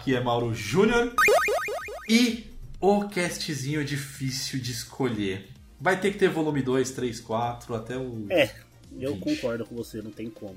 Aqui 0.00 0.14
é 0.14 0.20
Mauro 0.20 0.54
Júnior. 0.54 1.14
E 2.08 2.46
o 2.80 3.06
castzinho 3.06 3.82
é 3.82 3.84
difícil 3.84 4.58
de 4.58 4.72
escolher. 4.72 5.50
Vai 5.78 6.00
ter 6.00 6.10
que 6.10 6.18
ter 6.18 6.30
volume 6.30 6.62
2, 6.62 6.90
3, 6.92 7.20
4, 7.20 7.74
até 7.74 7.98
o. 7.98 8.26
É, 8.30 8.50
eu 8.98 9.12
Gente. 9.12 9.20
concordo 9.20 9.66
com 9.66 9.74
você, 9.74 10.00
não 10.00 10.10
tem 10.10 10.30
como. 10.30 10.56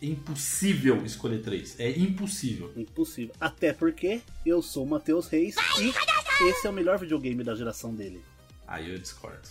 Impossível 0.00 1.04
escolher 1.04 1.42
3. 1.42 1.78
É 1.78 1.90
impossível. 1.90 2.72
Impossível. 2.76 3.34
Até 3.38 3.74
porque 3.74 4.22
eu 4.46 4.62
sou 4.62 4.84
o 4.84 4.88
Matheus 4.88 5.28
Reis 5.28 5.54
e 5.78 6.48
esse 6.48 6.66
é 6.66 6.70
o 6.70 6.72
melhor 6.72 6.98
videogame 6.98 7.44
da 7.44 7.54
geração 7.54 7.94
dele. 7.94 8.22
Aí 8.66 8.90
eu 8.90 8.98
discordo. 8.98 9.48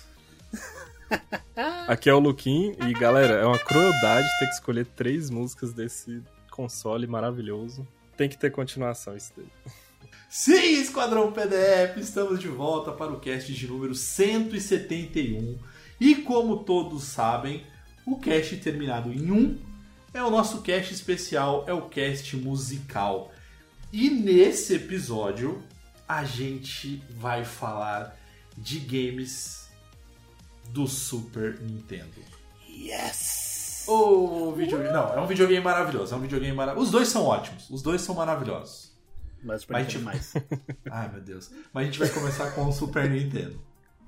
Aqui 1.87 2.09
é 2.09 2.13
o 2.13 2.19
Luquim 2.19 2.75
e 2.87 2.93
galera, 2.93 3.33
é 3.33 3.45
uma 3.45 3.59
crueldade 3.59 4.27
ter 4.39 4.47
que 4.47 4.53
escolher 4.53 4.85
três 4.85 5.29
músicas 5.29 5.73
desse 5.73 6.23
console 6.49 7.05
maravilhoso. 7.05 7.87
Tem 8.17 8.27
que 8.27 8.37
ter 8.37 8.51
continuação 8.51 9.15
isso 9.15 9.31
daí. 9.37 9.47
Sim, 10.29 10.81
Esquadrão 10.81 11.31
PDF, 11.31 11.97
estamos 11.97 12.39
de 12.39 12.49
volta 12.49 12.91
para 12.91 13.13
o 13.13 13.19
cast 13.19 13.53
de 13.53 13.67
número 13.67 13.95
171. 13.95 15.57
E 15.99 16.15
como 16.15 16.63
todos 16.63 17.03
sabem, 17.03 17.65
o 18.05 18.17
cast 18.17 18.57
terminado 18.57 19.13
em 19.13 19.31
1 19.31 19.59
é 20.13 20.23
o 20.23 20.29
nosso 20.29 20.61
cast 20.61 20.93
especial, 20.93 21.63
é 21.67 21.73
o 21.73 21.87
cast 21.87 22.35
musical. 22.35 23.31
E 23.93 24.09
nesse 24.09 24.75
episódio 24.75 25.63
a 26.07 26.25
gente 26.25 27.01
vai 27.11 27.45
falar 27.45 28.17
de 28.57 28.79
games 28.79 29.69
do 30.69 30.87
Super 30.87 31.59
Nintendo. 31.61 32.21
Yes! 32.67 33.46
O 33.87 34.51
videogame, 34.53 34.91
não, 34.93 35.13
é 35.13 35.21
um 35.21 35.27
videogame 35.27 35.63
maravilhoso, 35.63 36.13
é 36.13 36.17
um 36.17 36.21
videogame 36.21 36.55
maravilhoso. 36.55 36.85
Os 36.87 36.91
dois 36.91 37.07
são 37.07 37.23
ótimos, 37.25 37.69
os 37.69 37.81
dois 37.81 38.01
são 38.01 38.15
maravilhosos. 38.15 38.95
Mas 39.43 39.57
o 39.57 39.61
Super 39.61 39.73
Mas 39.73 39.87
Nintendo 39.93 39.99
tipo- 39.99 40.05
mais. 40.05 40.33
Ai, 40.91 41.11
meu 41.11 41.21
Deus. 41.21 41.51
Mas 41.73 41.83
a 41.83 41.85
gente 41.85 41.99
vai 41.99 42.09
começar 42.09 42.51
com 42.51 42.65
o 42.67 42.71
Super 42.71 43.09
Nintendo. 43.09 43.61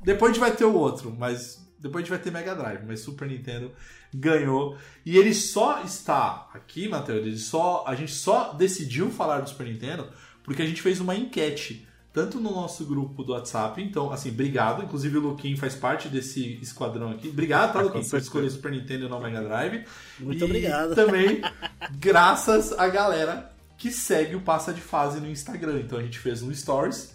Depois 0.04 0.32
a 0.32 0.34
gente 0.34 0.42
vai 0.42 0.56
ter 0.56 0.66
o 0.66 0.74
outro, 0.74 1.16
mas 1.18 1.66
depois 1.80 2.02
a 2.02 2.06
gente 2.06 2.10
vai 2.10 2.20
ter 2.20 2.32
Mega 2.32 2.56
Drive, 2.56 2.84
mas 2.86 3.00
Super 3.02 3.28
Nintendo 3.28 3.72
ganhou. 4.14 4.78
E 5.06 5.18
ele 5.18 5.34
só 5.34 5.82
está 5.84 6.50
aqui, 6.54 6.90
Matheus, 6.90 7.26
ele 7.26 7.38
só 7.38 7.84
a 7.88 7.96
gente 7.96 8.12
só 8.14 8.54
decidiu 8.54 9.10
falar 9.12 9.42
do 9.42 9.50
Super 9.50 9.68
Nintendo 9.68 10.10
porque 10.44 10.62
a 10.62 10.66
gente 10.66 10.82
fez 10.82 11.00
uma 11.00 11.16
enquete 11.16 11.88
tanto 12.12 12.40
no 12.40 12.52
nosso 12.52 12.86
grupo 12.86 13.24
do 13.24 13.34
WhatsApp, 13.34 13.82
então, 13.82 14.12
assim, 14.12 14.30
obrigado. 14.30 14.84
Inclusive 14.84 15.18
o 15.18 15.22
Luquim 15.22 15.56
faz 15.56 15.76
parte 15.76 16.08
desse 16.08 16.60
esquadrão 16.62 17.12
aqui. 17.12 17.30
Obrigado, 17.30 17.74
tá, 17.74 17.80
Ah, 17.80 17.84
Luquim, 17.84 18.08
por 18.08 18.20
escolher 18.20 18.50
Super 18.50 18.72
Nintendo 18.72 19.06
e 19.06 19.10
não 19.10 19.20
Mega 19.22 19.42
Drive. 19.42 19.86
Muito 20.20 20.42
E 20.42 20.44
obrigado. 20.44 20.96
Também, 20.96 21.42
graças 22.00 22.74
à 22.78 22.88
galera 22.88 23.52
que 23.78 23.92
segue 23.92 24.36
o 24.36 24.42
Passa 24.42 24.74
de 24.74 24.82
Fase 24.82 25.20
no 25.20 25.30
Instagram. 25.30 25.80
Então 25.80 26.00
a 26.00 26.04
gente 26.04 26.20
fez 26.20 26.42
um 26.42 26.54
Stories 26.54 27.14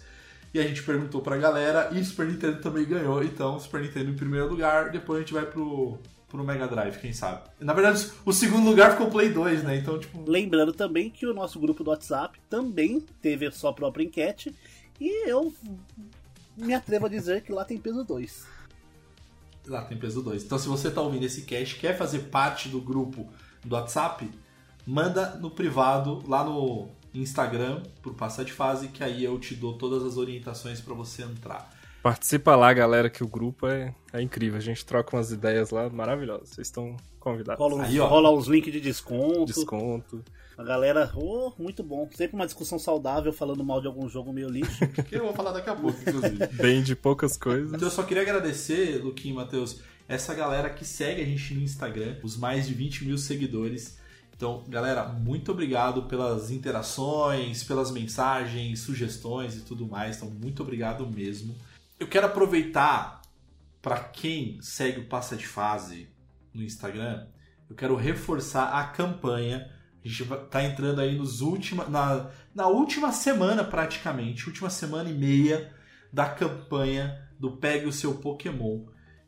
e 0.53 0.59
a 0.59 0.63
gente 0.63 0.81
perguntou 0.83 1.21
pra 1.21 1.37
galera 1.37 1.89
e 1.91 1.99
o 1.99 2.05
Super 2.05 2.27
Nintendo 2.27 2.59
também 2.61 2.85
ganhou. 2.85 3.23
Então, 3.23 3.59
Super 3.59 3.81
Nintendo 3.81 4.09
em 4.09 4.15
primeiro 4.15 4.47
lugar, 4.49 4.89
depois 4.89 5.17
a 5.17 5.21
gente 5.21 5.33
vai 5.33 5.45
pro, 5.45 5.99
pro 6.29 6.43
Mega 6.43 6.67
Drive, 6.67 6.97
quem 6.99 7.13
sabe. 7.13 7.41
Na 7.59 7.73
verdade, 7.73 8.09
o 8.25 8.31
segundo 8.33 8.65
lugar 8.67 8.91
ficou 8.91 9.07
o 9.07 9.11
Play 9.11 9.29
2, 9.29 9.63
né? 9.63 9.75
Então, 9.77 9.99
tipo, 9.99 10.23
Lembrando 10.25 10.71
também 10.73 11.09
que 11.09 11.27
o 11.27 11.33
nosso 11.33 11.59
grupo 11.59 11.83
do 11.83 11.89
WhatsApp 11.91 12.39
também 12.49 13.03
teve 13.21 13.45
a 13.45 13.51
sua 13.51 13.73
própria 13.73 14.03
enquete 14.03 14.55
e 14.99 15.29
eu 15.29 15.53
me 16.57 16.73
atrevo 16.73 17.05
a 17.05 17.09
dizer 17.09 17.41
que 17.43 17.51
lá 17.51 17.65
tem 17.65 17.77
peso 17.77 18.03
2. 18.03 18.45
lá 19.67 19.83
tem 19.83 19.97
peso 19.97 20.21
2. 20.21 20.43
Então, 20.43 20.57
se 20.57 20.67
você 20.67 20.89
tá 20.91 21.01
ouvindo 21.01 21.23
esse 21.25 21.41
cast 21.41 21.75
quer 21.75 21.97
fazer 21.97 22.19
parte 22.29 22.69
do 22.69 22.79
grupo 22.79 23.27
do 23.63 23.75
WhatsApp, 23.75 24.29
manda 24.85 25.35
no 25.37 25.49
privado, 25.51 26.23
lá 26.27 26.43
no 26.43 26.87
Instagram, 27.13 27.81
pro 28.01 28.13
Passar 28.13 28.43
de 28.45 28.51
Fase, 28.53 28.89
que 28.89 29.03
aí 29.03 29.23
eu 29.23 29.39
te 29.39 29.55
dou 29.55 29.73
todas 29.77 30.03
as 30.03 30.17
orientações 30.17 30.79
pra 30.81 30.93
você 30.93 31.23
entrar. 31.23 31.73
Participa 32.03 32.55
lá, 32.55 32.71
galera, 32.71 33.09
que 33.09 33.23
o 33.23 33.27
grupo 33.27 33.65
é, 33.65 33.95
é 34.13 34.21
incrível. 34.21 34.57
A 34.57 34.61
gente 34.61 34.85
troca 34.85 35.15
umas 35.15 35.31
ideias 35.31 35.71
lá 35.71 35.89
maravilhosas. 35.89 36.49
Vocês 36.49 36.67
estão 36.67 36.95
convidados. 37.19 37.59
Rola 37.59 37.75
uns, 37.75 37.81
Aí, 37.89 37.99
ó. 37.99 38.05
rola 38.05 38.31
uns 38.31 38.45
links 38.45 38.71
de 38.71 38.79
desconto. 38.79 39.45
Desconto. 39.45 40.23
A 40.57 40.63
galera, 40.63 41.11
oh, 41.15 41.51
muito 41.57 41.83
bom. 41.83 42.09
Sempre 42.13 42.35
uma 42.35 42.45
discussão 42.45 42.79
saudável 42.79 43.33
falando 43.33 43.63
mal 43.63 43.81
de 43.81 43.87
algum 43.87 44.07
jogo 44.07 44.31
meio 44.31 44.49
lixo. 44.49 44.79
Que 45.07 45.15
eu 45.15 45.23
vou 45.23 45.33
falar 45.33 45.51
daqui 45.51 45.69
a 45.69 45.75
pouco, 45.75 45.99
inclusive. 45.99 46.47
Bem 46.55 46.81
de 46.81 46.95
poucas 46.95 47.37
coisas. 47.37 47.73
Então 47.73 47.87
eu 47.87 47.91
só 47.91 48.03
queria 48.03 48.23
agradecer, 48.23 49.03
Luquinho 49.03 49.33
e 49.33 49.35
Matheus, 49.35 49.81
essa 50.07 50.33
galera 50.33 50.69
que 50.69 50.85
segue 50.85 51.21
a 51.21 51.25
gente 51.25 51.53
no 51.53 51.61
Instagram, 51.61 52.17
os 52.23 52.37
mais 52.37 52.67
de 52.67 52.73
20 52.73 53.05
mil 53.05 53.17
seguidores. 53.17 53.97
Então, 54.35 54.63
galera, 54.67 55.05
muito 55.05 55.51
obrigado 55.51 56.03
pelas 56.03 56.51
interações, 56.51 57.63
pelas 57.63 57.91
mensagens, 57.91 58.79
sugestões 58.79 59.57
e 59.57 59.61
tudo 59.61 59.87
mais. 59.87 60.17
Então, 60.17 60.29
muito 60.29 60.61
obrigado 60.61 61.05
mesmo. 61.07 61.55
Eu 61.99 62.07
quero 62.07 62.27
aproveitar 62.27 63.21
para 63.81 63.99
quem 63.99 64.57
segue 64.61 65.01
o 65.01 65.05
Passa 65.05 65.35
de 65.35 65.45
Fase 65.45 66.09
no 66.53 66.63
Instagram, 66.63 67.27
eu 67.69 67.75
quero 67.75 67.95
reforçar 67.95 68.69
a 68.79 68.85
campanha. 68.85 69.69
A 70.05 70.07
gente 70.07 70.23
tá 70.51 70.63
entrando 70.63 71.01
aí 71.01 71.17
nos 71.17 71.41
última, 71.41 71.85
na, 71.85 72.29
na 72.53 72.67
última 72.67 73.11
semana 73.11 73.63
praticamente, 73.63 74.45
última 74.45 74.69
semana 74.69 75.09
e 75.09 75.13
meia 75.13 75.73
da 76.13 76.29
campanha 76.29 77.27
do 77.39 77.53
Pegue 77.53 77.87
o 77.87 77.91
seu 77.91 78.13
Pokémon. 78.13 78.81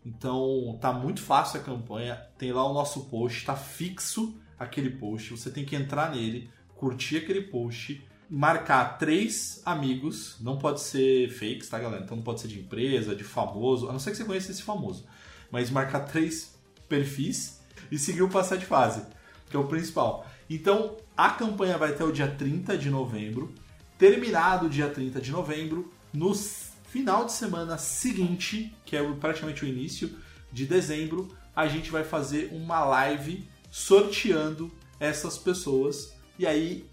Então 0.06 0.78
tá 0.80 0.94
muito 0.94 1.20
fácil 1.20 1.60
a 1.60 1.64
campanha, 1.64 2.16
tem 2.38 2.52
lá 2.54 2.64
o 2.64 2.76
nosso 2.76 3.06
post, 3.06 3.44
tá 3.44 3.56
fixo 3.56 4.40
aquele 4.58 4.92
post, 4.92 5.32
você 5.32 5.50
tem 5.50 5.66
que 5.66 5.76
entrar 5.76 6.12
nele, 6.12 6.48
curtir 6.76 7.18
aquele 7.18 7.42
post, 7.42 8.08
marcar 8.30 9.00
três 9.00 9.64
amigos, 9.66 10.38
não 10.40 10.60
pode 10.60 10.82
ser 10.82 11.32
fakes, 11.32 11.70
tá 11.70 11.80
galera? 11.80 12.04
Então 12.04 12.18
não 12.18 12.24
pode 12.24 12.40
ser 12.40 12.50
de 12.50 12.60
empresa, 12.60 13.16
de 13.16 13.24
famoso, 13.24 13.90
a 13.90 13.92
não 13.92 14.00
ser 14.00 14.12
que 14.12 14.18
você 14.18 14.26
conheça 14.26 14.52
esse 14.52 14.62
famoso, 14.62 15.08
mas 15.50 15.72
marcar 15.72 16.02
três 16.02 16.56
perfis 16.88 17.60
e 17.92 17.98
seguir 17.98 18.22
o 18.22 18.30
passar 18.30 18.58
de 18.58 18.66
fase, 18.66 19.02
que 19.50 19.58
é 19.58 19.60
o 19.60 19.68
principal. 19.68 20.26
Então 20.50 20.98
a 21.16 21.32
campanha 21.32 21.78
vai 21.78 21.92
até 21.92 22.04
o 22.04 22.12
dia 22.12 22.28
30 22.28 22.78
de 22.78 22.90
novembro, 22.90 23.54
terminado 23.98 24.68
o 24.68 24.70
dia 24.70 24.90
30 24.90 25.20
de 25.20 25.32
novembro, 25.32 25.92
no 26.14 26.34
final 26.34 27.26
de 27.26 27.34
semana 27.34 27.78
seguinte, 27.78 28.74
que 28.86 28.96
é 28.96 29.14
praticamente 29.14 29.66
o 29.66 29.68
início 29.68 30.18
de 30.52 30.66
dezembro, 30.66 31.28
a 31.56 31.68
gente 31.68 31.92
vai 31.92 32.04
fazer 32.04 32.50
uma 32.54 32.84
live 32.86 33.48
sorteando 33.70 34.72
essas 35.00 35.38
pessoas 35.38 36.16
e 36.40 36.46
aí 36.46 36.86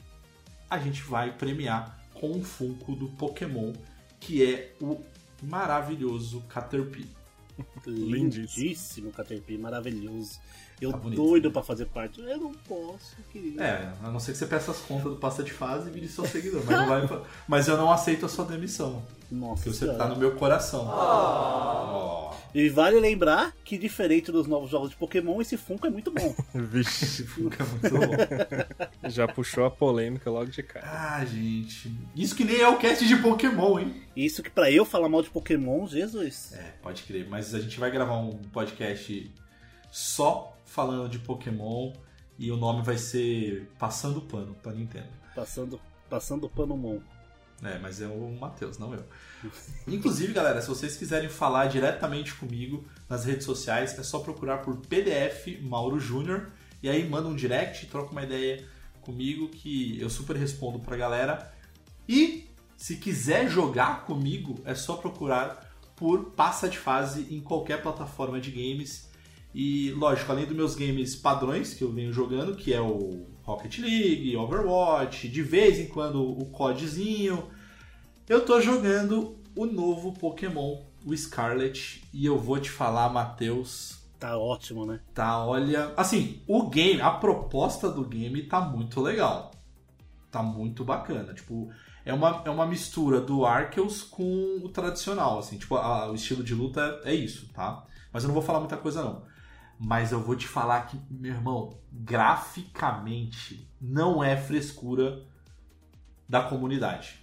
a 0.68 0.78
gente 0.78 1.02
vai 1.02 1.32
premiar 1.32 2.02
com 2.14 2.32
um 2.32 2.42
Funko 2.42 2.94
do 2.94 3.08
Pokémon 3.10 3.72
que 4.18 4.42
é 4.42 4.72
o 4.80 5.00
maravilhoso 5.42 6.42
Caterpie. 6.48 7.08
Lindíssimo. 7.86 8.64
Lindíssimo 8.64 9.12
Caterpie, 9.12 9.58
maravilhoso. 9.58 10.40
Eu 10.80 10.92
Tá 10.92 10.98
doido 10.98 11.50
pra 11.50 11.62
fazer 11.62 11.86
parte. 11.86 12.20
Eu 12.20 12.38
não 12.38 12.52
posso, 12.52 13.16
querido. 13.32 13.62
É, 13.62 13.92
a 14.02 14.10
não 14.10 14.18
ser 14.20 14.32
que 14.32 14.38
você 14.38 14.46
peça 14.46 14.70
as 14.70 14.78
contas 14.78 15.04
do 15.04 15.16
passa 15.16 15.42
de 15.42 15.52
fase 15.52 15.88
e 15.88 15.92
vire 15.92 16.08
seu 16.08 16.26
seguidor. 16.26 16.62
Mas, 16.64 16.76
não 16.78 16.86
vai, 16.86 17.22
mas 17.48 17.68
eu 17.68 17.76
não 17.76 17.90
aceito 17.90 18.26
a 18.26 18.28
sua 18.28 18.44
demissão. 18.44 19.02
Nossa 19.30 19.62
Porque 19.64 19.70
você 19.70 19.78
Senhora. 19.86 19.98
tá 19.98 20.08
no 20.08 20.16
meu 20.16 20.32
coração. 20.36 20.84
Ó. 20.86 22.34
E 22.54 22.68
vale 22.68 23.00
lembrar 23.00 23.52
que, 23.64 23.76
diferente 23.76 24.30
dos 24.30 24.46
novos 24.46 24.70
jogos 24.70 24.90
de 24.90 24.96
Pokémon, 24.96 25.40
esse 25.40 25.56
Funko 25.56 25.88
é 25.88 25.90
muito 25.90 26.12
bom. 26.12 26.34
Vixe, 26.54 27.04
Esse 27.04 27.24
Funko 27.24 27.56
é 27.60 27.64
muito 27.64 27.90
bom. 27.90 28.14
já 29.10 29.26
puxou 29.26 29.64
a 29.64 29.70
polêmica 29.70 30.30
logo 30.30 30.46
de 30.50 30.62
cara. 30.62 30.86
Ah, 30.88 31.24
gente. 31.24 31.92
Isso 32.14 32.34
que 32.36 32.44
nem 32.44 32.60
é 32.60 32.68
o 32.68 32.78
cast 32.78 33.04
de 33.06 33.16
Pokémon, 33.16 33.80
hein? 33.80 34.02
Isso 34.14 34.40
que 34.40 34.50
pra 34.50 34.70
eu 34.70 34.84
falar 34.84 35.08
mal 35.08 35.20
de 35.22 35.30
Pokémon, 35.30 35.84
Jesus. 35.88 36.52
É, 36.52 36.74
pode 36.80 37.02
crer. 37.02 37.26
Mas 37.28 37.52
a 37.54 37.60
gente 37.60 37.80
vai 37.80 37.90
gravar 37.90 38.18
um 38.18 38.38
podcast 38.52 39.32
só 39.90 40.53
falando 40.74 41.08
de 41.08 41.20
Pokémon 41.20 41.92
e 42.36 42.50
o 42.50 42.56
nome 42.56 42.82
vai 42.82 42.98
ser 42.98 43.70
Passando 43.78 44.20
Pano 44.20 44.54
pra 44.60 44.72
Nintendo. 44.72 45.08
Passando, 45.34 45.80
passando 46.10 46.48
pano 46.48 46.76
mon. 46.76 47.00
É, 47.62 47.78
mas 47.78 48.00
é 48.00 48.08
o 48.08 48.36
Matheus, 48.38 48.76
não 48.76 48.92
eu. 48.92 49.04
Inclusive, 49.86 50.32
galera, 50.32 50.60
se 50.60 50.68
vocês 50.68 50.96
quiserem 50.96 51.28
falar 51.28 51.66
diretamente 51.66 52.34
comigo 52.34 52.84
nas 53.08 53.24
redes 53.24 53.44
sociais, 53.44 53.96
é 53.96 54.02
só 54.02 54.18
procurar 54.18 54.58
por 54.58 54.76
PDF 54.78 55.60
Mauro 55.62 56.00
Júnior 56.00 56.50
e 56.82 56.88
aí 56.88 57.08
manda 57.08 57.28
um 57.28 57.36
direct, 57.36 57.86
troca 57.86 58.10
uma 58.10 58.24
ideia 58.24 58.66
comigo 59.00 59.48
que 59.48 60.00
eu 60.00 60.10
super 60.10 60.36
respondo 60.36 60.80
pra 60.80 60.96
galera. 60.96 61.52
E 62.08 62.50
se 62.76 62.96
quiser 62.96 63.48
jogar 63.48 64.04
comigo, 64.04 64.60
é 64.64 64.74
só 64.74 64.96
procurar 64.96 65.72
por 65.94 66.32
Passa 66.32 66.68
de 66.68 66.78
Fase 66.78 67.32
em 67.32 67.40
qualquer 67.40 67.80
plataforma 67.80 68.40
de 68.40 68.50
games. 68.50 69.08
E, 69.54 69.92
lógico, 69.92 70.32
além 70.32 70.46
dos 70.46 70.56
meus 70.56 70.74
games 70.74 71.14
padrões 71.14 71.74
que 71.74 71.82
eu 71.84 71.92
venho 71.92 72.12
jogando, 72.12 72.56
que 72.56 72.72
é 72.74 72.80
o 72.80 73.24
Rocket 73.42 73.78
League, 73.78 74.36
Overwatch, 74.36 75.28
de 75.28 75.42
vez 75.42 75.78
em 75.78 75.86
quando 75.86 76.20
o 76.22 76.46
CODzinho, 76.46 77.48
eu 78.28 78.44
tô 78.44 78.60
jogando 78.60 79.36
o 79.54 79.64
novo 79.66 80.12
Pokémon, 80.12 80.82
o 81.06 81.16
Scarlet, 81.16 82.02
e 82.12 82.26
eu 82.26 82.36
vou 82.38 82.58
te 82.58 82.70
falar, 82.70 83.08
Matheus, 83.10 84.02
Tá 84.18 84.38
ótimo, 84.38 84.86
né? 84.86 85.00
tá, 85.12 85.44
olha, 85.44 85.92
assim, 85.96 86.40
o 86.48 86.68
game, 86.68 87.00
a 87.00 87.10
proposta 87.10 87.90
do 87.90 88.04
game 88.04 88.42
tá 88.44 88.60
muito 88.60 89.00
legal. 89.00 89.50
Tá 90.30 90.42
muito 90.42 90.82
bacana, 90.84 91.32
tipo, 91.34 91.70
é 92.04 92.12
uma, 92.12 92.42
é 92.44 92.50
uma 92.50 92.66
mistura 92.66 93.20
do 93.20 93.44
Arceus 93.46 94.02
com 94.02 94.60
o 94.64 94.68
tradicional, 94.68 95.38
assim, 95.38 95.58
tipo, 95.58 95.76
a- 95.76 96.10
o 96.10 96.14
estilo 96.14 96.42
de 96.42 96.54
luta 96.54 97.00
é 97.04 97.14
isso, 97.14 97.48
tá? 97.52 97.84
Mas 98.12 98.24
eu 98.24 98.28
não 98.28 98.34
vou 98.34 98.42
falar 98.42 98.58
muita 98.60 98.76
coisa 98.76 99.02
não. 99.04 99.22
Mas 99.84 100.12
eu 100.12 100.20
vou 100.20 100.34
te 100.34 100.48
falar 100.48 100.86
que, 100.86 100.98
meu 101.10 101.34
irmão, 101.34 101.76
graficamente 101.92 103.68
não 103.78 104.24
é 104.24 104.34
frescura 104.34 105.22
da 106.26 106.42
comunidade. 106.42 107.22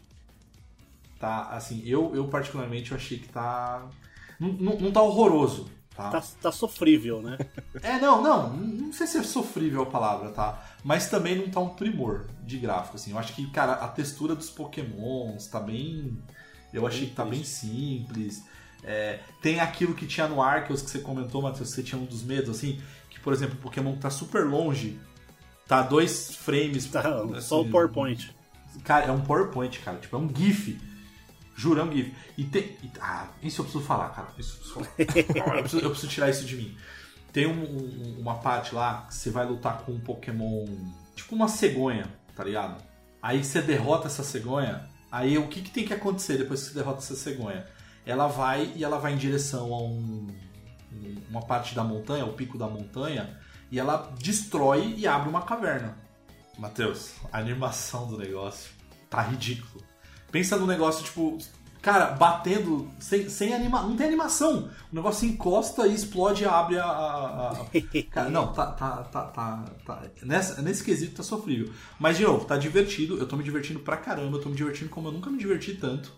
Tá, 1.19 1.49
assim, 1.49 1.81
eu, 1.85 2.15
eu 2.15 2.27
particularmente 2.27 2.91
eu 2.91 2.97
achei 2.97 3.17
que 3.17 3.29
tá. 3.29 3.87
Não, 4.39 4.49
não, 4.53 4.79
não 4.79 4.91
tá 4.91 5.01
horroroso, 5.01 5.71
Tá, 5.95 6.23
tá 6.41 6.51
sofrível, 6.51 7.21
né? 7.21 7.37
é, 7.83 7.99
não, 7.99 8.21
não, 8.21 8.53
não 8.53 8.93
sei 8.93 9.05
se 9.05 9.17
é 9.17 9.23
sofrível 9.23 9.83
a 9.83 9.85
palavra, 9.85 10.29
tá? 10.29 10.63
Mas 10.83 11.09
também 11.09 11.35
não 11.35 11.49
tá 11.49 11.59
um 11.59 11.69
primor 11.69 12.27
de 12.43 12.57
gráfico, 12.57 12.95
assim. 12.95 13.11
Eu 13.11 13.19
acho 13.19 13.33
que, 13.33 13.49
cara, 13.51 13.73
a 13.73 13.87
textura 13.87 14.33
dos 14.33 14.49
pokémons 14.49 15.47
tá 15.47 15.59
bem... 15.59 16.17
Eu 16.71 16.87
achei 16.87 17.07
que 17.07 17.13
tá 17.13 17.25
bem 17.25 17.43
simples. 17.43 18.45
É, 18.83 19.19
tem 19.41 19.59
aquilo 19.59 19.93
que 19.93 20.05
tinha 20.07 20.27
no 20.27 20.41
Arceus 20.41 20.81
que 20.81 20.89
você 20.89 20.99
comentou, 20.99 21.41
Matheus, 21.41 21.69
você 21.69 21.83
tinha 21.83 21.99
um 22.01 22.05
dos 22.05 22.23
medos, 22.23 22.49
assim, 22.49 22.81
que, 23.09 23.19
por 23.19 23.31
exemplo, 23.33 23.55
o 23.55 23.61
Pokémon 23.61 23.93
que 23.93 23.99
tá 23.99 24.09
super 24.09 24.45
longe, 24.45 24.99
tá 25.67 25.81
dois 25.81 26.35
frames... 26.35 26.85
Tá, 26.87 27.01
assim, 27.01 27.41
só 27.41 27.61
o 27.61 27.69
PowerPoint. 27.69 28.35
Cara, 28.83 29.05
é 29.05 29.11
um 29.11 29.21
PowerPoint, 29.21 29.79
cara. 29.81 29.97
Tipo, 29.97 30.15
é 30.15 30.19
um 30.19 30.33
GIF. 30.35 30.79
Juro, 31.55 31.79
é 31.81 31.83
um 31.83 31.91
GIF. 31.91 32.13
E 32.37 32.43
tem. 32.45 32.63
e- 32.81 32.91
ah, 32.99 33.27
isso 33.43 33.61
eu 33.61 33.65
preciso 33.65 33.83
falar, 33.85 34.09
cara. 34.09 34.29
Isso 34.37 34.53
eu 34.75 34.81
preciso 34.85 35.43
falar. 35.43 35.57
eu, 35.57 35.61
preciso, 35.61 35.83
eu 35.83 35.89
preciso 35.91 36.11
tirar 36.11 36.29
isso 36.29 36.45
de 36.45 36.55
mim. 36.55 36.75
Tem 37.33 37.45
um- 37.47 37.63
um- 37.63 38.19
uma 38.19 38.35
parte 38.35 38.73
lá 38.73 39.05
que 39.07 39.13
você 39.13 39.29
vai 39.29 39.45
lutar 39.45 39.79
com 39.79 39.91
um 39.91 39.99
Pokémon. 39.99 40.65
Tipo 41.15 41.35
uma 41.35 41.47
cegonha, 41.47 42.05
tá 42.35 42.43
ligado? 42.43 42.81
Aí 43.21 43.43
você 43.43 43.61
derrota 43.61 44.07
essa 44.07 44.23
cegonha. 44.23 44.89
Aí 45.11 45.37
o 45.37 45.47
que, 45.47 45.61
que 45.61 45.69
tem 45.69 45.85
que 45.85 45.93
acontecer 45.93 46.37
depois 46.37 46.61
que 46.61 46.69
você 46.69 46.73
derrota 46.75 46.99
essa 46.99 47.15
cegonha? 47.15 47.67
Ela 48.05 48.27
vai 48.27 48.71
e 48.75 48.83
ela 48.83 48.97
vai 48.97 49.13
em 49.13 49.17
direção 49.17 49.73
a 49.73 49.77
um, 49.81 50.27
um- 50.91 51.15
uma 51.29 51.41
parte 51.41 51.75
da 51.75 51.83
montanha, 51.83 52.25
o 52.25 52.33
pico 52.33 52.57
da 52.57 52.67
montanha, 52.67 53.37
e 53.71 53.79
ela 53.79 54.11
destrói 54.19 54.95
e 54.97 55.07
abre 55.07 55.29
uma 55.29 55.41
caverna. 55.43 55.97
Matheus, 56.57 57.13
a 57.31 57.37
animação 57.39 58.07
do 58.07 58.17
negócio 58.17 58.71
tá 59.09 59.21
ridículo. 59.21 59.83
Pensa 60.31 60.57
no 60.57 60.65
negócio, 60.67 61.03
tipo, 61.03 61.37
cara, 61.81 62.07
batendo 62.11 62.89
sem, 62.99 63.27
sem 63.29 63.53
anima, 63.53 63.81
não 63.81 63.95
tem 63.95 64.07
animação. 64.07 64.69
O 64.91 64.95
negócio 64.95 65.27
encosta 65.27 65.87
e 65.87 65.93
explode 65.93 66.43
e 66.43 66.45
abre 66.45 66.77
a. 66.79 66.85
a- 66.85 67.51
a- 67.51 67.65
Cara, 68.11 68.29
não, 68.29 68.51
tá, 68.53 68.67
tá, 68.67 69.03
tá, 69.03 69.23
tá, 69.25 69.65
tá- 69.85 70.03
Nessa, 70.23 70.61
nesse 70.61 70.83
quesito 70.83 71.15
tá 71.15 71.23
sofrível. 71.23 71.73
Mas, 71.99 72.17
de 72.17 72.23
novo, 72.23 72.45
tá 72.45 72.57
divertido. 72.57 73.17
Eu 73.17 73.27
tô 73.27 73.35
me 73.35 73.43
divertindo 73.43 73.79
pra 73.79 73.97
caramba. 73.97 74.37
Eu 74.37 74.41
tô 74.41 74.49
me 74.49 74.55
divertindo 74.55 74.89
como 74.89 75.07
eu 75.07 75.11
nunca 75.11 75.29
me 75.29 75.37
diverti 75.37 75.73
tanto. 75.75 76.13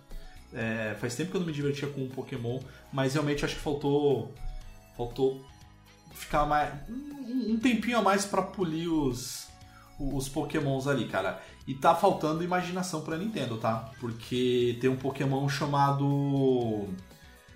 É, 0.53 0.95
faz 0.99 1.15
tempo 1.15 1.31
que 1.31 1.37
eu 1.37 1.39
não 1.39 1.47
me 1.47 1.53
divertia 1.53 1.87
com 1.87 2.01
um 2.01 2.09
Pokémon, 2.09 2.59
mas 2.91 3.13
realmente 3.13 3.43
acho 3.43 3.55
que 3.55 3.61
faltou. 3.61 4.33
Faltou 4.95 5.43
ficar 6.13 6.45
mais. 6.45 6.71
Um, 6.89 7.53
um 7.53 7.57
tempinho 7.57 7.97
a 7.97 8.01
mais 8.01 8.25
pra 8.25 8.41
polir 8.41 8.91
os, 8.91 9.47
os 9.99 10.29
Pokémons 10.29 10.87
ali, 10.87 11.07
cara. 11.07 11.41
E 11.67 11.73
tá 11.73 11.95
faltando 11.95 12.43
imaginação 12.43 13.01
pra 13.01 13.17
Nintendo, 13.17 13.57
tá? 13.57 13.89
Porque 13.99 14.77
tem 14.81 14.89
um 14.89 14.95
Pokémon 14.95 15.47
chamado. 15.49 16.87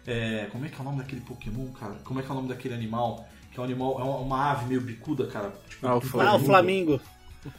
é, 0.05 0.47
como 0.51 0.65
é 0.65 0.69
que 0.69 0.77
é 0.77 0.81
o 0.81 0.83
nome 0.83 0.97
daquele 0.97 1.21
Pokémon, 1.21 1.67
cara? 1.73 1.95
Como 2.03 2.19
é 2.19 2.23
que 2.23 2.29
é 2.29 2.31
o 2.31 2.35
nome 2.35 2.47
daquele 2.47 2.73
animal? 2.73 3.27
Que 3.51 3.59
é 3.59 3.61
um 3.61 3.65
animal. 3.65 3.99
É 3.99 4.03
uma, 4.03 4.51
ave 4.51 4.65
meio 4.65 4.81
bicuda, 4.81 5.27
cara. 5.27 5.53
Tipo, 5.69 5.87
Ah, 5.87 5.97
o 5.97 6.01
Flamingo. 6.01 6.31
Ah, 6.31 6.35
o 6.35 6.39
Flamingo. 6.45 7.01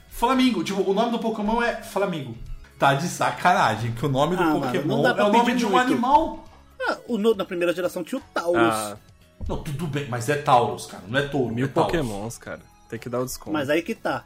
Flamingo, 0.09 0.65
tipo, 0.65 0.83
o 0.83 0.95
nome 0.95 1.13
do 1.13 1.19
Pokémon 1.19 1.63
é 1.63 1.83
Flamingo. 1.83 2.37
Tá 2.79 2.95
de 2.95 3.09
sacanagem, 3.09 3.93
que 3.93 4.07
o 4.07 4.09
nome 4.09 4.37
do 4.37 4.43
Ah, 4.43 4.47
mano, 4.47 4.61
Pokémon 4.61 4.97
não 4.97 5.03
dá 5.03 5.11
é 5.23 5.25
o 5.27 5.33
nome 5.33 5.55
de 5.57 5.67
um 5.67 5.71
muito. 5.71 5.83
animal. 5.93 6.45
Ah, 6.89 6.97
o 7.09 7.19
no- 7.19 7.35
na 7.35 7.45
primeira 7.45 7.75
geração 7.75 8.05
tinha 8.05 8.21
o 8.21 8.25
Taurus. 8.33 8.57
Ah, 8.63 8.97
Não, 9.49 9.63
tudo 9.63 9.87
bem, 9.87 10.07
mas 10.09 10.29
é 10.29 10.37
Taurus, 10.37 10.87
cara, 10.87 11.03
não 11.09 11.19
é 11.19 11.23
touro. 11.23 11.53
mil 11.55 11.67
é 11.67 11.69
pokémons, 11.69 12.39
cara. 12.39 12.61
Tem 12.89 12.99
que 12.99 13.09
dar 13.09 13.21
o 13.21 13.25
desconto. 13.25 13.53
Mas 13.53 13.69
aí 13.71 13.83
que 13.83 13.95
tá. 13.95 14.25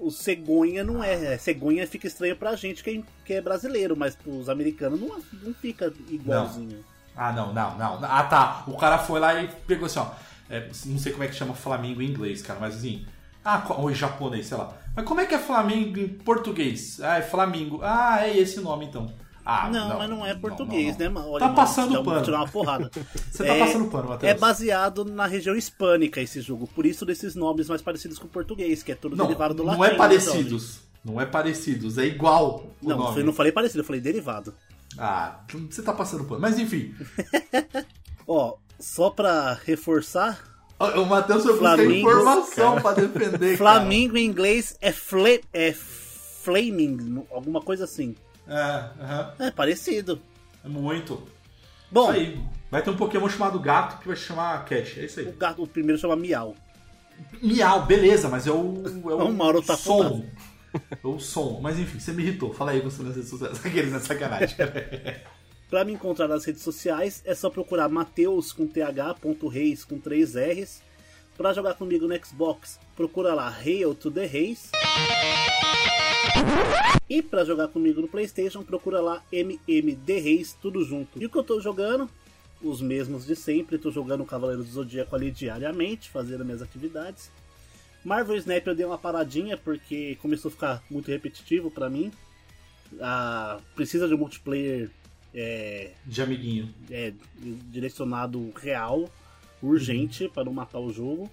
O 0.00 0.10
cegonha 0.10 0.82
não 0.82 1.02
é. 1.02 1.38
Cegonha 1.38 1.86
fica 1.86 2.06
estranho 2.08 2.36
pra 2.36 2.56
gente 2.56 2.82
que 2.82 2.90
é, 2.90 3.02
que 3.24 3.32
é 3.34 3.40
brasileiro, 3.40 3.96
mas 3.96 4.16
pros 4.16 4.48
americanos 4.48 5.00
não, 5.00 5.08
não 5.42 5.54
fica 5.54 5.92
igualzinho. 6.08 6.84
Ah, 7.16 7.32
não, 7.32 7.52
não, 7.52 7.76
não. 7.78 7.98
Ah, 8.02 8.22
tá. 8.24 8.64
O 8.66 8.76
cara 8.76 8.98
foi 8.98 9.20
lá 9.20 9.40
e 9.40 9.46
pegou 9.66 9.86
assim, 9.86 9.98
ó. 10.00 10.06
é, 10.50 10.68
não 10.86 10.98
sei 10.98 11.12
como 11.12 11.22
é 11.24 11.28
que 11.28 11.34
chama 11.34 11.54
Flamingo 11.54 12.02
em 12.02 12.06
inglês, 12.10 12.42
cara, 12.42 12.58
mas 12.60 12.74
assim. 12.76 13.06
Ah, 13.44 13.62
ou 13.70 13.90
em 13.90 13.94
japonês, 13.94 14.46
sei 14.46 14.56
lá. 14.56 14.72
Mas 14.94 15.04
como 15.06 15.20
é 15.20 15.26
que 15.26 15.34
é 15.34 15.38
Flamengo 15.38 15.98
em 15.98 16.08
português? 16.08 17.00
Ah, 17.00 17.18
é 17.18 17.22
Flamingo. 17.22 17.80
Ah, 17.82 18.26
é 18.26 18.36
esse 18.38 18.60
nome 18.60 18.86
então. 18.86 19.10
Ah, 19.44 19.68
não, 19.68 19.98
mas 19.98 20.08
não 20.08 20.24
é 20.24 20.34
português, 20.36 20.92
não, 20.92 20.98
né, 20.98 21.04
não. 21.06 21.12
mano? 21.14 21.28
Olha, 21.30 21.40
Tá 21.40 21.46
mano, 21.46 21.56
passando 21.56 21.88
te 21.88 21.94
dá- 21.94 22.02
pano. 22.04 22.26
dá 22.26 22.36
uma 22.38 22.48
porrada. 22.48 22.90
Você 23.28 23.44
tá 23.44 23.56
passando 23.56 23.90
pano, 23.90 24.08
Matheus. 24.10 24.30
É 24.32 24.38
baseado 24.38 25.04
na 25.04 25.26
região 25.26 25.56
hispânica 25.56 26.20
esse 26.20 26.40
jogo, 26.40 26.68
por 26.68 26.86
isso 26.86 27.04
desses 27.04 27.34
nomes 27.34 27.68
mais 27.68 27.82
parecidos 27.82 28.18
com 28.20 28.26
o 28.26 28.30
português, 28.30 28.84
que 28.84 28.92
é 28.92 28.94
tudo 28.94 29.16
Não, 29.16 29.26
derivado 29.26 29.52
do 29.54 29.64
latim. 29.64 29.78
não 29.78 29.84
é 29.84 29.90
né, 29.90 29.96
parecidos. 29.96 30.80
Não 31.04 31.20
é 31.20 31.26
parecidos, 31.26 31.98
é 31.98 32.04
igual 32.04 32.66
o 32.80 32.88
Não, 32.88 32.96
nome. 32.96 33.18
eu 33.20 33.24
não 33.24 33.32
falei 33.32 33.50
parecido, 33.50 33.80
eu 33.80 33.84
falei 33.84 34.00
derivado. 34.00 34.54
Ah, 34.96 35.40
você 35.68 35.82
tá 35.82 35.92
passando 35.92 36.22
pano. 36.24 36.40
Mas 36.40 36.58
enfim, 36.60 36.94
Ó, 38.28 38.54
só 38.78 39.10
pra 39.10 39.54
reforçar, 39.64 40.40
o 41.00 41.06
Matheus 41.06 41.42
foi 41.42 41.52
buscar 41.52 41.84
informação 41.84 42.80
pra 42.80 42.92
defender. 42.92 43.56
Flamingo 43.56 44.16
em 44.16 44.26
inglês 44.26 44.76
é, 44.80 44.92
fle, 44.92 45.42
é 45.52 45.72
flaming, 45.72 47.24
alguma 47.30 47.60
coisa 47.60 47.84
assim. 47.84 48.14
Cara. 48.46 49.34
É. 49.38 49.46
É 49.46 49.50
parecido. 49.50 50.20
É 50.64 50.68
muito. 50.68 51.22
Bom, 51.90 52.10
Isso 52.10 52.20
aí. 52.20 52.40
Vai 52.70 52.82
ter 52.82 52.88
um 52.88 52.96
Pokémon 52.96 53.28
chamado 53.28 53.60
Gato 53.60 54.00
que 54.00 54.08
vai 54.08 54.16
se 54.16 54.22
chamar 54.22 54.64
Cat. 54.64 54.98
É 54.98 55.04
isso 55.04 55.20
o, 55.20 55.26
aí. 55.26 55.32
gato, 55.32 55.62
o 55.62 55.66
primeiro 55.66 56.00
chama 56.00 56.16
Miau. 56.16 56.56
Miau, 57.42 57.84
beleza, 57.84 58.28
mas 58.28 58.46
é 58.46 58.50
o. 58.50 58.82
É 58.86 58.88
o 59.14 59.26
O 59.26 59.32
Mauro 59.32 59.62
tá 59.62 59.76
som. 59.76 60.24
É 60.72 61.06
o 61.06 61.18
som. 61.18 61.60
Mas 61.62 61.78
enfim, 61.78 62.00
você 62.00 62.12
me 62.12 62.22
irritou. 62.22 62.52
Fala 62.52 62.70
aí 62.70 62.80
você 62.80 63.02
nas 63.02 63.14
redes 63.14 63.28
sociais. 63.28 63.60
Aqueles 63.64 63.92
na 63.92 64.00
sacanagem. 64.00 64.56
Pra 65.72 65.86
me 65.86 65.94
encontrar 65.94 66.28
nas 66.28 66.44
redes 66.44 66.60
sociais 66.60 67.22
é 67.24 67.34
só 67.34 67.48
procurar 67.48 67.88
Mateus 67.88 68.52
com 68.52 68.66
th.reis 68.66 69.86
com 69.86 69.98
3 69.98 70.34
R's. 70.36 70.82
Pra 71.34 71.54
jogar 71.54 71.76
comigo 71.76 72.06
no 72.06 72.14
Xbox, 72.22 72.78
procura 72.94 73.32
lá 73.32 73.48
Hail 73.48 73.94
to 73.94 74.10
the 74.10 74.26
Reis. 74.26 74.70
E 77.08 77.22
pra 77.22 77.42
jogar 77.46 77.68
comigo 77.68 78.02
no 78.02 78.06
PlayStation, 78.06 78.62
procura 78.62 79.00
lá 79.00 79.24
MMD 79.32 80.18
Reis, 80.18 80.54
tudo 80.60 80.84
junto. 80.84 81.18
E 81.18 81.24
o 81.24 81.30
que 81.30 81.38
eu 81.38 81.42
tô 81.42 81.58
jogando? 81.58 82.06
Os 82.60 82.82
mesmos 82.82 83.24
de 83.24 83.34
sempre. 83.34 83.78
Tô 83.78 83.90
jogando 83.90 84.26
Cavaleiro 84.26 84.62
do 84.62 84.70
Zodíaco 84.70 85.16
ali 85.16 85.30
diariamente, 85.30 86.10
fazendo 86.10 86.44
minhas 86.44 86.60
atividades. 86.60 87.30
Marvel 88.04 88.36
Snap 88.36 88.66
eu 88.66 88.74
dei 88.74 88.84
uma 88.84 88.98
paradinha 88.98 89.56
porque 89.56 90.16
começou 90.16 90.50
a 90.50 90.52
ficar 90.52 90.84
muito 90.90 91.10
repetitivo 91.10 91.70
pra 91.70 91.88
mim. 91.88 92.12
Ah, 93.00 93.58
precisa 93.74 94.06
de 94.06 94.12
um 94.12 94.18
multiplayer 94.18 94.90
é, 95.34 95.92
De 96.04 96.22
amiguinho. 96.22 96.72
é, 96.90 97.12
direcionado 97.70 98.52
real, 98.56 99.10
urgente, 99.62 100.28
para 100.28 100.44
não 100.44 100.52
matar 100.52 100.78
o 100.80 100.92
jogo. 100.92 101.30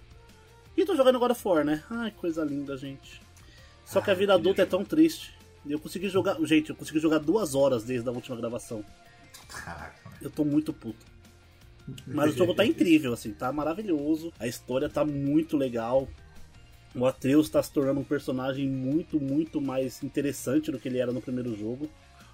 E 0.77 0.85
tô 0.85 0.95
jogando 0.95 1.19
God 1.19 1.31
of 1.31 1.47
War, 1.47 1.65
né? 1.65 1.83
Ai, 1.89 2.11
coisa 2.11 2.43
linda, 2.43 2.77
gente. 2.77 3.21
Só 3.85 3.99
que 4.01 4.09
a 4.09 4.13
Ai, 4.13 4.19
vida 4.19 4.33
adulta 4.33 4.61
é 4.61 4.65
tão 4.65 4.85
triste. 4.85 5.33
Eu 5.67 5.79
consegui 5.79 6.07
jogar. 6.09 6.37
Gente, 6.45 6.69
eu 6.69 6.75
consegui 6.75 6.99
jogar 6.99 7.17
duas 7.19 7.53
horas 7.55 7.83
desde 7.83 8.07
a 8.07 8.11
última 8.11 8.37
gravação. 8.37 8.83
Caraca. 9.49 10.09
Eu 10.21 10.29
tô 10.29 10.45
muito 10.45 10.71
puto. 10.71 11.05
Mas 12.07 12.33
o 12.33 12.37
jogo 12.37 12.53
tá 12.53 12.63
incrível, 12.65 13.11
assim, 13.13 13.33
tá 13.33 13.51
maravilhoso. 13.51 14.31
A 14.39 14.47
história 14.47 14.87
tá 14.87 15.03
muito 15.03 15.57
legal. 15.57 16.07
O 16.95 17.05
Atreus 17.05 17.49
tá 17.49 17.61
se 17.61 17.71
tornando 17.71 17.99
um 17.99 18.03
personagem 18.03 18.67
muito, 18.67 19.19
muito 19.19 19.59
mais 19.59 20.01
interessante 20.01 20.71
do 20.71 20.79
que 20.79 20.87
ele 20.87 20.99
era 20.99 21.11
no 21.11 21.21
primeiro 21.21 21.55
jogo. 21.55 21.89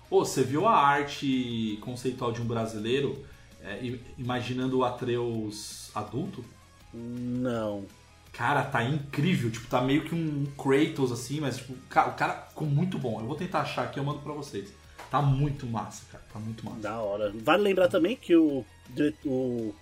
Ô, 0.09 0.23
você 0.25 0.43
viu 0.43 0.67
a 0.67 0.75
arte 0.77 1.77
conceitual 1.81 2.31
de 2.31 2.41
um 2.41 2.45
brasileiro 2.45 3.25
é, 3.61 3.97
imaginando 4.17 4.79
o 4.79 4.83
Atreus 4.85 5.89
adulto? 5.95 6.43
Não. 6.93 7.85
Cara, 8.31 8.63
tá 8.63 8.83
incrível. 8.83 9.49
Tipo, 9.49 9.67
tá 9.67 9.81
meio 9.81 10.03
que 10.03 10.13
um 10.13 10.45
Kratos 10.57 11.11
assim, 11.11 11.39
mas 11.39 11.57
tipo, 11.57 11.73
ca- 11.89 12.07
o 12.07 12.13
cara 12.13 12.47
ficou 12.49 12.67
muito 12.67 12.97
bom. 12.99 13.19
Eu 13.19 13.25
vou 13.27 13.35
tentar 13.35 13.61
achar 13.61 13.83
aqui, 13.85 13.99
eu 13.99 14.03
mando 14.03 14.19
pra 14.19 14.33
vocês. 14.33 14.71
Tá 15.09 15.21
muito 15.21 15.65
massa, 15.65 16.03
cara. 16.11 16.23
Tá 16.31 16.39
muito 16.39 16.65
massa. 16.65 16.79
Da 16.79 16.99
hora. 16.99 17.31
Vale 17.43 17.63
lembrar 17.63 17.87
também 17.87 18.15
que 18.15 18.35
o, 18.35 18.65
o, 19.25 19.73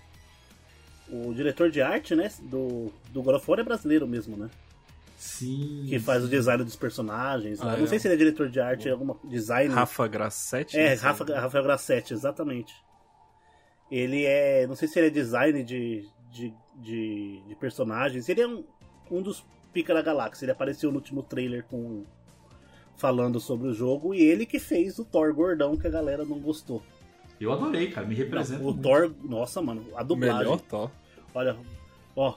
o 1.10 1.34
diretor 1.34 1.70
de 1.70 1.82
arte, 1.82 2.14
né, 2.14 2.30
do, 2.42 2.92
do 3.10 3.22
God 3.22 3.40
é 3.58 3.62
brasileiro 3.62 4.06
mesmo, 4.06 4.36
né? 4.36 4.48
Sim. 5.16 5.86
Que 5.88 5.98
faz 5.98 6.24
o 6.24 6.28
design 6.28 6.64
dos 6.64 6.76
personagens. 6.76 7.60
Ah, 7.60 7.66
né? 7.66 7.74
é. 7.76 7.80
Não 7.80 7.86
sei 7.86 7.98
se 7.98 8.06
ele 8.06 8.14
é 8.14 8.18
diretor 8.18 8.48
de 8.48 8.60
arte, 8.60 8.88
é 8.88 8.92
alguma 8.92 9.16
design. 9.24 9.72
Rafa 9.72 10.06
Grassetti? 10.06 10.78
É? 10.78 10.94
Rafa, 10.94 11.24
Rafael 11.24 11.64
Grassetti, 11.64 12.12
exatamente. 12.12 12.74
Ele 13.90 14.24
é. 14.24 14.66
Não 14.66 14.74
sei 14.74 14.88
se 14.88 14.98
ele 14.98 15.06
é 15.08 15.10
design 15.10 15.62
de, 15.62 16.08
de, 16.30 16.54
de, 16.76 17.42
de 17.46 17.54
personagens. 17.56 18.28
Ele 18.28 18.42
é 18.42 18.48
um, 18.48 18.64
um 19.10 19.22
dos 19.22 19.44
Pica 19.72 19.94
da 19.94 20.02
Galáxia. 20.02 20.44
Ele 20.44 20.52
apareceu 20.52 20.90
no 20.90 20.96
último 20.96 21.22
trailer 21.22 21.64
com. 21.64 22.04
Falando 22.96 23.40
sobre 23.40 23.68
o 23.68 23.74
jogo. 23.74 24.14
E 24.14 24.22
ele 24.22 24.46
que 24.46 24.60
fez 24.60 24.98
o 25.00 25.04
Thor 25.04 25.34
gordão 25.34 25.76
que 25.76 25.86
a 25.86 25.90
galera 25.90 26.24
não 26.24 26.38
gostou. 26.38 26.80
Eu 27.40 27.52
adorei, 27.52 27.90
cara. 27.90 28.06
Me 28.06 28.14
Não, 28.14 28.22
representa. 28.22 28.60
o 28.62 28.66
muito. 28.66 28.82
Thor. 28.82 29.12
Nossa, 29.24 29.60
mano, 29.60 29.84
a 29.96 30.02
dublagem. 30.02 30.38
Melhor 30.38 30.60
Thor. 30.60 30.90
Olha. 31.34 31.56
Ó, 32.14 32.34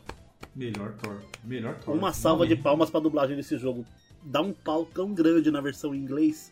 Melhor 0.56 0.94
Thor. 0.94 1.22
Melhor 1.44 1.75
Thor. 1.79 1.96
uma 1.96 2.12
salva 2.13 2.46
de 2.46 2.50
Realmente. 2.53 2.63
palmas 2.63 2.89
pra 2.89 3.00
dublagem 3.00 3.36
desse 3.36 3.58
jogo. 3.58 3.86
Dá 4.24 4.41
um 4.41 4.51
pau 4.53 4.86
tão 4.86 5.13
grande 5.13 5.51
na 5.51 5.62
versão 5.62 5.94
em 5.94 6.00
inglês. 6.00 6.51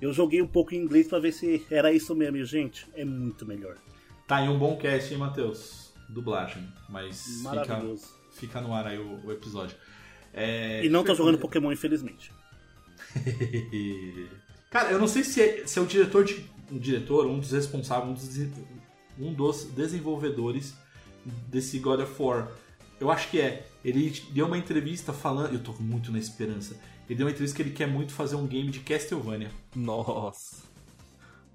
Eu 0.00 0.12
joguei 0.12 0.40
um 0.42 0.46
pouco 0.46 0.74
em 0.74 0.78
inglês 0.78 1.08
pra 1.08 1.18
ver 1.18 1.32
se 1.32 1.64
era 1.70 1.92
isso 1.92 2.14
mesmo. 2.14 2.36
E, 2.36 2.44
gente, 2.44 2.86
é 2.94 3.04
muito 3.04 3.44
melhor. 3.46 3.76
Tá 4.26 4.36
aí 4.36 4.48
um 4.48 4.58
bom 4.58 4.76
cast, 4.76 5.12
hein, 5.12 5.18
Matheus? 5.18 5.92
Dublagem. 6.08 6.66
Mas 6.88 7.22
fica, 7.38 7.42
Maravilhoso. 7.54 8.06
fica 8.32 8.60
no 8.60 8.72
ar 8.74 8.86
aí 8.86 8.98
o, 8.98 9.26
o 9.26 9.32
episódio. 9.32 9.76
É, 10.32 10.84
E 10.84 10.88
não 10.88 11.04
tô 11.04 11.14
jogando 11.14 11.38
Pokémon, 11.38 11.70
infelizmente. 11.72 12.32
Cara, 14.70 14.90
eu 14.90 14.98
não 14.98 15.06
sei 15.06 15.22
se 15.24 15.40
é, 15.40 15.66
se 15.66 15.78
é 15.78 15.82
o 15.82 15.86
diretor 15.86 16.24
de. 16.24 16.44
O 16.70 16.78
diretor, 16.78 17.26
um 17.26 17.38
dos 17.38 17.50
responsáveis, 17.52 18.08
um 18.08 18.14
dos, 18.14 18.48
um 19.18 19.34
dos 19.34 19.64
desenvolvedores 19.64 20.74
desse 21.48 21.78
God 21.78 22.00
of 22.00 22.22
War. 22.22 22.48
Eu 23.02 23.10
acho 23.10 23.28
que 23.30 23.40
é. 23.40 23.66
Ele 23.84 24.16
deu 24.30 24.46
uma 24.46 24.56
entrevista 24.56 25.12
falando. 25.12 25.52
Eu 25.52 25.58
tô 25.58 25.72
muito 25.80 26.12
na 26.12 26.20
esperança. 26.20 26.76
Ele 27.08 27.16
deu 27.16 27.26
uma 27.26 27.32
entrevista 27.32 27.56
que 27.56 27.62
ele 27.62 27.72
quer 27.72 27.88
muito 27.88 28.12
fazer 28.12 28.36
um 28.36 28.46
game 28.46 28.70
de 28.70 28.78
Castlevania. 28.78 29.50
Nossa. 29.74 30.62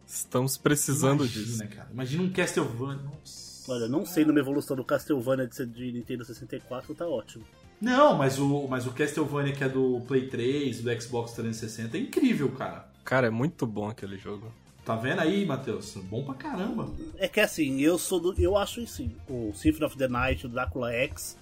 Estamos 0.05 0.57
precisando 0.57 1.23
Imagina, 1.23 1.45
disso. 1.45 1.67
cara. 1.69 1.87
Imagina 1.89 2.23
um 2.23 2.29
Castlevania. 2.33 3.01
Nossa. 3.01 3.71
Olha, 3.71 3.87
não 3.87 4.05
sei 4.05 4.25
numa 4.25 4.39
evolução 4.41 4.75
do 4.75 4.83
Castlevania 4.83 5.47
de 5.47 5.91
Nintendo 5.93 6.25
64, 6.25 6.93
tá 6.93 7.07
ótimo. 7.07 7.45
Não, 7.79 8.17
mas 8.17 8.37
o, 8.37 8.67
mas 8.67 8.85
o 8.85 8.91
Castlevania 8.91 9.53
que 9.53 9.63
é 9.63 9.69
do 9.69 10.01
Play 10.05 10.27
3, 10.27 10.81
do 10.81 11.01
Xbox 11.01 11.31
360 11.31 11.95
é 11.95 12.01
incrível, 12.01 12.51
cara. 12.51 12.89
Cara, 13.05 13.27
é 13.27 13.29
muito 13.29 13.65
bom 13.65 13.87
aquele 13.87 14.17
jogo. 14.17 14.51
Tá 14.87 14.95
vendo 14.95 15.19
aí, 15.19 15.45
Matheus? 15.45 15.95
Bom 15.97 16.23
pra 16.23 16.33
caramba. 16.33 16.89
É 17.17 17.27
que 17.27 17.41
assim, 17.41 17.81
eu 17.81 17.97
sou 17.99 18.21
do, 18.21 18.33
eu 18.41 18.55
acho 18.55 18.79
assim, 18.79 19.13
o 19.29 19.51
Symphony 19.53 19.83
of 19.85 19.97
the 19.97 20.07
Night, 20.07 20.45
o 20.45 20.49
Drácula 20.49 20.93
X 20.93 21.37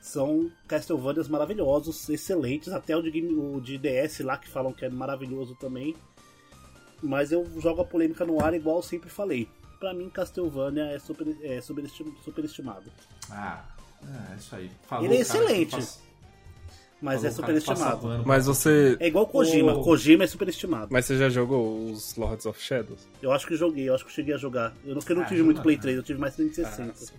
são 0.00 0.50
Castlevanias 0.66 1.28
maravilhosos, 1.28 2.08
excelentes, 2.08 2.72
até 2.72 2.96
o 2.96 3.02
de, 3.02 3.10
game- 3.10 3.34
o 3.34 3.60
de 3.60 3.76
DS 3.76 4.20
lá 4.20 4.38
que 4.38 4.48
falam 4.48 4.72
que 4.72 4.86
é 4.86 4.88
maravilhoso 4.88 5.54
também. 5.56 5.94
Mas 7.02 7.30
eu 7.30 7.46
jogo 7.60 7.82
a 7.82 7.84
polêmica 7.84 8.24
no 8.24 8.42
ar 8.42 8.54
igual 8.54 8.76
eu 8.78 8.82
sempre 8.82 9.10
falei. 9.10 9.46
Pra 9.78 9.92
mim, 9.92 10.08
Castlevania 10.08 10.84
é, 10.86 10.98
super, 10.98 11.26
é 11.42 11.60
superestim- 11.60 12.16
superestimado. 12.24 12.90
Ah, 13.30 13.64
é 14.32 14.36
isso 14.36 14.56
aí. 14.56 14.70
Falou 14.88 15.04
Ele 15.04 15.18
é 15.20 15.24
cara 15.26 15.44
excelente. 15.44 15.76
Mas 17.00 17.22
falou 17.22 17.28
é 17.28 17.32
o 17.32 17.36
passa 17.40 17.58
superestimado. 17.60 18.24
Mas 18.26 18.46
você. 18.46 18.96
É 18.98 19.06
igual 19.06 19.26
Kojima. 19.26 19.72
Ô. 19.74 19.82
Kojima 19.84 20.24
é 20.24 20.26
superestimado. 20.26 20.88
Mas 20.90 21.04
você 21.04 21.16
já 21.16 21.28
jogou 21.28 21.90
os 21.90 22.16
Lords 22.16 22.44
of 22.46 22.60
Shadows? 22.60 23.06
Eu 23.22 23.30
acho 23.32 23.46
que 23.46 23.54
joguei, 23.56 23.88
eu 23.88 23.94
acho 23.94 24.04
que 24.04 24.12
cheguei 24.12 24.34
a 24.34 24.38
jogar. 24.38 24.74
Eu 24.84 24.94
não, 24.96 25.02
eu 25.08 25.16
não 25.16 25.22
Ah, 25.22 25.26
tive 25.26 25.42
muito 25.42 25.56
joga, 25.58 25.62
Play 25.64 25.76
né? 25.76 25.82
3, 25.82 25.96
eu 25.96 26.02
tive 26.02 26.18
mais 26.20 26.34
360. 26.34 27.12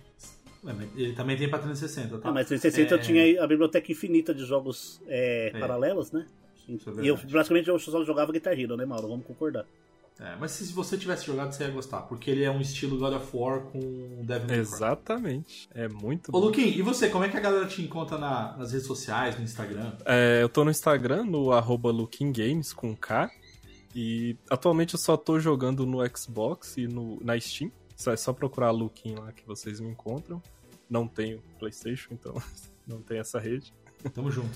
Ué, 0.62 0.74
mas 0.74 0.88
Ele 0.94 1.12
também 1.14 1.36
tem 1.38 1.48
pra 1.48 1.58
360, 1.58 2.18
tá? 2.18 2.28
Ah, 2.28 2.32
mas 2.32 2.46
360 2.46 2.94
eu 2.94 2.98
É, 2.98 3.00
tinha 3.00 3.42
a 3.42 3.46
biblioteca 3.46 3.90
infinita 3.90 4.34
de 4.34 4.44
jogos 4.44 5.00
é, 5.06 5.52
É. 5.54 5.58
paralelos, 5.58 6.12
né? 6.12 6.26
É 6.68 7.02
e 7.02 7.08
eu 7.08 7.16
praticamente 7.16 7.68
eu 7.68 7.78
só 7.78 8.04
jogava 8.04 8.30
Guitar 8.32 8.58
Hero, 8.58 8.76
né, 8.76 8.84
Mauro? 8.84 9.08
Vamos 9.08 9.24
concordar. 9.26 9.64
É, 10.20 10.36
mas 10.38 10.50
se 10.50 10.70
você 10.74 10.98
tivesse 10.98 11.24
jogado, 11.24 11.50
você 11.50 11.64
ia 11.64 11.70
gostar. 11.70 12.02
Porque 12.02 12.30
ele 12.30 12.44
é 12.44 12.50
um 12.50 12.60
estilo 12.60 12.98
God 12.98 13.14
of 13.14 13.34
War 13.34 13.60
com 13.62 13.78
Devil 14.22 14.26
May 14.26 14.46
Cry. 14.48 14.54
Exatamente. 14.58 15.68
É 15.74 15.88
muito 15.88 16.28
Ô, 16.28 16.32
bom. 16.32 16.40
Luquinho, 16.46 16.68
e 16.68 16.82
você? 16.82 17.08
Como 17.08 17.24
é 17.24 17.28
que 17.30 17.36
a 17.38 17.40
galera 17.40 17.66
te 17.66 17.80
encontra 17.80 18.18
na- 18.18 18.54
nas 18.58 18.72
redes 18.72 18.86
sociais, 18.86 19.36
no 19.38 19.42
Instagram? 19.44 19.94
É, 20.04 20.42
eu 20.42 20.48
tô 20.50 20.62
no 20.62 20.70
Instagram, 20.70 21.24
no 21.24 21.52
arroba 21.52 21.90
com 22.76 22.94
K. 22.94 23.30
E 23.94 24.36
atualmente 24.50 24.94
eu 24.94 25.00
só 25.00 25.16
tô 25.16 25.40
jogando 25.40 25.86
no 25.86 25.98
Xbox 26.16 26.76
e 26.76 26.86
no, 26.86 27.18
na 27.24 27.38
Steam. 27.40 27.72
Só- 27.96 28.12
É 28.12 28.16
só 28.16 28.32
procurar 28.34 28.70
Looking 28.72 29.14
lá 29.14 29.32
que 29.32 29.46
vocês 29.46 29.80
me 29.80 29.88
encontram. 29.88 30.42
Não 30.88 31.08
tenho 31.08 31.40
Playstation, 31.58 32.10
então 32.12 32.34
não 32.86 33.00
tem 33.00 33.18
essa 33.20 33.38
rede. 33.40 33.72
Tamo 34.12 34.30
junto. 34.30 34.50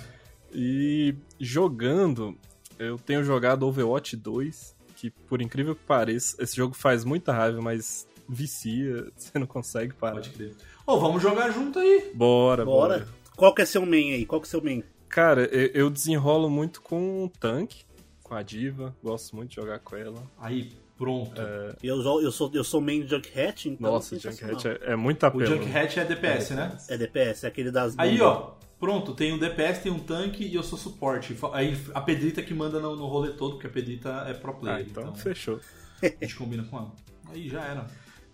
E 0.53 1.15
jogando, 1.41 2.37
eu 2.79 2.99
tenho 2.99 3.25
jogado 3.25 3.67
Overwatch 3.67 4.17
2, 4.17 4.74
que 5.11 5.19
por 5.29 5.41
incrível 5.43 5.75
que 5.75 5.83
pareça, 5.85 6.43
esse 6.43 6.57
jogo 6.57 6.75
faz 6.75 7.05
muita 7.05 7.33
raiva, 7.33 7.61
mas 7.61 8.07
vicia, 8.29 9.07
você 9.17 9.39
não 9.39 9.47
consegue 9.47 9.93
parar. 9.95 10.15
Pode 10.15 10.31
crer. 10.31 10.55
Ô, 10.87 10.99
vamos 10.99 11.23
jogar 11.23 11.51
junto 11.51 11.79
aí. 11.79 12.11
Bora, 12.15 12.65
bora. 12.65 12.99
Bora. 12.99 13.09
Qual 13.37 13.55
que 13.55 13.63
é 13.63 13.65
seu 13.67 13.85
main 13.85 14.13
aí? 14.15 14.25
Qual 14.27 14.41
que 14.41 14.47
é 14.47 14.51
seu 14.51 14.63
main? 14.63 14.83
Cara, 15.09 15.43
eu 15.47 15.71
eu 15.85 15.91
desenrolo 15.91 16.49
muito 16.51 16.81
com 16.83 17.25
o 17.25 17.29
tanque, 17.29 17.85
com 18.23 18.35
a 18.35 18.43
diva, 18.43 18.95
gosto 19.03 19.35
muito 19.37 19.51
de 19.51 19.57
jogar 19.57 19.79
com 19.81 19.97
ela. 19.97 20.23
Aí, 20.39 20.73
pronto. 20.97 21.41
Eu, 21.83 22.03
jo- 22.03 22.21
eu, 22.21 22.33
sou, 22.33 22.51
eu 22.55 22.65
sou 22.65 22.81
main 22.81 23.07
Junkrat, 23.07 23.67
então. 23.67 23.93
Nossa, 23.93 24.15
o 24.15 24.21
sensacional. 24.21 24.59
Junkrat 24.59 24.83
é, 24.89 24.93
é 24.93 24.97
muito 24.97 25.23
o 25.23 25.27
apelão. 25.27 25.47
Junkrat 25.47 25.97
é 25.99 26.05
DPS, 26.05 26.51
né? 26.55 26.77
É 26.89 26.97
DPS, 26.97 27.45
é 27.45 27.49
aquele 27.49 27.71
das. 27.71 27.95
Aí, 27.99 28.21
ó, 28.21 28.53
pronto, 28.79 29.15
tem 29.15 29.33
um 29.33 29.39
DPS, 29.39 29.83
tem 29.83 29.93
um 29.93 29.99
tanque 29.99 30.45
e 30.45 30.55
eu 30.55 30.63
sou 30.63 30.79
suporte. 30.79 31.37
Aí 31.53 31.77
a 31.95 32.01
Pedrita 32.01 32.43
que 32.43 32.55
manda 32.55 32.81
no, 32.81 32.97
no 32.97 33.07
rolê 33.07 33.33
todo, 33.33 33.53
porque 33.53 33.67
a 33.67 33.71
Pedrita 33.71 34.25
é 34.27 34.35
pro 34.35 34.55
player. 34.55 34.79
Ah, 34.79 34.83
então, 34.83 35.03
então 35.05 35.15
fechou. 35.17 35.61
a 36.03 36.07
gente 36.07 36.37
combina 36.37 36.65
com 36.65 36.79
ela. 36.79 36.93
Aí 37.31 37.49
já 37.49 37.63
era. 37.63 37.87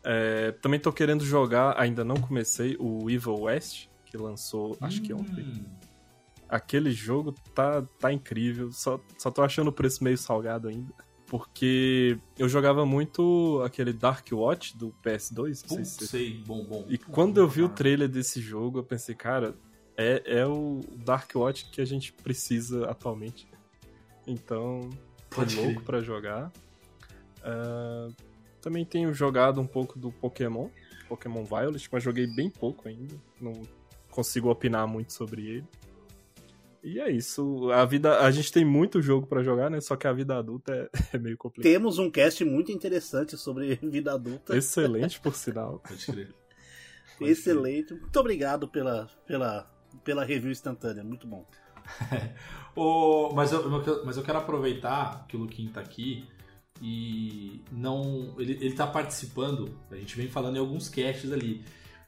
É, 0.02 0.52
também 0.52 0.80
tô 0.80 0.92
querendo 0.92 1.24
jogar, 1.24 1.78
ainda 1.78 2.04
não 2.04 2.16
comecei, 2.16 2.76
o 2.78 3.10
Evil 3.10 3.40
West, 3.40 3.88
que 4.06 4.16
lançou, 4.16 4.76
acho 4.80 5.02
que 5.02 5.12
ontem. 5.12 5.44
Hum, 5.44 5.64
Aquele 6.48 6.90
jogo 6.90 7.32
tá, 7.54 7.82
tá 7.98 8.12
incrível, 8.12 8.72
só, 8.72 8.98
só 9.16 9.30
tô 9.30 9.40
achando 9.40 9.68
o 9.68 9.72
preço 9.72 10.02
meio 10.02 10.18
salgado 10.18 10.66
ainda. 10.68 10.92
Porque 11.28 12.18
eu 12.36 12.48
jogava 12.48 12.84
muito 12.84 13.62
aquele 13.64 13.92
Dark 13.92 14.26
Watch 14.32 14.76
do 14.76 14.92
PS2, 15.04 15.62
não 15.70 15.76
sei 15.76 15.84
se 15.84 16.06
sei, 16.08 16.42
bom, 16.44 16.64
bom. 16.64 16.84
E 16.88 16.98
quando 16.98 17.38
eu 17.38 17.46
vi 17.46 17.62
o 17.62 17.66
Cara, 17.66 17.76
trailer 17.76 18.08
desse 18.08 18.40
jogo, 18.40 18.80
eu 18.80 18.82
pensei, 18.82 19.14
cara, 19.14 19.54
é, 20.00 20.22
é 20.24 20.46
o 20.46 20.80
Dark 21.04 21.30
Watch 21.34 21.66
que 21.70 21.80
a 21.80 21.84
gente 21.84 22.12
precisa 22.12 22.88
atualmente. 22.88 23.46
Então, 24.26 24.88
tô 25.28 25.36
Pode 25.36 25.56
louco 25.56 25.74
crer. 25.74 25.84
pra 25.84 26.00
jogar. 26.00 26.52
Ah, 27.42 28.08
também 28.60 28.84
tenho 28.84 29.12
jogado 29.12 29.60
um 29.60 29.66
pouco 29.66 29.98
do 29.98 30.10
Pokémon, 30.12 30.68
Pokémon 31.08 31.44
Violet, 31.44 31.88
mas 31.90 32.02
joguei 32.02 32.26
bem 32.26 32.48
pouco 32.48 32.88
ainda. 32.88 33.14
Não 33.40 33.52
consigo 34.10 34.50
opinar 34.50 34.86
muito 34.86 35.12
sobre 35.12 35.46
ele. 35.46 35.66
E 36.82 36.98
é 36.98 37.10
isso. 37.10 37.70
A 37.70 37.84
vida, 37.84 38.20
a 38.20 38.30
gente 38.30 38.50
tem 38.50 38.64
muito 38.64 39.02
jogo 39.02 39.26
pra 39.26 39.42
jogar, 39.42 39.70
né? 39.70 39.80
Só 39.82 39.96
que 39.96 40.06
a 40.06 40.12
vida 40.12 40.38
adulta 40.38 40.72
é, 40.72 40.88
é 41.16 41.18
meio 41.18 41.36
complicada. 41.36 41.70
Temos 41.70 41.98
um 41.98 42.10
cast 42.10 42.42
muito 42.44 42.72
interessante 42.72 43.36
sobre 43.36 43.74
vida 43.82 44.14
adulta. 44.14 44.56
Excelente, 44.56 45.20
por 45.20 45.34
sinal. 45.34 45.78
Pode 45.86 46.06
crer. 46.06 46.34
Pode 47.18 47.30
Excelente. 47.30 47.92
Muito 47.92 48.16
obrigado 48.18 48.66
pela, 48.66 49.10
pela, 49.26 49.70
pela 50.04 50.24
review 50.24 50.50
instantânea. 50.50 51.04
Muito 51.04 51.26
bom. 51.26 51.44
O- 52.76 53.32
mas, 53.34 53.50
eu, 53.50 53.68
mas 54.04 54.16
eu 54.16 54.22
quero 54.22 54.38
aproveitar 54.38 55.26
que 55.26 55.36
o 55.36 55.40
Luquinho 55.40 55.70
tá 55.70 55.80
aqui 55.80 56.24
e 56.80 57.62
não. 57.72 58.34
Ele, 58.38 58.52
ele 58.64 58.74
tá 58.74 58.86
participando, 58.86 59.74
a 59.90 59.96
gente 59.96 60.16
vem 60.16 60.28
falando 60.28 60.56
em 60.56 60.60
alguns 60.60 60.88
casts 60.88 61.32
ali. 61.32 61.64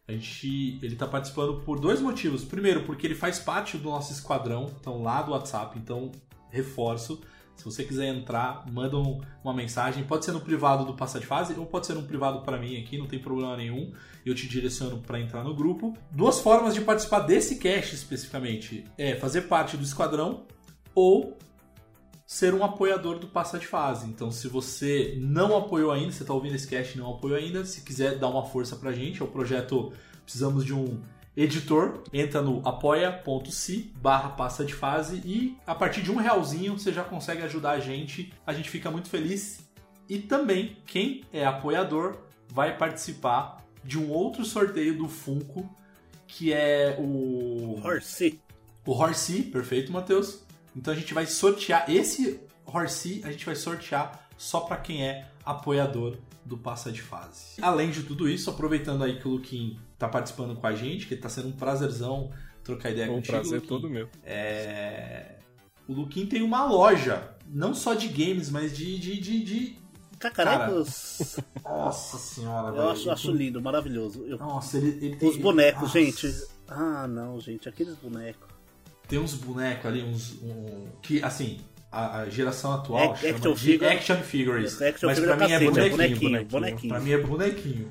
A 0.06 0.12
gente, 0.12 0.78
ele 0.82 0.96
tá 0.96 1.06
participando 1.06 1.60
por 1.62 1.80
dois 1.80 2.00
motivos. 2.00 2.44
Primeiro, 2.44 2.84
porque 2.84 3.06
ele 3.06 3.14
faz 3.14 3.38
parte 3.38 3.76
do 3.76 3.90
nosso 3.90 4.12
esquadrão, 4.12 4.70
então 4.80 5.02
lá 5.02 5.20
do 5.22 5.32
WhatsApp, 5.32 5.78
então 5.78 6.12
reforço. 6.50 7.20
Se 7.56 7.64
você 7.64 7.84
quiser 7.84 8.06
entrar, 8.06 8.64
manda 8.72 8.96
um- 8.98 9.20
uma 9.44 9.54
mensagem. 9.54 10.02
Pode 10.04 10.24
ser 10.24 10.32
no 10.32 10.40
privado 10.40 10.84
do 10.84 10.94
Passa 10.94 11.20
de 11.20 11.26
Fase 11.26 11.54
ou 11.58 11.66
pode 11.66 11.86
ser 11.86 11.94
no 11.94 12.02
privado 12.02 12.40
para 12.40 12.58
mim 12.58 12.80
aqui, 12.80 12.98
não 12.98 13.06
tem 13.06 13.18
problema 13.18 13.56
nenhum. 13.56 13.92
Eu 14.24 14.34
te 14.34 14.48
direciono 14.48 14.98
para 14.98 15.20
entrar 15.20 15.44
no 15.44 15.54
grupo. 15.54 15.96
Duas 16.10 16.40
formas 16.40 16.74
de 16.74 16.80
participar 16.80 17.20
desse 17.20 17.56
cast 17.56 17.94
especificamente: 17.94 18.84
é 18.98 19.14
fazer 19.16 19.42
parte 19.42 19.76
do 19.76 19.82
esquadrão 19.82 20.44
ou 20.94 21.36
ser 22.26 22.54
um 22.54 22.64
apoiador 22.64 23.18
do 23.18 23.26
Passa 23.26 23.58
de 23.58 23.66
Fase. 23.66 24.08
Então, 24.08 24.30
se 24.30 24.48
você 24.48 25.16
não 25.20 25.56
apoiou 25.56 25.90
ainda, 25.90 26.10
você 26.12 26.22
está 26.22 26.32
ouvindo 26.32 26.54
esse 26.54 26.66
cast 26.66 26.96
e 26.96 27.00
não 27.00 27.10
apoiou 27.14 27.36
ainda, 27.36 27.64
se 27.64 27.82
quiser 27.82 28.18
dar 28.18 28.28
uma 28.28 28.44
força 28.44 28.74
pra 28.74 28.92
gente, 28.92 29.20
é 29.20 29.24
o 29.24 29.28
projeto 29.28 29.92
Precisamos 30.24 30.64
de 30.64 30.72
um 30.72 31.00
editor, 31.36 32.02
entra 32.12 32.42
no 32.42 32.66
apoia.se 32.66 33.92
barra 33.96 34.30
passa 34.30 34.64
de 34.64 34.74
fase 34.74 35.22
e 35.24 35.56
a 35.66 35.74
partir 35.74 36.02
de 36.02 36.10
um 36.10 36.16
realzinho 36.16 36.78
você 36.78 36.92
já 36.92 37.02
consegue 37.02 37.42
ajudar 37.42 37.72
a 37.72 37.80
gente. 37.80 38.32
A 38.46 38.52
gente 38.52 38.68
fica 38.68 38.90
muito 38.90 39.08
feliz. 39.08 39.66
E 40.08 40.18
também, 40.18 40.76
quem 40.86 41.24
é 41.32 41.44
apoiador 41.44 42.18
vai 42.48 42.76
participar 42.76 43.64
de 43.82 43.98
um 43.98 44.10
outro 44.10 44.44
sorteio 44.44 44.96
do 44.96 45.08
Funko, 45.08 45.68
que 46.26 46.52
é 46.52 46.96
o 46.98 47.80
Horsey. 47.82 48.38
o 48.86 48.92
Horsey, 48.92 49.42
perfeito, 49.42 49.90
Matheus. 49.90 50.44
Então 50.76 50.92
a 50.92 50.96
gente 50.96 51.14
vai 51.14 51.26
sortear 51.26 51.90
esse 51.90 52.40
Horsey, 52.66 53.22
a 53.24 53.30
gente 53.30 53.46
vai 53.46 53.56
sortear 53.56 54.28
só 54.36 54.60
para 54.60 54.76
quem 54.76 55.06
é 55.06 55.26
apoiador 55.44 56.16
do 56.44 56.56
Passa 56.58 56.90
de 56.92 57.00
Fase. 57.02 57.60
Além 57.62 57.90
de 57.90 58.02
tudo 58.02 58.28
isso, 58.28 58.50
aproveitando 58.50 59.04
aí 59.04 59.18
que 59.18 59.26
o 59.28 59.30
Luquim 59.32 59.78
tá 59.98 60.08
participando 60.08 60.54
com 60.56 60.66
a 60.66 60.74
gente, 60.74 61.06
que 61.06 61.16
tá 61.16 61.28
sendo 61.28 61.48
um 61.48 61.52
prazerzão 61.52 62.30
trocar 62.64 62.90
ideia 62.90 63.10
Um 63.10 63.14
contigo. 63.16 63.32
prazer 63.32 63.54
Luquim. 63.56 63.68
todo 63.68 63.88
meu. 63.88 64.08
É... 64.24 65.36
O 65.88 65.92
Luquim 65.92 66.26
tem 66.26 66.42
uma 66.42 66.64
loja, 66.64 67.34
não 67.46 67.74
só 67.74 67.94
de 67.94 68.08
games, 68.08 68.50
mas 68.50 68.76
de. 68.76 68.98
de, 68.98 69.20
de, 69.20 69.44
de- 69.44 69.82
Cacarecos. 70.18 71.36
Nossa 71.64 72.16
senhora, 72.16 72.68
Eu 72.68 72.74
velho. 72.74 72.90
acho, 72.90 73.10
acho 73.10 73.32
lindo, 73.32 73.60
maravilhoso. 73.60 74.22
Eu- 74.24 74.38
Nossa, 74.38 74.78
ele, 74.78 75.04
ele 75.04 75.16
tem. 75.16 75.28
Os 75.28 75.36
bonecos, 75.36 75.82
Nossa. 75.82 76.00
gente. 76.00 76.32
Ah, 76.68 77.06
não, 77.08 77.40
gente. 77.40 77.68
Aqueles 77.68 77.96
bonecos. 77.96 78.48
Tem 79.08 79.18
uns 79.18 79.34
bonecos 79.34 79.84
ali, 79.86 80.02
uns. 80.02 80.32
um- 80.42 80.86
que, 81.02 81.22
assim, 81.22 81.58
a, 81.92 82.20
a 82.22 82.28
geração 82.30 82.72
atual 82.72 83.14
chama 83.16 83.36
action 83.36 83.52
de 83.54 83.60
figure. 83.60 83.86
action 83.90 84.16
figures. 84.16 84.80
Action 84.82 85.08
mas 85.08 85.20
pra 85.20 85.32
é 85.34 85.36
mim 85.36 85.44
é 85.44 85.48
cacete, 85.48 85.64
é 85.66 85.70
bonequinho. 85.70 85.90
bonequinho, 85.90 86.30
bonequinho. 86.30 86.48
bonequinho. 86.50 86.88
Pra 86.94 87.00
mim 87.00 87.10
é 87.12 87.18
bonequinho. 87.18 87.90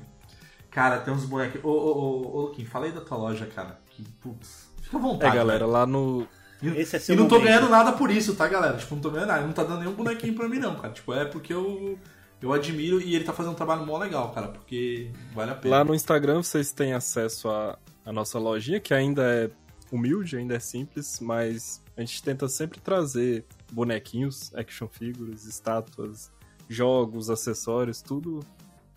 Cara, 0.70 0.98
tem 1.00 1.12
uns 1.14 1.24
bonequinhos. 1.24 1.64
Ô, 1.64 1.68
ô, 1.70 1.72
ô, 1.72 2.36
ô, 2.36 2.40
Luquinho, 2.46 2.66
fala 2.68 2.86
aí 2.86 2.92
da 2.92 3.00
tua 3.00 3.16
loja, 3.18 3.46
cara. 3.46 3.78
Que, 3.90 4.02
putz, 4.20 4.68
fica 4.82 4.96
à 4.96 5.00
É, 5.00 5.02
vontade. 5.02 5.36
galera, 5.36 5.58
velho. 5.60 5.70
lá 5.70 5.86
no. 5.86 6.26
E, 6.62 6.68
Esse 6.68 6.96
é 6.96 6.98
e 6.98 7.02
seu 7.02 7.16
não 7.16 7.28
tô 7.28 7.34
momento. 7.36 7.48
ganhando 7.48 7.68
nada 7.70 7.92
por 7.92 8.10
isso, 8.10 8.34
tá, 8.34 8.48
galera? 8.48 8.76
Tipo, 8.76 8.94
não 8.94 9.02
tô 9.02 9.10
ganhando 9.10 9.28
nada. 9.28 9.40
Ele 9.40 9.46
não 9.48 9.54
tá 9.54 9.64
dando 9.64 9.80
nenhum 9.80 9.92
bonequinho 9.92 10.34
pra 10.34 10.48
mim, 10.48 10.58
não, 10.58 10.74
cara. 10.76 10.92
Tipo, 10.92 11.12
é 11.14 11.24
porque 11.24 11.52
eu. 11.52 11.98
Eu 12.40 12.52
admiro 12.52 13.00
e 13.00 13.14
ele 13.14 13.22
tá 13.24 13.32
fazendo 13.32 13.52
um 13.52 13.54
trabalho 13.54 13.86
mó 13.86 13.96
legal, 13.98 14.32
cara, 14.32 14.48
porque 14.48 15.10
vale 15.32 15.52
a 15.52 15.54
pena. 15.54 15.76
Lá 15.76 15.84
no 15.84 15.94
Instagram 15.94 16.42
vocês 16.42 16.72
têm 16.72 16.92
acesso 16.92 17.48
à, 17.48 17.78
à 18.04 18.12
nossa 18.12 18.36
lojinha, 18.36 18.80
que 18.80 18.92
ainda 18.92 19.22
é 19.22 19.50
humilde, 19.92 20.36
ainda 20.36 20.56
é 20.56 20.58
simples, 20.58 21.20
mas 21.20 21.80
a 21.96 22.00
gente 22.00 22.20
tenta 22.20 22.48
sempre 22.48 22.80
trazer 22.80 23.44
bonequinhos, 23.72 24.54
action 24.54 24.86
figures, 24.88 25.44
estátuas, 25.44 26.30
jogos, 26.68 27.30
acessórios, 27.30 28.02
tudo 28.02 28.40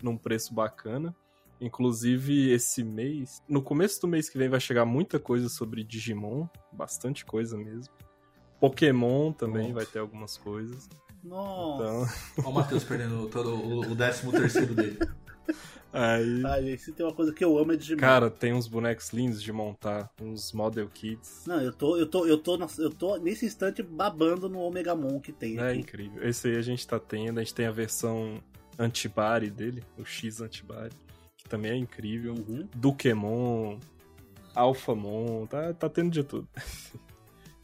num 0.02 0.16
preço 0.16 0.54
bacana. 0.54 1.14
Inclusive, 1.60 2.50
esse 2.50 2.84
mês, 2.84 3.42
no 3.48 3.62
começo 3.62 4.00
do 4.02 4.08
mês 4.08 4.28
que 4.28 4.36
vem, 4.36 4.48
vai 4.48 4.60
chegar 4.60 4.84
muita 4.84 5.18
coisa 5.18 5.48
sobre 5.48 5.82
Digimon, 5.82 6.46
bastante 6.70 7.24
coisa 7.24 7.56
mesmo. 7.56 7.92
Pokémon 8.60 9.32
também 9.32 9.64
Pronto. 9.64 9.74
vai 9.74 9.86
ter 9.86 9.98
algumas 9.98 10.36
coisas. 10.36 10.88
Nossa. 11.24 12.12
Então, 12.32 12.44
Ó 12.44 12.50
o 12.50 12.54
Matheus 12.54 12.84
perdendo 12.84 13.26
todo 13.28 13.54
o, 13.54 13.80
o 13.90 13.94
décimo 13.94 14.30
terceiro 14.32 14.74
dele. 14.74 14.98
aí. 15.92 16.42
Ai, 16.44 16.62
gente, 16.64 16.82
se 16.82 16.92
tem 16.92 17.04
uma 17.06 17.12
coisa 17.14 17.32
que 17.32 17.44
eu 17.44 17.56
amo 17.58 17.72
é 17.72 17.76
Digimon. 17.76 18.00
Cara, 18.00 18.30
tem 18.30 18.52
uns 18.52 18.66
bonecos 18.66 19.10
lindos 19.12 19.42
de 19.42 19.52
montar, 19.52 20.10
uns 20.20 20.52
model 20.52 20.88
kits. 20.88 21.44
Não, 21.46 21.60
eu 21.60 21.72
tô, 21.72 21.96
eu 21.96 22.06
tô, 22.06 22.26
eu 22.26 22.38
tô, 22.38 22.58
eu 22.78 22.90
tô 22.90 23.16
nesse 23.16 23.46
instante 23.46 23.82
babando 23.82 24.48
no 24.48 24.60
Omega 24.60 24.94
Mon 24.94 25.20
que 25.20 25.32
tem 25.32 25.58
É 25.58 25.70
aqui. 25.70 25.78
incrível. 25.80 26.22
Esse 26.28 26.48
aí 26.48 26.56
a 26.56 26.62
gente 26.62 26.86
tá 26.86 26.98
tendo, 26.98 27.38
a 27.38 27.42
gente 27.42 27.54
tem 27.54 27.66
a 27.66 27.72
versão 27.72 28.42
antibari 28.78 29.50
dele, 29.50 29.82
o 29.98 30.04
X 30.04 30.40
antibari, 30.40 30.92
que 31.36 31.48
também 31.48 31.70
é 31.72 31.76
incrível. 31.76 32.34
Uhum. 32.34 32.68
Dukemon, 32.74 33.78
Alphamon, 34.54 35.46
tá, 35.46 35.72
tá 35.72 35.88
tendo 35.88 36.10
de 36.10 36.22
tudo. 36.22 36.48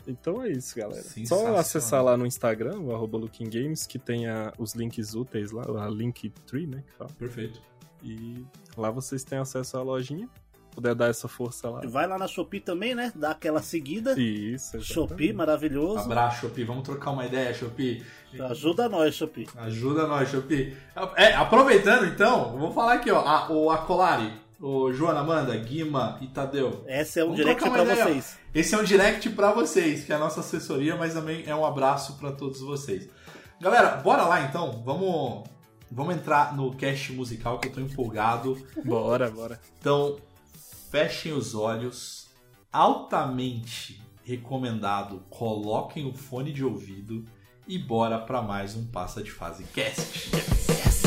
então 0.07 0.43
é 0.43 0.51
isso, 0.51 0.75
galera. 0.77 1.03
Só 1.27 1.57
acessar 1.57 2.03
lá 2.03 2.17
no 2.17 2.27
Instagram, 2.27 2.79
o 2.81 2.95
arroba 2.95 3.19
Looking 3.19 3.49
Games, 3.51 3.87
que 3.87 3.99
tem 3.99 4.27
a- 4.27 4.53
os 4.59 4.75
links 4.75 5.15
úteis 5.15 5.51
lá, 5.51 5.65
a 5.85 5.89
Linktree, 5.89 6.67
né, 6.67 6.83
que 6.87 6.93
fala. 6.95 7.11
Perfeito. 7.19 7.61
E 8.03 8.45
lá 8.77 8.91
vocês 8.91 9.23
têm 9.23 9.39
acesso 9.39 9.77
à 9.77 9.83
lojinha, 9.83 10.29
puder 10.73 10.95
dar 10.95 11.09
essa 11.09 11.29
força 11.29 11.69
lá. 11.71 11.81
Vai 11.85 12.07
lá 12.07 12.19
na 12.19 12.27
Shopee 12.27 12.61
também, 12.61 12.95
né? 12.95 13.13
Dá 13.15 13.31
aquela 13.31 13.63
seguida. 13.63 14.13
Isso, 14.13 14.77
exatamente. 14.77 14.93
Shopee, 14.93 15.33
maravilhoso. 15.33 16.01
Abraço, 16.01 16.41
Shopee. 16.41 16.65
Vamos 16.65 16.83
trocar 16.83 17.11
uma 17.13 17.25
ideia, 17.25 17.55
Shopee. 17.55 18.05
Ajuda 18.51 18.89
nós, 18.89 19.15
Shopee. 19.15 19.47
Ajuda 19.57 20.07
nós, 20.07 20.29
Shopee. 20.31 20.77
É, 21.17 21.35
aproveitando 21.35 22.07
então, 22.07 22.59
vou 22.59 22.73
falar 22.73 22.95
aqui, 22.95 23.11
ó. 23.11 23.21
A, 23.21 23.53
o 23.53 23.71
Acolari, 23.71 24.33
o 24.61 24.93
Joana 24.93 25.21
Amanda, 25.21 25.57
Guima 25.57 26.19
e 26.21 26.27
Tadeu. 26.29 26.85
Essa 26.87 27.21
é 27.21 27.25
um 27.25 27.29
Vamos 27.29 27.41
direct 27.41 27.69
ó. 27.69 27.85
vocês. 27.85 28.39
Esse 28.55 28.75
é 28.75 28.79
um 28.79 28.85
direct 28.85 29.31
pra 29.31 29.53
vocês, 29.53 30.05
que 30.05 30.13
é 30.13 30.17
a 30.17 30.19
nossa 30.19 30.41
assessoria, 30.41 30.97
mas 30.97 31.15
também 31.15 31.45
é 31.47 31.55
um 31.55 31.65
abraço 31.65 32.17
pra 32.19 32.33
todos 32.33 32.61
vocês. 32.61 33.09
Galera, 33.61 33.97
bora 33.97 34.25
lá 34.25 34.43
então. 34.43 34.83
Vamos, 34.85 35.45
vamos 35.93 36.17
entrar 36.17 36.57
no 36.57 36.75
cast 36.75 37.13
musical 37.13 37.59
que 37.59 37.69
eu 37.69 37.73
tô 37.73 37.81
empolgado. 37.81 38.57
Bora, 38.85 39.31
bora. 39.31 39.61
Então, 39.79 40.17
fechem 40.91 41.33
os 41.33 41.55
olhos. 41.55 42.31
Altamente 42.73 44.03
recomendado, 44.25 45.23
coloquem 45.29 46.07
o 46.07 46.15
fone 46.15 46.53
de 46.53 46.65
ouvido 46.65 47.25
e 47.69 47.79
bora 47.79 48.19
pra 48.19 48.41
mais 48.41 48.75
um 48.75 48.87
Passa 48.87 49.23
de 49.23 49.31
Fase 49.31 49.65
Cast. 49.65 50.31
Sim, 50.91 51.02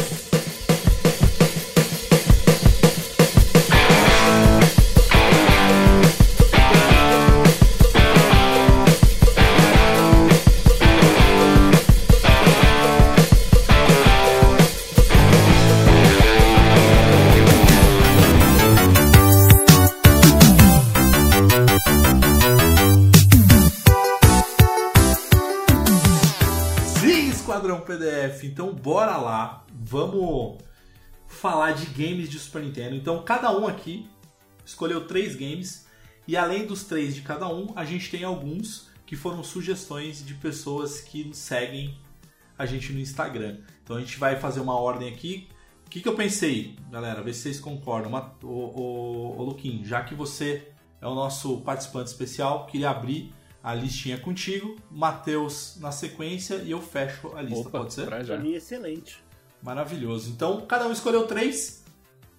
falar 31.46 31.74
de 31.74 31.86
games 31.86 32.28
de 32.28 32.40
Super 32.40 32.64
Nintendo. 32.64 32.96
Então 32.96 33.22
cada 33.22 33.56
um 33.56 33.68
aqui 33.68 34.10
escolheu 34.66 35.06
três 35.06 35.36
games 35.36 35.86
e 36.28 36.36
além 36.36 36.66
dos 36.66 36.86
três 36.86 37.14
de 37.14 37.22
cada 37.22 37.48
um, 37.48 37.72
a 37.76 37.86
gente 37.86 38.10
tem 38.10 38.24
alguns 38.24 38.90
que 39.06 39.16
foram 39.16 39.44
sugestões 39.44 40.26
de 40.26 40.34
pessoas 40.34 41.02
que 41.02 41.30
seguem 41.34 41.96
a 42.58 42.66
gente 42.66 42.92
no 42.92 43.00
Instagram. 43.00 43.60
Então 43.84 43.96
a 43.96 44.00
gente 44.00 44.18
vai 44.18 44.40
fazer 44.40 44.60
uma 44.60 44.74
ordem 44.74 45.08
aqui. 45.08 45.48
O 45.86 45.90
que, 45.92 46.02
que 46.02 46.10
eu 46.10 46.16
pensei, 46.16 46.76
galera? 46.90 47.22
Vê 47.22 47.32
se 47.32 47.42
vocês 47.42 47.60
concordam. 47.60 48.10
Uma, 48.10 48.36
o, 48.42 48.48
o, 48.48 49.38
o 49.38 49.44
Luquim, 49.44 49.84
já 49.86 50.04
que 50.04 50.16
você 50.16 50.68
é 51.00 51.06
o 51.06 51.14
nosso 51.14 51.62
participante 51.62 52.10
especial, 52.10 52.66
queria 52.66 52.90
abrir 52.90 53.32
a 53.62 53.76
listinha 53.76 54.18
contigo, 54.18 54.76
Matheus 54.90 55.78
na 55.80 55.92
sequência 55.92 56.56
e 56.56 56.72
eu 56.72 56.82
fecho 56.82 57.36
a 57.36 57.42
lista, 57.44 57.68
Opa, 57.68 57.80
pode 57.80 57.94
ser? 57.94 58.06
pra 58.06 58.24
já. 58.24 58.34
Pra 58.34 58.44
mim, 58.44 58.54
excelente. 58.54 59.24
Maravilhoso. 59.62 60.32
Então, 60.32 60.66
cada 60.66 60.88
um 60.88 60.92
escolheu 60.92 61.26
três. 61.26 61.84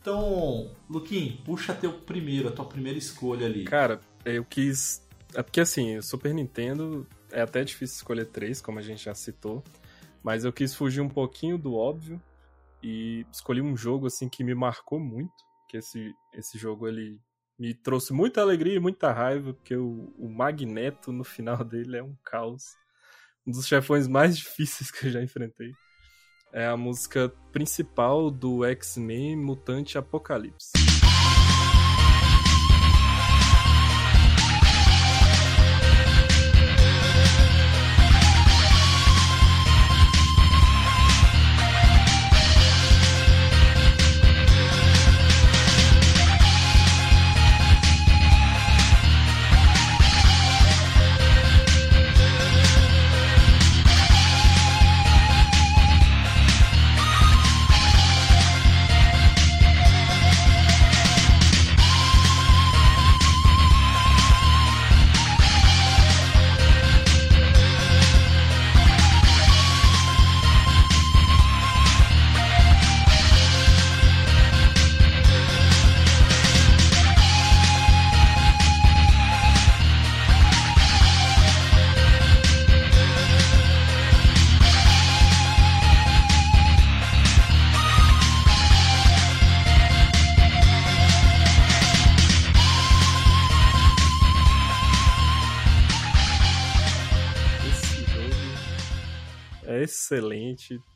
Então, 0.00 0.70
Luquim, 0.88 1.40
puxa 1.44 1.74
teu 1.74 1.92
primeiro, 1.92 2.48
a 2.48 2.52
tua 2.52 2.64
primeira 2.64 2.96
escolha 2.96 3.46
ali. 3.46 3.64
Cara, 3.64 4.00
eu 4.24 4.44
quis 4.44 5.04
É 5.34 5.42
porque 5.42 5.60
assim, 5.60 6.00
Super 6.00 6.32
Nintendo 6.32 7.06
é 7.32 7.40
até 7.40 7.64
difícil 7.64 7.96
escolher 7.96 8.26
três, 8.26 8.60
como 8.60 8.78
a 8.78 8.82
gente 8.82 9.04
já 9.04 9.14
citou. 9.14 9.64
Mas 10.22 10.44
eu 10.44 10.52
quis 10.52 10.74
fugir 10.74 11.00
um 11.00 11.08
pouquinho 11.08 11.58
do 11.58 11.74
óbvio 11.74 12.22
e 12.82 13.26
escolhi 13.32 13.60
um 13.60 13.76
jogo 13.76 14.06
assim 14.06 14.28
que 14.28 14.44
me 14.44 14.54
marcou 14.54 15.00
muito. 15.00 15.34
Que 15.68 15.78
esse, 15.78 16.14
esse 16.32 16.56
jogo 16.56 16.86
ele 16.86 17.20
me 17.58 17.74
trouxe 17.74 18.12
muita 18.12 18.40
alegria 18.40 18.76
e 18.76 18.80
muita 18.80 19.12
raiva, 19.12 19.54
porque 19.54 19.76
o, 19.76 20.14
o 20.16 20.28
Magneto 20.28 21.10
no 21.12 21.24
final 21.24 21.62
dele 21.64 21.96
é 21.96 22.02
um 22.02 22.14
caos. 22.24 22.62
Um 23.46 23.50
dos 23.50 23.66
chefões 23.66 24.06
mais 24.06 24.36
difíceis 24.36 24.90
que 24.90 25.06
eu 25.06 25.10
já 25.10 25.22
enfrentei. 25.22 25.72
É 26.56 26.66
a 26.66 26.74
música 26.74 27.30
principal 27.52 28.30
do 28.30 28.64
X-Men 28.64 29.36
Mutante 29.36 29.98
Apocalipse. 29.98 30.85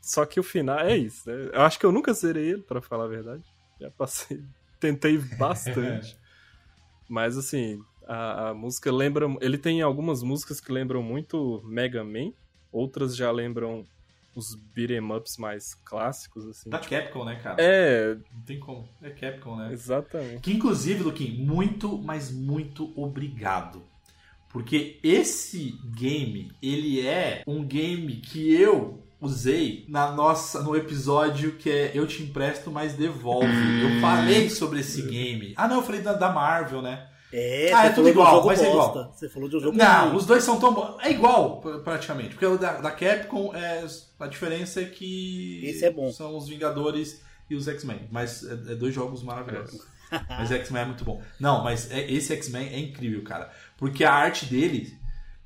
Só 0.01 0.25
que 0.25 0.39
o 0.39 0.43
final 0.43 0.79
é 0.79 0.97
isso, 0.97 1.29
né? 1.29 1.49
Eu 1.53 1.61
acho 1.61 1.79
que 1.79 1.85
eu 1.85 1.91
nunca 1.91 2.13
zerei 2.13 2.49
ele, 2.51 2.61
pra 2.61 2.81
falar 2.81 3.05
a 3.05 3.07
verdade. 3.07 3.43
Já 3.79 3.89
passei. 3.91 4.41
Tentei 4.79 5.17
bastante. 5.17 6.17
Mas 7.07 7.37
assim, 7.37 7.81
a, 8.07 8.49
a 8.49 8.53
música 8.53 8.91
lembra. 8.91 9.27
Ele 9.41 9.57
tem 9.57 9.81
algumas 9.81 10.23
músicas 10.23 10.59
que 10.59 10.71
lembram 10.71 11.03
muito 11.03 11.61
Mega 11.65 12.03
Man, 12.03 12.31
outras 12.71 13.15
já 13.15 13.31
lembram 13.31 13.85
os 14.35 14.55
beat'em 14.55 15.01
ups 15.11 15.37
mais 15.37 15.73
clássicos, 15.73 16.45
assim. 16.45 16.69
Da 16.69 16.79
Capcom, 16.79 17.25
né, 17.25 17.35
cara? 17.35 17.57
É, 17.59 18.15
Não 18.33 18.41
tem 18.45 18.59
como. 18.59 18.87
É 19.01 19.09
Capcom, 19.09 19.57
né? 19.57 19.71
exatamente. 19.71 20.39
Que 20.41 20.53
inclusive, 20.53 21.03
Luquim, 21.03 21.45
muito, 21.45 21.97
mas 21.97 22.31
muito 22.31 22.93
obrigado. 22.99 23.83
Porque 24.49 24.99
esse 25.01 25.79
game, 25.95 26.51
ele 26.61 27.05
é 27.05 27.43
um 27.47 27.63
game 27.63 28.17
que 28.17 28.53
eu 28.53 29.00
usei 29.21 29.85
na 29.87 30.11
nossa 30.11 30.61
no 30.63 30.75
episódio 30.75 31.53
que 31.53 31.69
é 31.69 31.91
Eu 31.93 32.05
te 32.07 32.23
empresto, 32.23 32.71
mas 32.71 32.93
devolve. 32.93 33.45
Eu 33.47 34.01
falei 34.01 34.49
sobre 34.49 34.79
esse 34.81 35.03
game. 35.03 35.53
Ah, 35.55 35.67
não, 35.67 35.77
eu 35.77 35.83
falei 35.83 36.01
da, 36.01 36.13
da 36.13 36.31
Marvel, 36.31 36.81
né? 36.81 37.07
É, 37.33 37.71
Ah, 37.73 37.85
é 37.85 37.89
tudo 37.91 38.09
igual, 38.09 38.45
mas 38.45 38.61
é 38.61 38.65
bosta. 38.69 38.89
igual. 38.99 39.13
Você 39.13 39.29
falou 39.29 39.47
de 39.47 39.55
um 39.55 39.59
jogo 39.61 39.77
Não, 39.77 40.07
ruim. 40.09 40.17
os 40.17 40.25
dois 40.25 40.43
são 40.43 40.59
tão 40.59 40.73
bons. 40.73 40.97
É 41.01 41.11
igual, 41.11 41.61
pr- 41.61 41.77
praticamente. 41.77 42.29
Porque 42.31 42.45
o 42.45 42.57
da, 42.57 42.73
da 42.81 42.91
Capcom, 42.91 43.55
é, 43.55 43.85
a 44.19 44.27
diferença 44.27 44.81
é 44.81 44.85
que 44.85 45.61
Esse 45.63 45.85
é 45.85 45.91
bom. 45.91 46.11
são 46.11 46.35
os 46.35 46.49
Vingadores 46.49 47.21
e 47.49 47.55
os 47.55 47.67
X-Men. 47.69 48.01
Mas 48.11 48.43
é, 48.43 48.51
é 48.73 48.75
dois 48.75 48.93
jogos 48.93 49.23
maravilhosos. 49.23 49.79
mas 50.27 50.51
X-Men 50.51 50.81
é 50.81 50.85
muito 50.85 51.05
bom. 51.05 51.21
Não, 51.39 51.63
mas 51.63 51.89
é- 51.89 52.11
esse 52.11 52.33
X-Men 52.33 52.67
é 52.67 52.79
incrível, 52.79 53.23
cara. 53.23 53.49
Porque 53.77 54.03
a 54.03 54.11
arte 54.13 54.45
dele 54.47 54.93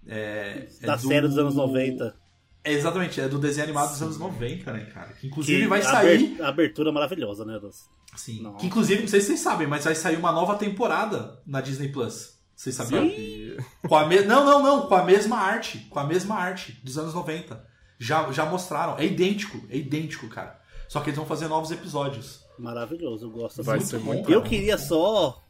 é. 0.08 0.68
é 0.82 0.86
Da 0.88 0.96
do- 0.96 1.08
série 1.08 1.28
dos 1.28 1.38
anos 1.38 1.54
90. 1.56 2.16
É, 2.65 2.73
exatamente, 2.73 3.21
é 3.21 3.30
do 3.30 3.38
desenho 3.38 3.65
animado 3.65 3.91
dos 3.91 4.01
anos 4.01 4.17
90, 4.17 4.73
né, 4.73 4.86
cara? 4.86 5.13
Que 5.13 5.28
inclusive 5.28 5.62
Que 5.62 5.67
vai 5.67 5.84
sair. 5.84 6.41
A 6.41 6.47
abertura 6.47 6.91
maravilhosa, 6.91 7.45
né, 7.45 7.60
Doce? 7.60 7.86
Sim. 8.15 8.41
Nossa. 8.41 8.58
Que 8.58 8.65
inclusive, 8.65 9.01
não 9.01 9.08
sei 9.08 9.21
se 9.21 9.28
vocês 9.28 9.39
sabem, 9.39 9.67
mas 9.67 9.86
vai 9.86 9.93
sair 9.93 10.17
uma 10.17 10.32
nova 10.32 10.56
temporada 10.56 11.39
na 11.45 11.62
Disney 11.62 11.89
Plus. 11.89 12.39
Vocês 12.56 12.75
sabiam? 12.75 13.08
Sabia. 13.08 13.58
Com 13.88 13.95
a 13.95 14.08
me... 14.08 14.21
Não, 14.21 14.43
não, 14.43 14.63
não, 14.63 14.88
com 14.88 14.95
a 14.95 15.04
mesma 15.04 15.38
arte. 15.38 15.80
Com 15.89 15.99
a 15.99 16.04
mesma 16.04 16.36
arte 16.36 16.71
dos 16.84 16.97
anos 16.97 17.13
90. 17.13 17.63
Já, 17.99 18.32
já 18.32 18.45
mostraram. 18.45 18.97
É 18.97 19.06
idêntico, 19.06 19.62
é 19.69 19.78
idêntico, 19.78 20.28
cara. 20.28 20.60
Só 20.88 21.01
que 21.01 21.10
eles 21.10 21.17
vão 21.17 21.25
fazer 21.25 21.47
novos 21.47 21.69
episódios. 21.69 22.43
Maravilhoso, 22.58 23.28
eu 23.28 23.30
gosto. 23.30 23.62
Vai 23.62 23.78
assim. 23.78 23.86
ser 23.86 23.99
bom, 23.99 24.13
muito. 24.13 24.32
Eu 24.32 24.41
queria 24.41 24.78
só. 24.78 25.43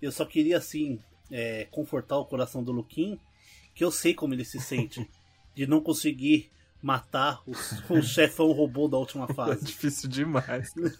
Eu 0.00 0.12
só 0.12 0.24
queria, 0.24 0.58
assim, 0.58 1.00
é, 1.30 1.66
confortar 1.72 2.18
o 2.18 2.24
coração 2.24 2.62
do 2.62 2.70
Luquim, 2.70 3.18
que 3.74 3.82
eu 3.82 3.90
sei 3.90 4.14
como 4.14 4.34
ele 4.34 4.44
se 4.44 4.60
sente 4.60 5.08
de 5.56 5.66
não 5.66 5.80
conseguir 5.80 6.48
matar 6.80 7.42
o, 7.46 7.52
o 7.98 8.02
chefão 8.02 8.52
robô 8.52 8.86
da 8.86 8.96
última 8.98 9.26
É 9.30 9.34
fase. 9.34 9.64
difícil 9.64 10.08
demais. 10.08 10.72
cara. 10.72 10.94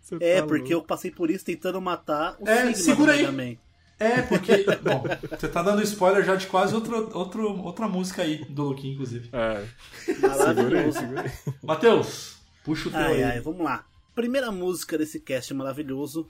Você 0.00 0.16
É, 0.20 0.40
tá 0.40 0.46
porque 0.46 0.72
eu 0.72 0.80
passei 0.82 1.10
por 1.10 1.30
isso 1.30 1.44
tentando 1.44 1.78
matar 1.80 2.36
o 2.40 2.48
É, 2.48 2.72
Sigma 2.72 2.74
segura 2.76 3.12
do 3.12 3.18
aí. 3.18 3.26
Mega 3.30 3.32
Man. 3.52 3.58
É, 3.98 4.22
porque. 4.22 4.64
bom, 4.82 5.04
você 5.38 5.46
tá 5.48 5.62
dando 5.62 5.82
spoiler 5.82 6.24
já 6.24 6.34
de 6.34 6.46
quase 6.46 6.74
outro, 6.74 7.14
outro, 7.16 7.62
outra 7.62 7.86
música 7.86 8.22
aí 8.22 8.42
do 8.46 8.62
Luquinho, 8.62 8.94
inclusive. 8.94 9.28
É, 9.30 9.66
segura 10.06 10.32
aí, 10.32 10.38
Maravilhoso. 10.38 10.98
segura. 11.00 11.32
Matheus, 11.62 12.36
puxa 12.64 12.88
o 12.88 12.92
teu 12.92 12.98
Ai, 13.00 13.16
aí. 13.16 13.22
ai, 13.24 13.40
vamos 13.40 13.62
lá. 13.62 13.84
Primeira 14.14 14.50
música 14.50 14.96
desse 14.96 15.20
cast 15.20 15.52
maravilhoso. 15.52 16.26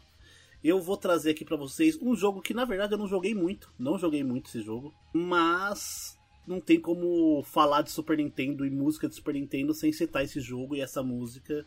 Eu 0.64 0.80
vou 0.80 0.96
trazer 0.96 1.30
aqui 1.30 1.44
pra 1.44 1.56
vocês 1.56 1.96
um 2.02 2.14
jogo 2.16 2.42
que 2.42 2.52
na 2.52 2.64
verdade 2.64 2.92
eu 2.92 2.98
não 2.98 3.06
joguei 3.08 3.34
muito, 3.34 3.72
não 3.78 3.96
joguei 3.98 4.22
muito 4.24 4.48
esse 4.48 4.60
jogo, 4.62 4.92
mas 5.14 6.18
não 6.50 6.60
tem 6.60 6.80
como 6.80 7.42
falar 7.44 7.82
de 7.82 7.90
Super 7.90 8.16
Nintendo 8.16 8.66
e 8.66 8.70
música 8.70 9.08
de 9.08 9.14
Super 9.14 9.34
Nintendo 9.34 9.72
sem 9.72 9.92
citar 9.92 10.24
esse 10.24 10.40
jogo 10.40 10.74
e 10.74 10.80
essa 10.80 11.02
música, 11.02 11.64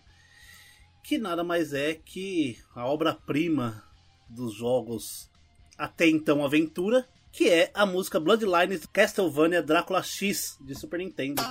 que 1.02 1.18
nada 1.18 1.44
mais 1.44 1.74
é 1.74 1.94
que 1.94 2.58
a 2.76 2.86
obra-prima 2.86 3.84
dos 4.30 4.54
jogos 4.54 5.30
até 5.78 6.08
então 6.08 6.44
aventura, 6.44 7.08
que 7.32 7.50
é 7.50 7.72
a 7.74 7.86
música 7.86 8.20
Bloodlines 8.20 8.86
Castlevania 8.86 9.64
Drácula 9.64 10.04
X 10.04 10.58
de 10.62 10.76
Super 10.76 11.00
Nintendo. 11.00 11.42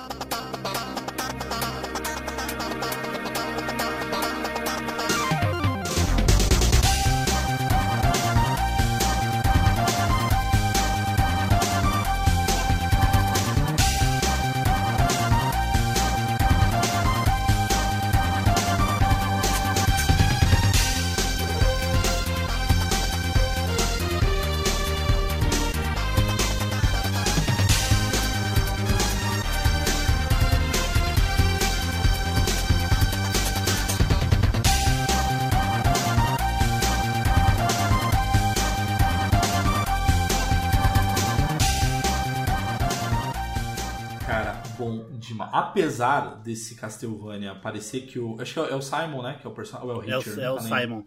Apesar 45.81 46.35
desse 46.41 46.75
Castlevania 46.75 47.55
parecer 47.55 48.01
que 48.01 48.17
o. 48.19 48.39
Acho 48.41 48.53
que 48.53 48.59
é 48.59 48.63
o- 48.75 48.77
é 48.77 48.81
Simon, 48.81 49.21
né? 49.21 49.37
Que 49.39 49.45
é 49.45 49.49
o 49.49 49.53
personagem. 49.53 49.89
Ou 49.89 49.95
é 49.95 50.05
o 50.05 50.09
É 50.09 50.17
o, 50.17 50.39
é 50.41 50.51
o 50.51 50.55
nem- 50.55 50.63
Simon. 50.81 51.03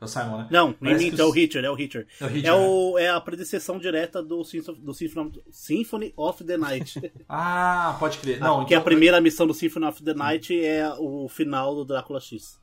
É 0.00 0.04
o 0.04 0.06
Simon, 0.06 0.38
né? 0.38 0.48
Não, 0.48 0.74
nem 0.80 0.96
minto, 0.96 1.20
é 1.20 1.24
o 1.24 1.36
Hitcher, 1.36 1.64
é 1.64 1.68
o 1.70 1.76
Hitcher. 1.76 2.06
É 2.20 2.24
o 2.24 2.28
Hitcher, 2.28 2.46
É, 2.50 2.52
o, 2.54 2.98
é 2.98 3.08
a 3.10 3.20
predecessão 3.20 3.80
direta 3.80 4.22
do, 4.22 4.44
Symphony- 4.44 4.78
do 4.78 4.94
Symphony, 5.50 6.12
of 6.16 6.44
the 6.44 6.56
Night. 6.56 7.00
Ah, 7.28 7.96
pode 7.98 8.18
crer. 8.18 8.38
Não, 8.38 8.64
que 8.64 8.74
a 8.74 8.76
então- 8.76 8.84
primeira 8.84 9.20
missão 9.20 9.44
do 9.44 9.52
Symphony 9.54 9.86
of 9.86 10.00
the 10.02 10.14
Night 10.14 10.64
é 10.64 10.88
o 10.98 11.28
final 11.28 11.74
do 11.74 11.84
Drácula 11.84 12.20
X. 12.20 12.60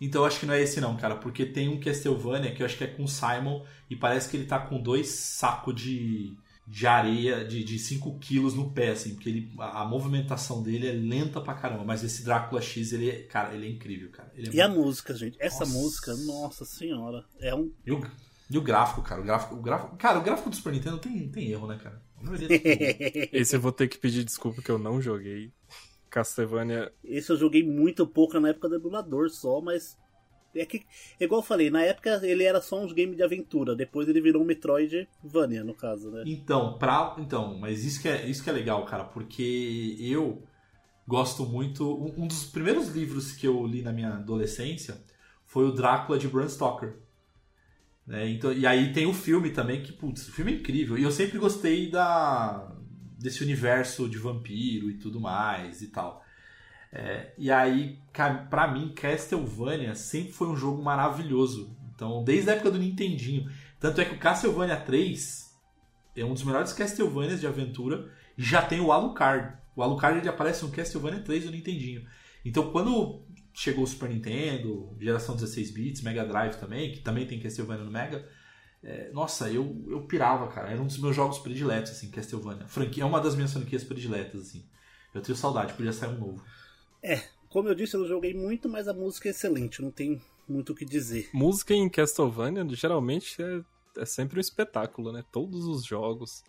Então 0.00 0.22
eu 0.22 0.26
acho 0.26 0.40
que 0.40 0.46
não 0.46 0.54
é 0.54 0.62
esse 0.62 0.80
não, 0.80 0.96
cara, 0.96 1.16
porque 1.16 1.44
tem 1.44 1.68
um 1.68 1.78
Castlevania 1.78 2.52
que 2.54 2.62
eu 2.62 2.66
acho 2.66 2.78
que 2.78 2.84
é 2.84 2.86
com 2.86 3.04
o 3.04 3.08
Simon 3.08 3.64
e 3.90 3.94
parece 3.96 4.30
que 4.30 4.36
ele 4.38 4.46
tá 4.46 4.58
com 4.58 4.80
dois 4.80 5.08
sacos 5.10 5.74
de, 5.74 6.34
de 6.70 6.86
areia 6.86 7.44
de, 7.46 7.64
de 7.64 7.78
5 7.78 8.18
quilos 8.18 8.52
no 8.52 8.70
pé, 8.70 8.90
assim, 8.90 9.14
porque 9.14 9.28
ele, 9.30 9.52
a, 9.58 9.82
a 9.82 9.84
movimentação 9.86 10.62
dele 10.62 10.86
é 10.86 10.92
lenta 10.92 11.40
pra 11.40 11.54
caramba. 11.54 11.82
Mas 11.82 12.04
esse 12.04 12.22
Drácula 12.22 12.60
X, 12.60 12.92
ele 12.92 13.08
é, 13.08 13.22
cara, 13.22 13.54
ele 13.54 13.66
é 13.66 13.70
incrível, 13.70 14.10
cara. 14.10 14.30
Ele 14.36 14.48
é 14.50 14.54
E 14.54 14.60
a 14.60 14.68
muito- 14.68 14.82
música, 14.84 15.14
gente? 15.14 15.36
Essa 15.40 15.60
Nossa. 15.60 15.72
música, 15.72 16.14
nossa 16.16 16.64
senhora, 16.66 17.24
é 17.40 17.54
um. 17.54 17.72
e, 17.86 17.90
o, 17.92 18.00
e 18.50 18.58
o 18.58 18.60
gráfico, 18.62 19.00
cara. 19.00 19.20
O 19.20 19.24
gráfico, 19.24 19.54
o 19.54 19.62
gráfico, 19.62 19.96
cara, 19.96 20.18
o 20.18 20.22
gráfico 20.22 20.50
do 20.50 20.56
Super 20.56 20.74
Nintendo 20.74 20.98
tem, 20.98 21.26
tem 21.30 21.50
erro, 21.50 21.66
né, 21.66 21.78
cara? 21.82 22.02
A. 22.18 22.20
Esse 23.32 23.56
eu 23.56 23.60
vou 23.60 23.72
ter 23.72 23.88
que 23.88 23.96
pedir 23.96 24.22
desculpa 24.24 24.60
que 24.60 24.70
eu 24.70 24.78
não 24.78 25.00
joguei. 25.00 25.50
Castlevania. 26.10 26.92
Esse 27.04 27.30
eu 27.32 27.36
joguei 27.36 27.62
muito 27.62 28.06
pouco 28.06 28.38
na 28.40 28.48
época 28.50 28.68
do 28.68 28.76
emulador 28.76 29.30
só, 29.30 29.60
mas. 29.60 29.96
É 30.60 30.66
que, 30.66 30.84
igual 31.20 31.40
eu 31.40 31.46
falei, 31.46 31.70
na 31.70 31.82
época 31.82 32.20
ele 32.22 32.44
era 32.44 32.60
só 32.60 32.82
uns 32.82 32.92
games 32.92 33.16
de 33.16 33.22
aventura, 33.22 33.74
depois 33.74 34.08
ele 34.08 34.20
virou 34.20 34.42
um 34.42 34.46
Metroidvania, 34.46 35.64
no 35.64 35.74
caso, 35.74 36.10
né? 36.10 36.24
Então, 36.26 36.78
pra, 36.78 37.16
então, 37.18 37.58
mas 37.58 37.84
isso 37.84 38.00
que, 38.02 38.08
é, 38.08 38.26
isso 38.26 38.42
que 38.42 38.50
é 38.50 38.52
legal, 38.52 38.84
cara, 38.84 39.04
porque 39.04 39.96
eu 40.00 40.42
gosto 41.06 41.46
muito. 41.46 41.84
Um, 41.84 42.24
um 42.24 42.26
dos 42.26 42.44
primeiros 42.44 42.88
livros 42.88 43.32
que 43.32 43.46
eu 43.46 43.66
li 43.66 43.82
na 43.82 43.92
minha 43.92 44.14
adolescência 44.14 45.02
foi 45.46 45.64
o 45.64 45.72
Drácula 45.72 46.18
de 46.18 46.28
Bram 46.28 46.48
Stoker. 46.48 46.96
né? 48.06 48.28
então, 48.28 48.52
e 48.52 48.66
aí 48.66 48.92
tem 48.92 49.06
o 49.06 49.14
filme 49.14 49.50
também, 49.50 49.82
que, 49.82 49.92
putz, 49.92 50.28
o 50.28 50.32
filme 50.32 50.52
é 50.52 50.54
incrível. 50.56 50.98
E 50.98 51.02
eu 51.02 51.10
sempre 51.10 51.38
gostei 51.38 51.90
da, 51.90 52.76
desse 53.18 53.42
universo 53.42 54.08
de 54.08 54.18
vampiro 54.18 54.90
e 54.90 54.98
tudo 54.98 55.18
mais 55.18 55.80
e 55.80 55.88
tal. 55.88 56.22
É, 56.92 57.32
e 57.36 57.50
aí, 57.50 57.98
pra 58.48 58.66
mim, 58.68 58.92
Castlevania 58.94 59.94
sempre 59.94 60.32
foi 60.32 60.48
um 60.48 60.56
jogo 60.56 60.82
maravilhoso. 60.82 61.76
Então, 61.94 62.22
desde 62.24 62.50
a 62.50 62.54
época 62.54 62.70
do 62.70 62.78
Nintendinho. 62.78 63.50
Tanto 63.80 64.00
é 64.00 64.04
que 64.04 64.14
o 64.14 64.18
Castlevania 64.18 64.76
3 64.76 65.48
é 66.16 66.24
um 66.24 66.34
dos 66.34 66.42
melhores 66.42 66.72
Castlevanias 66.72 67.40
de 67.40 67.46
aventura 67.46 68.10
e 68.36 68.42
já 68.42 68.62
tem 68.62 68.80
o 68.80 68.90
Alucard. 68.90 69.56
O 69.76 69.82
Alucard 69.82 70.18
ele 70.18 70.28
aparece 70.28 70.64
no 70.64 70.70
Castlevania 70.70 71.20
3 71.20 71.44
do 71.44 71.52
Nintendinho. 71.52 72.04
Então, 72.44 72.72
quando 72.72 73.24
chegou 73.52 73.84
o 73.84 73.86
Super 73.86 74.08
Nintendo, 74.08 74.96
geração 75.00 75.34
16 75.34 75.70
bits, 75.72 76.02
Mega 76.02 76.24
Drive 76.24 76.56
também, 76.56 76.92
que 76.92 77.00
também 77.00 77.26
tem 77.26 77.40
Castlevania 77.40 77.84
no 77.84 77.90
Mega, 77.90 78.28
é, 78.82 79.10
nossa, 79.12 79.50
eu, 79.50 79.84
eu 79.88 80.02
pirava, 80.02 80.48
cara. 80.48 80.70
Era 80.70 80.80
um 80.80 80.86
dos 80.86 80.98
meus 80.98 81.14
jogos 81.14 81.38
prediletos, 81.38 81.92
assim, 81.92 82.10
Castlevania. 82.10 82.66
É 82.98 83.04
uma 83.04 83.20
das 83.20 83.34
minhas 83.34 83.52
franquias 83.52 83.84
prediletas, 83.84 84.42
assim. 84.42 84.64
Eu 85.14 85.20
tenho 85.20 85.36
saudade, 85.36 85.74
podia 85.74 85.92
sair 85.92 86.10
um 86.10 86.18
novo. 86.18 86.44
Como 87.48 87.68
eu 87.68 87.74
disse, 87.74 87.94
eu 87.96 88.00
não 88.00 88.08
joguei 88.08 88.34
muito, 88.34 88.68
mas 88.68 88.88
a 88.88 88.92
música 88.94 89.28
é 89.28 89.30
excelente, 89.30 89.80
não 89.80 89.90
tem 89.90 90.20
muito 90.48 90.72
o 90.72 90.74
que 90.74 90.84
dizer. 90.84 91.30
Música 91.32 91.74
em 91.74 91.88
Castlevania 91.88 92.66
geralmente 92.70 93.40
é, 93.42 93.62
é 93.96 94.04
sempre 94.04 94.38
um 94.38 94.40
espetáculo, 94.40 95.12
né? 95.12 95.24
Todos 95.32 95.64
os 95.66 95.84
jogos. 95.84 96.42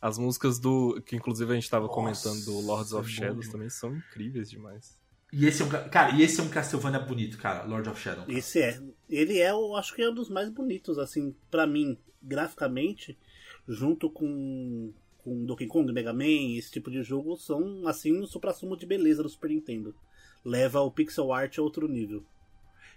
As 0.00 0.16
músicas 0.16 0.58
do. 0.60 1.02
que 1.02 1.16
inclusive 1.16 1.50
a 1.50 1.54
gente 1.54 1.68
tava 1.68 1.86
Nossa, 1.86 1.94
comentando 1.94 2.44
do 2.44 2.60
Lords 2.60 2.92
of 2.92 3.08
é 3.10 3.14
bom 3.14 3.16
Shadows 3.16 3.48
demais. 3.48 3.52
também 3.52 3.70
são 3.70 3.96
incríveis 3.96 4.48
demais. 4.48 4.96
E 5.32 5.44
esse 5.44 5.60
é 5.60 5.64
um, 5.64 5.68
ca- 5.68 5.88
cara, 5.88 6.12
e 6.16 6.22
esse 6.22 6.40
é 6.40 6.42
um 6.42 6.48
Castlevania 6.48 7.00
bonito, 7.00 7.36
cara, 7.36 7.64
Lord 7.64 7.88
of 7.88 8.00
Shadow. 8.00 8.24
cara. 8.24 8.38
Esse 8.38 8.60
é. 8.62 8.80
Ele 9.10 9.38
é, 9.38 9.50
eu 9.50 9.74
acho 9.76 9.94
que 9.94 10.00
é 10.02 10.08
um 10.08 10.14
dos 10.14 10.30
mais 10.30 10.48
bonitos, 10.48 10.98
assim, 10.98 11.34
pra 11.50 11.66
mim, 11.66 11.98
graficamente, 12.22 13.18
junto 13.66 14.08
com, 14.08 14.92
com 15.28 15.44
Donkey 15.44 15.66
Kong, 15.66 15.92
Mega 15.92 16.12
Man, 16.12 16.56
esse 16.56 16.70
tipo 16.70 16.90
de 16.90 17.02
jogo, 17.02 17.36
são, 17.36 17.86
assim, 17.86 18.18
o 18.20 18.26
supra-sumo 18.26 18.76
de 18.76 18.86
beleza 18.86 19.22
do 19.22 19.28
Super 19.28 19.50
Nintendo. 19.50 19.94
Leva 20.44 20.80
o 20.80 20.90
pixel 20.90 21.32
art 21.32 21.58
a 21.58 21.62
outro 21.62 21.86
nível. 21.88 22.24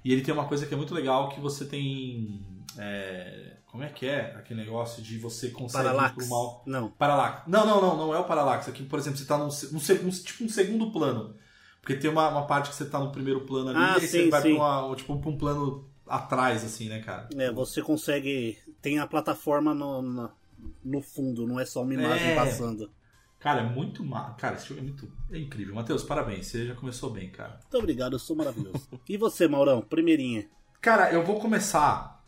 E 0.03 0.11
ele 0.11 0.21
tem 0.21 0.33
uma 0.33 0.47
coisa 0.47 0.65
que 0.65 0.73
é 0.73 0.77
muito 0.77 0.93
legal, 0.93 1.29
que 1.29 1.39
você 1.39 1.65
tem... 1.65 2.41
é, 2.77 3.57
como 3.67 3.83
é 3.83 3.89
que 3.89 4.05
é 4.07 4.33
aquele 4.35 4.61
negócio 4.61 5.01
de 5.03 5.17
você 5.17 5.49
conseguir 5.49 5.83
Parallax. 5.83 6.15
pro 6.15 6.27
mal... 6.27 6.63
Não. 6.65 6.89
Parallax. 6.91 7.43
Não, 7.47 7.65
não, 7.65 7.81
não, 7.81 7.97
não 7.97 8.15
é 8.15 8.19
o 8.19 8.23
Parallax. 8.23 8.67
Aqui, 8.67 8.83
por 8.83 8.97
exemplo, 8.97 9.19
você 9.19 9.25
tá 9.25 9.37
num, 9.37 9.47
num, 9.47 10.07
um- 10.07 10.09
tipo 10.09 10.43
um 10.43 10.49
segundo 10.49 10.91
plano. 10.91 11.35
Porque 11.81 11.95
tem 11.95 12.09
uma, 12.09 12.29
uma 12.29 12.45
parte 12.47 12.69
que 12.69 12.75
você 12.75 12.85
tá 12.85 12.99
no 12.99 13.11
primeiro 13.11 13.41
plano 13.41 13.69
ali, 13.69 13.77
Ah, 13.79 13.91
e 13.97 14.01
aí 14.01 14.07
você 14.07 14.23
sim, 14.23 14.29
vai 14.29 14.41
sim. 14.41 14.55
pra, 14.55 14.85
uma, 14.85 14.95
tipo, 14.95 15.19
pra 15.19 15.29
um 15.29 15.37
plano 15.37 15.89
atrás, 16.07 16.63
assim, 16.63 16.89
né, 16.89 16.99
cara? 17.01 17.27
É, 17.35 17.51
você 17.51 17.81
consegue. 17.81 18.57
Tem 18.81 18.99
a 18.99 19.07
plataforma 19.07 19.73
no, 19.73 20.01
na- 20.01 20.31
no 20.83 21.01
fundo, 21.01 21.45
não 21.47 21.59
é 21.59 21.65
só 21.65 21.81
uma 21.83 21.93
imagem 21.93 22.27
É. 22.31 22.35
passando. 22.35 22.89
Cara, 23.39 23.61
é 23.61 23.69
muito... 23.69 24.03
Ma... 24.03 24.33
Cara, 24.35 24.55
esse 24.55 24.67
jogo 24.67 24.81
é 24.81 24.83
muito... 24.83 25.11
É 25.31 25.37
incrível. 25.39 25.73
Matheus, 25.73 26.03
parabéns. 26.03 26.45
Você 26.47 26.67
já 26.67 26.75
começou 26.75 27.09
bem, 27.09 27.29
cara. 27.31 27.59
Muito 27.61 27.77
obrigado, 27.77 28.13
eu 28.13 28.19
sou 28.19 28.35
maravilhoso. 28.35 28.87
e 29.09 29.17
você, 29.17 29.47
Maurão? 29.47 29.81
Primeirinha. 29.81 30.47
Cara, 30.79 31.11
eu 31.11 31.23
vou 31.25 31.39
começar. 31.39 32.23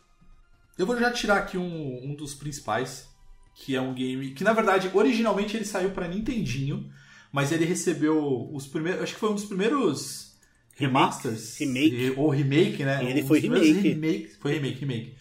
Eu 0.76 0.86
vou 0.86 0.98
já 0.98 1.12
tirar 1.12 1.36
aqui 1.38 1.56
um, 1.56 2.04
um 2.10 2.14
dos 2.16 2.34
principais, 2.34 3.08
que 3.54 3.76
é 3.76 3.80
um 3.80 3.94
game 3.94 4.32
que 4.32 4.42
na 4.42 4.52
verdade 4.52 4.90
originalmente 4.92 5.56
ele 5.56 5.64
saiu 5.64 5.90
pra 5.92 6.08
Nintendinho, 6.08 6.90
mas 7.30 7.52
ele 7.52 7.64
recebeu 7.64 8.50
os 8.52 8.66
primeiros, 8.66 9.02
acho 9.02 9.14
que 9.14 9.20
foi 9.20 9.30
um 9.30 9.34
dos 9.34 9.44
primeiros 9.44 10.36
remasters, 10.76 11.56
Remake. 11.58 11.94
re- 11.96 12.14
ou 12.16 12.28
remake, 12.28 12.84
né? 12.84 13.08
Ele 13.08 13.22
Um 13.22 13.26
foi 13.26 13.38
remake. 13.38 13.70
remake- 13.72 14.28
foi 14.40 14.52
remake, 14.54 14.80
remake. 14.80 15.16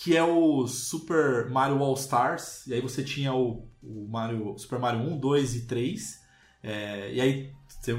Que 0.00 0.16
é 0.16 0.22
o 0.22 0.64
Super 0.68 1.50
Mario 1.50 1.82
All 1.82 1.94
Stars, 1.94 2.64
e 2.68 2.74
aí 2.74 2.80
você 2.80 3.02
tinha 3.02 3.34
o, 3.34 3.68
o 3.82 4.06
Mario, 4.08 4.56
Super 4.56 4.78
Mario 4.78 5.00
1, 5.00 5.18
2 5.18 5.54
e 5.56 5.66
3. 5.66 6.20
é, 6.62 7.12
e 7.14 7.20
aí 7.20 7.52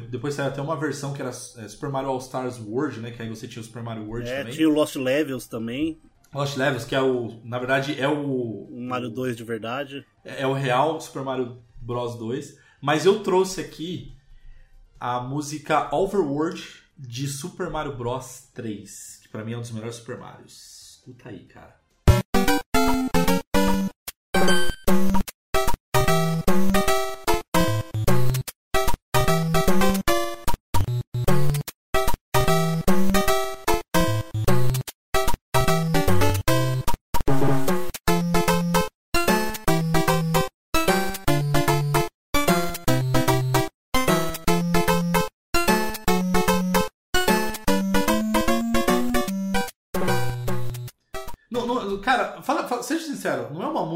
depois 0.10 0.34
saiu 0.36 0.48
até 0.50 0.62
uma 0.62 0.76
versão 0.78 1.14
que 1.14 1.22
era 1.22 1.30
é, 1.32 1.34
Super 1.68 1.90
Mario 1.90 2.10
All 2.10 2.18
Stars 2.20 2.58
World, 2.60 3.00
né? 3.02 3.12
Que 3.12 3.22
aí 3.22 3.28
você 3.30 3.48
tinha 3.48 3.62
o 3.62 3.66
Super 3.66 3.84
Mario 3.84 4.06
World 4.08 4.30
É, 4.30 4.40
também. 4.40 4.54
tinha 4.54 4.70
o 4.70 4.74
Lost 4.74 4.96
Levels 4.96 5.48
também, 5.48 6.00
Lost 6.34 6.56
Levels, 6.58 6.86
que 6.86 6.96
é 6.96 7.02
o. 7.02 7.42
Na 7.44 7.58
verdade, 7.60 8.00
é 8.00 8.08
o. 8.08 8.68
o 8.70 8.82
Mario 8.82 9.10
2 9.10 9.36
de 9.36 9.44
verdade. 9.44 10.06
É 10.24 10.46
o 10.48 10.54
real 10.54 11.02
Super 11.02 11.24
Mario 11.24 11.62
Bros 11.82 12.16
2. 12.16 12.56
Mas 12.82 13.06
eu 13.06 13.22
trouxe 13.24 13.60
aqui 13.62 14.16
a 15.00 15.20
música 15.20 15.94
Overworld 15.94 16.64
de 16.98 17.28
Super 17.28 17.70
Mario 17.70 17.98
Bros 17.98 18.50
3. 18.54 19.20
Que 19.24 19.28
pra 19.30 19.44
mim 19.44 19.54
é 19.54 19.58
um 19.58 19.62
dos 19.62 19.72
melhores 19.72 19.96
Super 19.96 20.18
Marios. 20.20 20.98
Escuta 21.00 21.30
aí, 21.30 21.46
cara. 21.46 21.79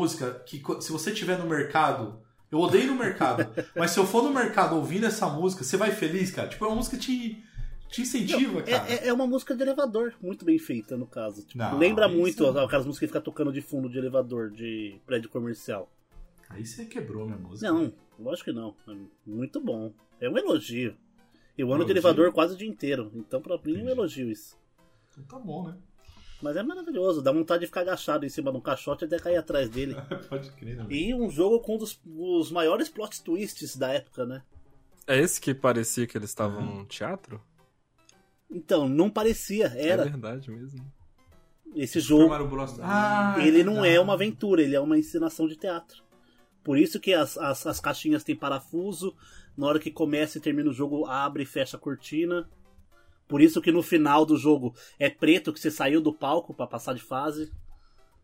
Música 0.04 0.32
que 0.46 0.62
se 0.82 0.92
você 0.92 1.12
tiver 1.12 1.38
no 1.40 1.48
mercado. 1.48 2.22
Eu 2.52 2.60
odeio 2.60 2.86
no 2.88 2.96
mercado, 2.96 3.48
mas 3.76 3.90
se 3.92 4.00
eu 4.00 4.06
for 4.06 4.22
no 4.24 4.32
mercado 4.32 4.76
ouvindo 4.76 5.08
essa 5.08 5.28
música, 5.28 5.64
você 5.64 5.76
vai 5.76 5.90
feliz, 5.92 6.30
cara. 6.30 6.48
Tipo, 6.48 6.66
é 6.66 6.68
uma 6.68 6.76
música 6.76 6.96
que 6.98 7.04
te, 7.04 7.44
te 7.90 8.02
incentiva, 8.04 8.62
cara. 8.62 8.88
É, 8.92 8.94
é- 8.94 9.08
é 9.08 9.14
uma 9.14 9.26
música 9.26 9.56
de 9.56 9.64
elevador, 9.64 10.14
muito 10.22 10.46
bem 10.46 10.60
feita, 10.60 10.96
no 10.96 11.08
caso. 11.08 11.44
Tipo, 11.44 11.58
Não, 11.58 11.80
lembra 11.80 12.08
muito 12.08 12.44
não. 12.54 12.64
aquelas 12.66 12.86
músicas 12.86 13.00
que 13.00 13.08
ficam 13.08 13.22
tocando 13.24 13.52
de 13.52 13.60
fundo 13.62 13.90
de 13.90 13.98
elevador, 13.98 14.52
de 14.52 15.00
prédio 15.04 15.32
comercial. 15.32 15.90
Aí 16.48 16.64
você 16.64 16.86
quebrou 16.86 17.26
minha 17.26 17.40
música. 17.40 17.72
Não, 17.72 17.92
lógico 18.20 18.52
que 18.52 18.56
não. 18.56 18.76
É 18.88 18.94
muito 19.26 19.60
bom. 19.60 19.92
É 20.22 20.30
um 20.30 20.38
elogio. 20.38 20.96
Eu 21.58 21.68
ando 21.74 21.86
de 21.86 21.92
Elogio? 21.92 21.92
elevador 21.94 22.32
quase 22.34 22.54
o 22.54 22.58
dia 22.58 22.68
inteiro, 22.68 23.12
então 23.16 23.42
pra 23.42 23.58
mim 23.66 23.80
é 23.80 23.84
um 23.84 23.90
elogio 23.90 24.30
isso. 24.30 24.56
Então 25.12 25.24
tá 25.24 25.40
bom, 25.40 25.68
né? 25.70 25.76
Mas 26.44 26.58
é 26.58 26.62
maravilhoso, 26.64 27.22
dá 27.22 27.32
vontade 27.32 27.62
de 27.62 27.68
ficar 27.68 27.82
agachado 27.82 28.26
em 28.26 28.30
cima 28.30 28.52
de 28.52 28.58
um 28.58 28.62
caixote 28.62 29.06
até 29.06 29.18
cair 29.18 29.38
atrás 29.38 29.70
dele. 29.70 29.96
Pode 30.30 30.52
crer, 30.52 30.76
né? 30.76 30.86
E 30.90 31.14
um 31.14 31.30
jogo 31.30 31.62
com 31.62 31.76
um 31.76 31.78
dos, 31.78 31.98
os 32.06 32.52
maiores 32.52 32.90
plot 32.90 33.24
twists 33.24 33.78
da 33.78 33.88
época, 33.94 34.26
né? 34.26 34.44
É 35.08 35.18
esse 35.18 35.40
que 35.40 35.54
parecia 35.54 36.06
que 36.06 36.18
eles 36.18 36.30
estavam 36.30 36.60
Uhum. 36.60 36.76
num 36.80 36.86
teatro? 36.86 37.42
Então, 38.52 38.88
não 38.90 39.10
parecia, 39.10 39.68
É 39.76 39.88
era. 39.88 40.04
verdade 40.04 40.52
mesmo. 40.52 40.86
Esse 41.76 42.02
Super 42.02 42.08
jogo, 42.20 42.30
Mario 42.30 42.48
Bros. 42.48 42.78
Ah, 42.82 43.36
ele 43.40 43.64
não 43.64 43.78
é 43.78 43.82
verdade. 43.84 44.00
uma 44.00 44.14
aventura, 44.14 44.62
ele 44.62 44.76
é 44.76 44.80
uma 44.80 44.98
encenação 44.98 45.48
de 45.48 45.56
teatro. 45.56 46.04
Por 46.64 46.78
isso 46.78 47.00
que 47.00 47.14
as, 47.14 47.38
as, 47.38 47.66
as 47.66 47.80
caixinhas 47.80 48.24
têm 48.24 48.36
parafuso, 48.36 49.16
na 49.58 49.66
hora 49.66 49.80
que 49.80 49.90
começa 49.90 50.38
e 50.38 50.42
termina 50.42 50.70
o 50.70 50.74
jogo, 50.74 51.06
abre 51.06 51.44
e 51.44 51.46
fecha 51.46 51.78
a 51.78 51.80
cortina. 51.80 52.48
Por 53.28 53.42
isso 53.42 53.62
que 53.62 53.72
no 53.72 53.82
final 53.82 54.26
do 54.26 54.38
jogo 54.38 54.74
é 55.00 55.10
preto, 55.10 55.52
que 55.54 55.60
você 55.60 55.72
saiu 55.72 56.02
do 56.02 56.14
palco 56.14 56.54
pra 56.54 56.68
passar 56.68 56.94
de 56.94 57.02
fase. 57.02 57.52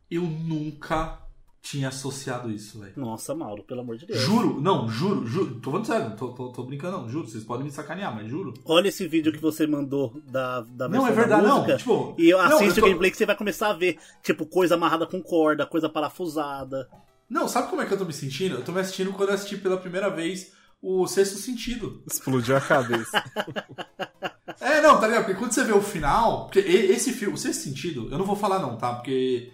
Eu 0.10 0.24
nunca 0.24 1.20
tinha 1.62 1.90
associado 1.90 2.50
isso, 2.50 2.80
velho. 2.80 2.94
Nossa, 2.96 3.36
Mauro, 3.36 3.64
pelo 3.64 3.82
amor 3.82 3.98
de 3.98 4.06
Deus. 4.06 4.20
Juro, 4.20 4.62
não, 4.62 4.88
juro, 4.90 5.28
juro. 5.28 5.60
Tô 5.60 5.72
falando 5.72 5.86
sério, 5.86 6.16
tô, 6.16 6.30
tô, 6.30 6.50
tô 6.52 6.64
brincando, 6.64 7.00
não, 7.00 7.10
juro. 7.10 7.28
Vocês 7.28 7.44
podem 7.44 7.66
me 7.66 7.72
sacanear, 7.72 8.16
mas 8.16 8.30
juro. 8.30 8.54
Olha 8.66 8.88
esse 8.88 9.06
vídeo 9.08 9.32
que 9.32 9.40
você 9.40 9.68
mandou 9.68 10.22
da, 10.26 10.62
da 10.62 10.88
Não, 10.88 11.06
é 11.06 11.12
verdade, 11.12 11.42
da 11.44 11.48
não. 11.48 11.56
música. 11.62 11.78
Tipo, 11.78 12.16
E 12.18 12.30
eu 12.30 12.38
não, 12.38 12.46
assisto 12.46 12.66
eu 12.66 12.72
o 12.72 12.76
tô- 12.76 12.86
gameplay 12.88 13.12
que 13.12 13.18
você 13.18 13.26
vai 13.26 13.36
começar 13.36 13.70
a 13.70 13.74
ver, 13.74 13.98
tipo, 14.24 14.46
coisa 14.46 14.76
amarrada 14.76 15.06
com 15.06 15.22
corda, 15.22 15.66
coisa 15.66 15.90
parafusada. 15.90 16.90
Não, 17.30 17.48
sabe 17.48 17.70
como 17.70 17.82
é 17.82 17.86
que 17.86 17.94
eu 17.94 17.98
tô 17.98 18.06
me 18.06 18.14
sentindo? 18.14 18.56
Eu 18.56 18.64
tô 18.64 18.72
me 18.72 18.84
sentindo 18.84 19.12
quando 19.14 19.30
eu 19.30 19.36
assisti 19.36 19.58
pela 19.58 19.78
primeira 19.78 20.10
vez 20.10 20.54
o 20.82 21.08
Sexto 21.08 21.38
Sentido. 21.38 22.04
Explodiu 22.10 22.58
a 22.58 22.62
cabeça. 22.62 23.24
É, 24.62 24.82
não, 24.82 25.00
tá 25.00 25.08
ligado? 25.08 25.24
Porque 25.24 25.40
quando 25.40 25.54
você 25.54 25.64
vê 25.64 25.72
o 25.72 25.82
final. 25.82 26.46
Porque 26.46 26.60
esse 26.60 27.14
filme, 27.14 27.34
o 27.34 27.38
Sexto 27.38 27.62
Sentido, 27.62 28.10
eu 28.12 28.18
não 28.18 28.26
vou 28.26 28.36
falar 28.36 28.60
não, 28.60 28.78
tá? 28.78 28.94
Porque. 28.94 29.54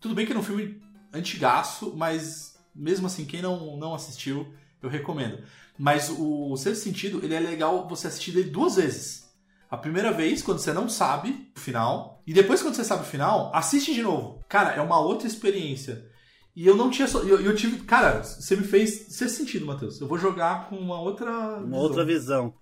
Tudo 0.00 0.14
bem 0.14 0.24
que 0.24 0.32
é 0.32 0.38
um 0.38 0.42
filme 0.42 0.80
antigaço, 1.12 1.94
mas 1.96 2.56
mesmo 2.74 3.06
assim, 3.06 3.24
quem 3.24 3.42
não, 3.42 3.76
não 3.76 3.94
assistiu, 3.94 4.46
eu 4.80 4.88
recomendo. 4.88 5.42
Mas 5.78 6.10
o, 6.10 6.52
o 6.52 6.56
Sexto 6.56 6.84
Sentido, 6.84 7.20
ele 7.24 7.34
é 7.34 7.40
legal 7.40 7.88
você 7.88 8.06
assistir 8.06 8.30
ele 8.30 8.50
duas 8.50 8.76
vezes. 8.76 9.26
A 9.68 9.76
primeira 9.76 10.12
vez, 10.12 10.42
quando 10.42 10.58
você 10.58 10.72
não 10.72 10.88
sabe 10.88 11.50
o 11.56 11.58
final, 11.58 12.22
e 12.26 12.32
depois, 12.32 12.62
quando 12.62 12.74
você 12.74 12.84
sabe 12.84 13.02
o 13.02 13.06
final, 13.06 13.50
assiste 13.54 13.92
de 13.92 14.02
novo. 14.02 14.44
Cara, 14.48 14.74
é 14.74 14.80
uma 14.80 15.00
outra 15.00 15.26
experiência. 15.26 16.08
E 16.56 16.66
eu 16.66 16.74
não 16.74 16.88
tinha. 16.90 17.06
só- 17.06 17.20
Eu, 17.22 17.38
eu 17.40 17.54
tive. 17.54 17.80
Cara, 17.84 18.22
você 18.24 18.56
me 18.56 18.64
fez 18.64 19.08
Sexto 19.10 19.36
Sentido, 19.36 19.66
Matheus. 19.66 20.00
Eu 20.00 20.08
vou 20.08 20.16
jogar 20.18 20.68
com 20.70 20.76
uma 20.76 20.98
outra. 21.00 21.30
Uma 21.30 21.60
visão. 21.66 21.78
outra 21.78 22.04
visão. 22.04 22.54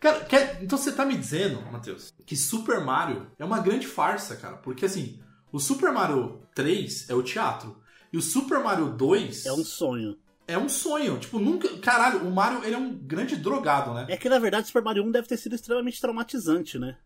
Cara, 0.00 0.20
quer- 0.24 0.58
então 0.62 0.76
você 0.76 0.90
tá 0.90 1.04
me 1.06 1.16
dizendo, 1.16 1.62
Matheus, 1.70 2.12
que 2.26 2.36
Super 2.36 2.80
Mario 2.80 3.30
é 3.38 3.44
uma 3.44 3.60
grande 3.60 3.86
farsa, 3.86 4.34
cara. 4.34 4.56
Porque 4.56 4.84
assim, 4.84 5.20
o 5.52 5.60
Super 5.60 5.92
Mario 5.92 6.42
3 6.54 7.08
é 7.08 7.14
o 7.14 7.22
teatro. 7.22 7.80
E 8.12 8.16
o 8.18 8.22
Super 8.22 8.58
Mario 8.58 8.90
2 8.90 9.46
É 9.46 9.52
um 9.52 9.64
sonho. 9.64 10.18
é 10.48 10.58
um 10.58 10.68
sonho. 10.68 11.18
Tipo, 11.18 11.38
nunca. 11.38 11.68
Caralho, 11.78 12.26
o 12.26 12.30
Mario 12.32 12.64
ele 12.64 12.74
é 12.74 12.78
um 12.78 12.92
grande 12.92 13.36
drogado, 13.36 13.94
né? 13.94 14.06
É 14.08 14.16
que 14.16 14.28
na 14.28 14.40
verdade 14.40 14.66
Super 14.66 14.82
Mario 14.82 15.04
1 15.04 15.12
deve 15.12 15.28
ter 15.28 15.36
sido 15.36 15.54
extremamente 15.54 16.00
traumatizante, 16.00 16.76
né? 16.78 16.96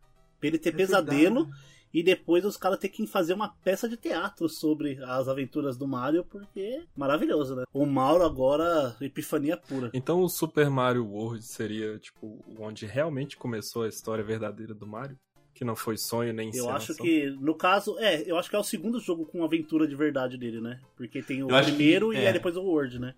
Pra 0.40 0.48
ele 0.48 0.58
ter 0.58 0.70
É 0.70 0.72
pesadelo 0.72 1.44
verdade. 1.44 1.75
E 1.98 2.02
depois 2.02 2.44
os 2.44 2.58
caras 2.58 2.78
ter 2.78 2.90
que 2.90 3.06
fazer 3.06 3.32
uma 3.32 3.48
peça 3.48 3.88
de 3.88 3.96
teatro 3.96 4.48
sobre 4.50 4.98
as 5.02 5.28
aventuras 5.28 5.78
do 5.78 5.88
Mario, 5.88 6.24
porque 6.24 6.60
é 6.60 6.82
maravilhoso, 6.94 7.56
né? 7.56 7.64
O 7.72 7.86
Mauro 7.86 8.22
agora, 8.22 8.94
epifania 9.00 9.56
pura. 9.56 9.90
Então 9.94 10.20
o 10.20 10.28
Super 10.28 10.68
Mario 10.68 11.06
World 11.06 11.42
seria, 11.42 11.98
tipo, 11.98 12.44
onde 12.58 12.84
realmente 12.84 13.36
começou 13.38 13.84
a 13.84 13.88
história 13.88 14.22
verdadeira 14.22 14.74
do 14.74 14.86
Mario? 14.86 15.16
Que 15.54 15.64
não 15.64 15.74
foi 15.74 15.96
sonho 15.96 16.34
nem 16.34 16.50
Eu 16.54 16.68
acho 16.68 16.94
que, 16.96 17.30
no 17.40 17.54
caso, 17.54 17.98
é, 17.98 18.30
eu 18.30 18.36
acho 18.36 18.50
que 18.50 18.56
é 18.56 18.58
o 18.58 18.62
segundo 18.62 19.00
jogo 19.00 19.24
com 19.24 19.42
aventura 19.42 19.88
de 19.88 19.96
verdade 19.96 20.36
dele, 20.36 20.60
né? 20.60 20.78
Porque 20.98 21.22
tem 21.22 21.42
o 21.42 21.48
Eu 21.48 21.56
acho 21.56 21.70
que- 21.70 21.76
primeiro 21.76 22.12
e 22.12 22.16
é. 22.18 22.30
depois 22.30 22.58
o 22.58 22.62
World, 22.62 22.98
né? 22.98 23.14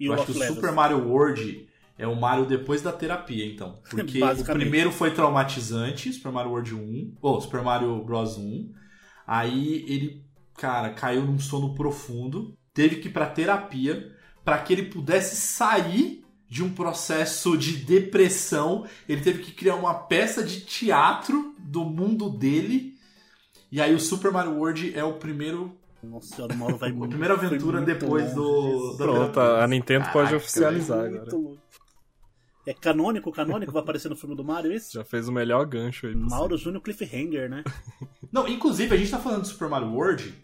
E 0.00 0.06
Eu 0.06 0.12
o 0.12 0.14
acho 0.14 0.22
Lost 0.22 0.32
que 0.32 0.38
o 0.38 0.40
Levels. 0.40 0.56
Super 0.58 0.72
Mario 0.72 1.06
World 1.06 1.68
é 1.98 2.06
o 2.06 2.14
Mario 2.14 2.44
depois 2.46 2.82
da 2.82 2.92
terapia, 2.92 3.46
então. 3.46 3.78
Porque 3.88 4.20
o 4.22 4.44
primeiro 4.44 4.92
foi 4.92 5.12
traumatizante, 5.12 6.12
Super 6.12 6.32
Mario 6.32 6.50
World 6.52 6.74
1, 6.74 7.14
ou 7.22 7.40
Super 7.40 7.62
Mario 7.62 8.02
Bros 8.04 8.36
1. 8.36 8.70
Aí 9.26 9.84
ele, 9.88 10.22
cara, 10.56 10.90
caiu 10.90 11.22
num 11.22 11.38
sono 11.38 11.74
profundo, 11.74 12.56
teve 12.74 12.96
que 12.96 13.08
ir 13.08 13.12
pra 13.12 13.26
terapia 13.26 14.12
para 14.44 14.58
que 14.58 14.72
ele 14.72 14.84
pudesse 14.84 15.36
sair 15.36 16.24
de 16.48 16.62
um 16.62 16.72
processo 16.72 17.56
de 17.56 17.76
depressão. 17.78 18.86
Ele 19.08 19.20
teve 19.20 19.42
que 19.42 19.50
criar 19.52 19.74
uma 19.74 19.94
peça 19.94 20.44
de 20.44 20.60
teatro 20.60 21.54
do 21.58 21.84
mundo 21.84 22.30
dele. 22.30 22.94
E 23.72 23.80
aí 23.80 23.92
o 23.92 23.98
Super 23.98 24.30
Mario 24.30 24.52
World 24.52 24.96
é 24.96 25.02
o 25.02 25.14
primeiro 25.14 25.76
Nossa 26.00 26.36
senhora, 26.36 26.54
o 26.54 26.56
Mauro 26.56 26.76
vai 26.76 26.90
a 26.94 27.08
primeira 27.08 27.34
aventura 27.34 27.80
depois 27.80 28.32
do- 28.32 28.42
longe, 28.42 28.98
da 28.98 29.04
Pronto, 29.04 29.32
terapia. 29.32 29.64
a 29.64 29.66
Nintendo 29.66 30.04
pode 30.04 30.14
Caraca, 30.28 30.36
oficializar 30.36 30.98
Muito 31.10 31.16
agora. 31.16 31.36
longe. 31.36 31.58
É 32.66 32.74
canônico, 32.74 33.30
canônico, 33.30 33.70
vai 33.70 33.80
aparecer 33.80 34.08
no 34.08 34.16
filme 34.16 34.34
do 34.34 34.42
Mario, 34.42 34.72
isso? 34.72 34.92
Já 34.92 35.04
fez 35.04 35.28
o 35.28 35.32
melhor 35.32 35.64
gancho 35.66 36.08
aí. 36.08 36.14
Mauro 36.16 36.58
Júnior 36.58 36.82
Cliffhanger, 36.82 37.48
né? 37.48 37.62
Não, 38.32 38.48
inclusive 38.48 38.92
a 38.92 38.98
gente 38.98 39.10
tá 39.10 39.20
falando 39.20 39.42
do 39.42 39.46
Super 39.46 39.68
Mario 39.68 39.92
World 39.92 40.34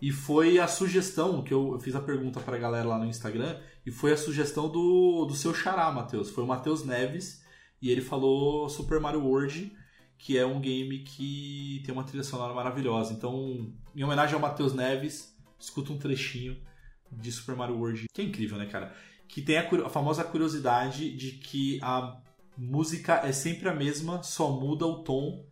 e 0.00 0.12
foi 0.12 0.60
a 0.60 0.68
sugestão 0.68 1.42
que 1.42 1.52
eu, 1.52 1.72
eu 1.72 1.80
fiz 1.80 1.96
a 1.96 2.00
pergunta 2.00 2.38
pra 2.38 2.56
galera 2.56 2.86
lá 2.86 2.98
no 2.98 3.06
Instagram 3.06 3.58
e 3.84 3.90
foi 3.90 4.12
a 4.12 4.16
sugestão 4.16 4.68
do, 4.68 5.24
do 5.24 5.34
seu 5.34 5.52
xará, 5.52 5.90
Matheus. 5.90 6.30
Foi 6.30 6.44
o 6.44 6.46
Matheus 6.46 6.84
Neves 6.84 7.42
e 7.80 7.90
ele 7.90 8.00
falou 8.00 8.68
Super 8.68 9.00
Mario 9.00 9.24
World, 9.24 9.76
que 10.16 10.38
é 10.38 10.46
um 10.46 10.60
game 10.60 11.00
que 11.00 11.82
tem 11.84 11.92
uma 11.92 12.04
trilha 12.04 12.22
sonora 12.22 12.54
maravilhosa. 12.54 13.12
Então, 13.12 13.72
em 13.94 14.04
homenagem 14.04 14.34
ao 14.34 14.40
Matheus 14.40 14.72
Neves, 14.72 15.36
escuta 15.58 15.92
um 15.92 15.98
trechinho 15.98 16.56
de 17.10 17.32
Super 17.32 17.56
Mario 17.56 17.76
World, 17.76 18.06
que 18.14 18.22
é 18.22 18.24
incrível, 18.24 18.56
né, 18.56 18.66
cara? 18.66 18.94
Que 19.32 19.40
tem 19.40 19.56
a, 19.56 19.62
a 19.86 19.88
famosa 19.88 20.22
curiosidade 20.22 21.10
de 21.16 21.32
que 21.32 21.78
a 21.82 22.18
música 22.56 23.14
é 23.26 23.32
sempre 23.32 23.66
a 23.68 23.74
mesma, 23.74 24.22
só 24.22 24.50
muda 24.50 24.84
o 24.86 25.02
tom 25.02 25.42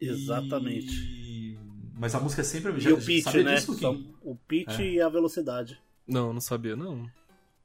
Exatamente. 0.00 0.94
e- 0.94 1.58
Mas 1.98 2.14
a 2.14 2.20
música 2.20 2.42
é 2.42 2.44
sempre 2.44 2.70
a 2.70 2.72
E 2.72 2.76
mesma. 2.76 2.92
o 2.94 3.04
pitch, 3.04 3.34
né? 3.34 3.54
disso, 3.54 3.72
Luquinha? 3.72 4.04
o 4.22 4.34
pitch 4.36 4.78
É. 4.80 4.82
e 4.92 5.00
a 5.00 5.08
velocidade. 5.08 5.78
Não, 6.06 6.32
não 6.32 6.40
sabia 6.40 6.74
não. 6.76 7.06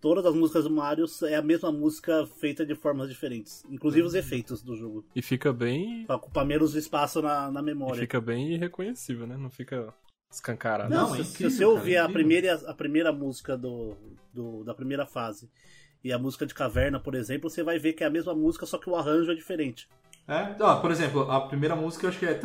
Todas 0.02 0.26
as 0.26 0.36
músicas 0.36 0.63
do 0.63 0.69
Mario 0.69 1.06
é 1.23 1.36
a 1.36 1.41
mesma 1.41 1.71
música 1.71 2.26
feita 2.39 2.63
de 2.65 2.76
formas 2.76 3.10
diferentes. 3.10 3.63
Inclusive 3.69 4.02
Uhum. 4.02 4.08
os 4.08 4.13
efeitos 4.13 4.62
do 4.62 4.76
jogo. 4.76 5.04
E 5.15 5.21
fica 5.23 5.52
bem. 5.52 6.06
Pra 6.06 6.17
ocupar 6.17 6.45
menos 6.45 6.76
espaço 6.76 7.19
na, 7.21 7.50
na 7.52 7.62
E 7.62 7.63
memória. 7.63 8.00
fica 8.00 8.21
bem 8.21 8.54
irreconhecível, 8.54 9.26
né? 9.26 9.36
Não 9.38 9.50
fica 9.50 9.91
escancarado. 10.32 10.90
Não, 10.94 11.16
é 11.16 11.24
se, 11.24 11.30
incrível, 11.30 11.50
se 11.50 11.58
você 11.58 11.63
cara, 11.63 11.70
ouvir 11.70 11.96
é 11.96 12.00
a, 12.00 12.10
primeira, 12.10 12.54
a 12.68 12.74
primeira 12.74 13.12
música 13.12 13.58
do, 13.58 13.96
do- 14.34 14.63
da 14.63 14.74
primeira 14.74 15.06
fase 15.06 15.50
e 16.04 16.12
a 16.12 16.20
música 16.20 16.46
de 16.46 16.54
caverna, 16.54 17.00
por 17.00 17.16
exemplo, 17.16 17.50
você 17.50 17.63
vai 17.63 17.80
ver 17.80 17.94
que 17.94 18.04
é 18.04 18.08
a 18.08 18.12
mesma 18.12 18.34
música, 18.34 18.66
só 18.66 18.78
que 18.78 18.90
o 18.90 18.96
arranjo 18.96 19.32
é 19.32 19.36
diferente. 19.36 19.88
É? 20.28 20.56
Ó, 20.60 20.80
por 20.82 20.92
exemplo, 20.92 21.32
a 21.32 21.48
primeira 21.48 21.76
música 21.76 22.06
eu 22.06 22.10
acho 22.10 22.20
que 22.20 22.26
é. 22.26 22.40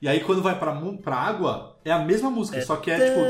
E 0.00 0.08
aí 0.08 0.20
quando 0.20 0.42
vai 0.42 0.58
pra, 0.58 0.74
pra 1.02 1.16
água, 1.16 1.78
é 1.84 1.92
a 1.92 1.98
mesma 1.98 2.30
música, 2.30 2.56
É 2.58 2.62
só 2.62 2.76
que 2.76 2.90
é 2.90 2.98
tipo. 2.98 3.20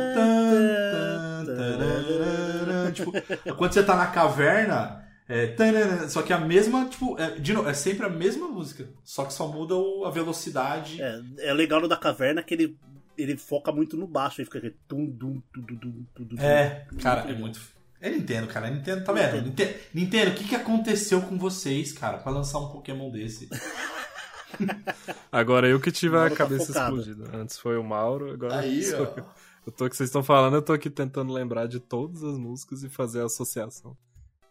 Tipo, 2.92 3.56
quando 3.56 3.72
você 3.72 3.82
tá 3.82 3.96
na 3.96 4.06
caverna, 4.06 5.05
é. 5.28 5.46
tananana, 5.48 6.08
Só 6.08 6.22
que 6.22 6.32
é 6.32 6.36
a 6.36 6.40
mesma, 6.40 6.84
tipo, 6.86 7.18
é, 7.18 7.30
de 7.38 7.52
novo, 7.52 7.68
é 7.68 7.74
sempre 7.74 8.06
a 8.06 8.08
mesma 8.08 8.48
música. 8.48 8.88
Só 9.04 9.24
que 9.24 9.32
só 9.32 9.46
muda 9.48 9.74
o- 9.74 10.04
a 10.04 10.10
velocidade. 10.10 11.00
É, 11.02 11.20
é 11.38 11.52
legal 11.52 11.80
no 11.80 11.88
da 11.88 11.96
caverna 11.96 12.42
que 12.42 12.54
ele, 12.54 12.76
ele 13.18 13.36
foca 13.36 13.72
muito 13.72 13.96
no 13.96 14.06
baixo, 14.06 14.40
aí 14.40 14.44
fica 14.44 14.58
aquele 14.58 14.76
tum, 14.86 15.06
dum, 15.06 15.40
tum, 15.52 15.62
dum, 15.62 15.76
dum, 15.76 16.04
tum, 16.14 16.24
dum, 16.24 16.36
É, 16.40 16.86
tum. 16.90 16.96
cara, 16.98 17.30
é 17.30 17.34
muito. 17.34 17.60
É 18.00 18.10
Nintendo, 18.10 18.46
cara. 18.46 18.68
É 18.68 18.70
Nintendo, 18.70 19.04
tá 19.04 19.12
vendo? 19.12 19.42
Nintendo, 19.46 19.74
Nintendo, 19.94 20.30
o 20.30 20.34
que, 20.34 20.44
que 20.44 20.54
aconteceu 20.54 21.22
com 21.22 21.38
vocês, 21.38 21.92
cara, 21.92 22.18
pra 22.18 22.30
lançar 22.30 22.58
um 22.58 22.68
Pokémon 22.68 23.10
desse? 23.10 23.48
Agora 25.30 25.68
eu 25.68 25.80
que 25.80 25.90
tive 25.90 26.16
a 26.16 26.28
tá 26.30 26.36
cabeça 26.36 26.66
focado. 26.66 26.96
explodida. 27.00 27.36
Antes 27.36 27.58
foi 27.58 27.76
o 27.76 27.84
Mauro, 27.84 28.32
agora 28.32 28.58
Aí, 28.58 28.82
sou 28.82 29.00
ó. 29.02 29.18
eu. 29.20 29.26
Eu 29.66 29.72
tô 29.72 29.88
que 29.90 29.96
vocês 29.96 30.08
estão 30.08 30.22
falando, 30.22 30.54
eu 30.54 30.62
tô 30.62 30.72
aqui 30.72 30.88
tentando 30.88 31.32
lembrar 31.32 31.66
de 31.66 31.80
todas 31.80 32.22
as 32.22 32.38
músicas 32.38 32.84
e 32.84 32.88
fazer 32.88 33.20
a 33.22 33.24
associação. 33.24 33.96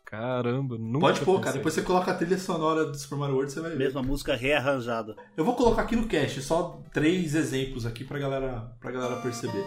Caramba, 0.05 0.77
nunca 0.77 0.99
Pode 0.99 1.21
pôr, 1.21 1.41
cara. 1.41 1.57
Depois 1.57 1.73
você 1.73 1.81
coloca 1.81 2.11
a 2.11 2.15
trilha 2.15 2.37
sonora 2.37 2.85
do 2.85 2.95
Super 2.95 3.17
Mario 3.17 3.35
World, 3.35 3.51
você 3.51 3.59
vai 3.59 3.71
ver. 3.71 3.77
Mesma 3.77 4.03
música 4.03 4.35
rearranjada. 4.35 5.15
Eu 5.35 5.43
vou 5.43 5.55
colocar 5.55 5.81
aqui 5.81 5.95
no 5.95 6.07
cast 6.07 6.41
só 6.43 6.79
três 6.93 7.33
exemplos 7.33 7.85
aqui 7.85 8.03
pra 8.03 8.19
galera, 8.19 8.71
pra 8.79 8.91
galera 8.91 9.15
perceber. 9.17 9.65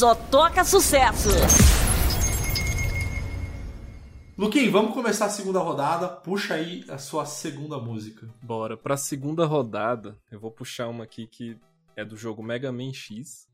Só 0.00 0.14
toca 0.14 0.64
sucesso. 0.64 1.28
Luquinho, 4.38 4.72
vamos 4.72 4.94
começar 4.94 5.26
a 5.26 5.28
segunda 5.28 5.58
rodada. 5.58 6.08
Puxa 6.08 6.54
aí 6.54 6.86
a 6.88 6.96
sua 6.96 7.26
segunda 7.26 7.78
música. 7.78 8.26
Bora, 8.42 8.78
pra 8.78 8.96
segunda 8.96 9.44
rodada, 9.44 10.18
eu 10.32 10.40
vou 10.40 10.50
puxar 10.50 10.88
uma 10.88 11.04
aqui 11.04 11.26
que 11.26 11.54
é 11.94 12.02
do 12.02 12.16
jogo 12.16 12.42
Mega 12.42 12.72
Man 12.72 12.94
X. 12.94 13.46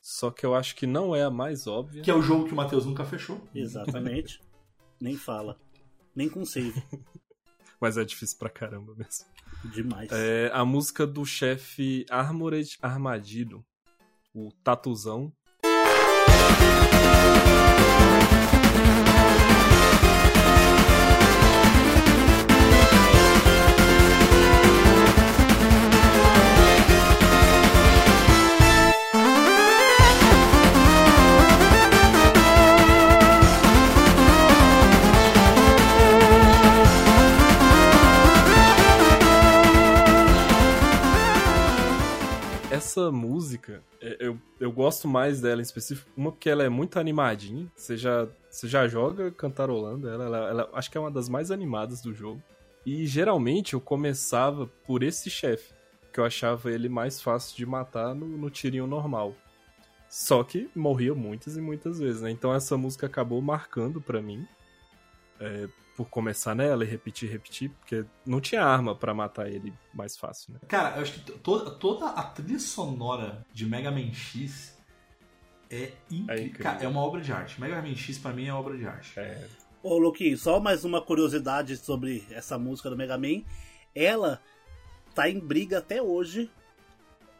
Só 0.00 0.30
que 0.30 0.46
eu 0.46 0.54
acho 0.54 0.76
que 0.76 0.86
não 0.86 1.16
é 1.16 1.24
a 1.24 1.30
mais 1.30 1.66
óbvia. 1.66 2.00
Que 2.00 2.12
é 2.12 2.14
o 2.14 2.22
jogo 2.22 2.44
que 2.44 2.52
o 2.52 2.56
Matheus 2.56 2.86
nunca 2.86 3.04
fechou. 3.04 3.42
Exatamente. 3.52 4.40
Nem 5.02 5.16
fala. 5.16 5.58
Nem 6.14 6.28
com 6.28 6.44
save. 6.44 6.80
Mas 7.82 7.98
é 7.98 8.04
difícil 8.04 8.38
pra 8.38 8.48
caramba 8.48 8.94
mesmo. 8.94 9.26
Demais. 9.64 10.12
É 10.12 10.48
a 10.54 10.64
música 10.64 11.04
do 11.04 11.24
chefe 11.24 12.06
Armored 12.08 12.78
Armadilho, 12.80 13.66
o 14.32 14.52
Tatuzão 14.62 15.32
essa 42.98 43.10
música 43.10 43.82
eu, 44.00 44.38
eu 44.60 44.70
gosto 44.70 45.08
mais 45.08 45.40
dela 45.40 45.60
em 45.60 45.62
específico, 45.62 46.10
uma 46.16 46.30
porque 46.30 46.48
ela 46.48 46.62
é 46.62 46.68
muito 46.68 46.98
animadinha. 46.98 47.70
Você 47.74 47.96
já, 47.96 48.28
você 48.48 48.68
já 48.68 48.86
joga 48.86 49.30
cantarolando 49.30 50.08
ela, 50.08 50.24
ela, 50.24 50.48
ela, 50.48 50.70
acho 50.72 50.90
que 50.90 50.96
é 50.96 51.00
uma 51.00 51.10
das 51.10 51.28
mais 51.28 51.50
animadas 51.50 52.00
do 52.00 52.14
jogo. 52.14 52.42
E 52.86 53.06
geralmente 53.06 53.74
eu 53.74 53.80
começava 53.80 54.66
por 54.86 55.02
esse 55.02 55.28
chefe, 55.28 55.74
que 56.12 56.20
eu 56.20 56.24
achava 56.24 56.70
ele 56.70 56.88
mais 56.88 57.20
fácil 57.20 57.56
de 57.56 57.66
matar 57.66 58.14
no, 58.14 58.26
no 58.26 58.50
tirinho 58.50 58.86
normal. 58.86 59.34
Só 60.08 60.42
que 60.42 60.70
morria 60.74 61.14
muitas 61.14 61.56
e 61.56 61.60
muitas 61.60 61.98
vezes, 61.98 62.22
né? 62.22 62.30
Então 62.30 62.54
essa 62.54 62.76
música 62.78 63.06
acabou 63.06 63.42
marcando 63.42 64.00
pra 64.00 64.22
mim. 64.22 64.46
é, 65.38 65.68
por 65.98 66.08
começar 66.08 66.54
nela 66.54 66.84
e 66.84 66.86
repetir, 66.86 67.28
repetir, 67.28 67.70
porque 67.70 68.04
não 68.24 68.40
tinha 68.40 68.62
arma 68.62 68.94
pra 68.94 69.12
matar 69.12 69.50
ele 69.50 69.74
mais 69.92 70.16
fácil, 70.16 70.52
né? 70.52 70.60
Cara, 70.68 70.94
eu 70.94 71.02
acho 71.02 71.14
que 71.14 71.20
to- 71.22 71.38
toda, 71.38 71.70
toda 71.72 72.06
a 72.10 72.22
trilha 72.22 72.60
sonora 72.60 73.44
de 73.52 73.66
Mega 73.66 73.90
Man 73.90 74.12
X 74.12 74.78
é 75.68 75.76
É 75.76 75.92
incrível. 76.08 76.36
incrível. 76.46 76.62
Cara, 76.62 76.84
é 76.84 76.86
uma 76.86 77.00
obra 77.00 77.20
de 77.20 77.32
arte. 77.32 77.60
Mega 77.60 77.82
Man 77.82 77.96
X 77.96 78.16
pra 78.16 78.32
mim 78.32 78.46
é 78.46 78.52
obra 78.54 78.76
de 78.78 78.86
arte. 78.86 79.18
É, 79.18 79.44
Ô, 79.82 79.98
Luquinho, 79.98 80.38
só 80.38 80.60
mais 80.60 80.84
uma 80.84 81.02
curiosidade 81.02 81.76
sobre 81.76 82.24
essa 82.30 82.56
música 82.56 82.88
do 82.88 82.96
Mega 82.96 83.18
Man. 83.18 83.42
Ela 83.92 84.40
tá 85.16 85.28
em 85.28 85.40
briga 85.40 85.78
até 85.78 86.00
hoje, 86.00 86.48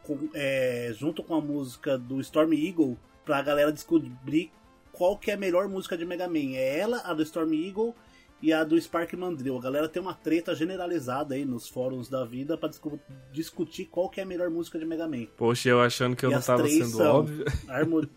com- 0.03 0.29
é, 0.33 0.91
junto 0.97 1.23
com 1.23 1.33
a 1.35 1.39
música 1.41 1.97
do 1.97 2.19
Storm 2.19 2.51
Eagle, 2.53 2.97
pra 3.23 3.41
galera 3.41 3.71
descobrir 3.71 4.51
qual 4.91 5.17
que 5.17 5.31
é 5.31 5.35
a 5.35 5.37
melhor 5.37 5.69
música 5.69 5.97
de 5.97 6.05
Mega 6.05 6.27
Man. 6.27 6.55
É 6.55 6.77
ela, 6.79 6.97
a 7.05 7.13
do 7.13 7.23
Storm 7.23 7.53
Eagle 7.53 7.95
e 8.41 8.53
a 8.53 8.63
do 8.63 8.79
Spark 8.79 9.13
Mandrill. 9.13 9.57
A 9.57 9.61
galera 9.61 9.89
tem 9.89 10.01
uma 10.01 10.13
treta 10.13 10.55
generalizada 10.55 11.35
aí 11.35 11.43
nos 11.45 11.67
fóruns 11.67 12.07
da 12.09 12.23
vida 12.25 12.57
pra 12.57 12.69
discu- 12.69 12.99
discutir 13.33 13.85
qual 13.85 14.09
que 14.09 14.19
é 14.19 14.23
a 14.23 14.25
melhor 14.25 14.49
música 14.49 14.79
de 14.79 14.85
Mega 14.85 15.07
Man. 15.07 15.25
Poxa, 15.37 15.69
eu 15.69 15.81
achando 15.81 16.15
que 16.15 16.25
eu 16.25 16.29
E 16.29 16.33
não 16.33 16.39
as 16.39 16.45
tava 16.45 16.63
três 16.63 16.77
sendo 16.77 16.97
são 16.97 17.15
óbvio. 17.17 17.45
Armo- 17.67 18.07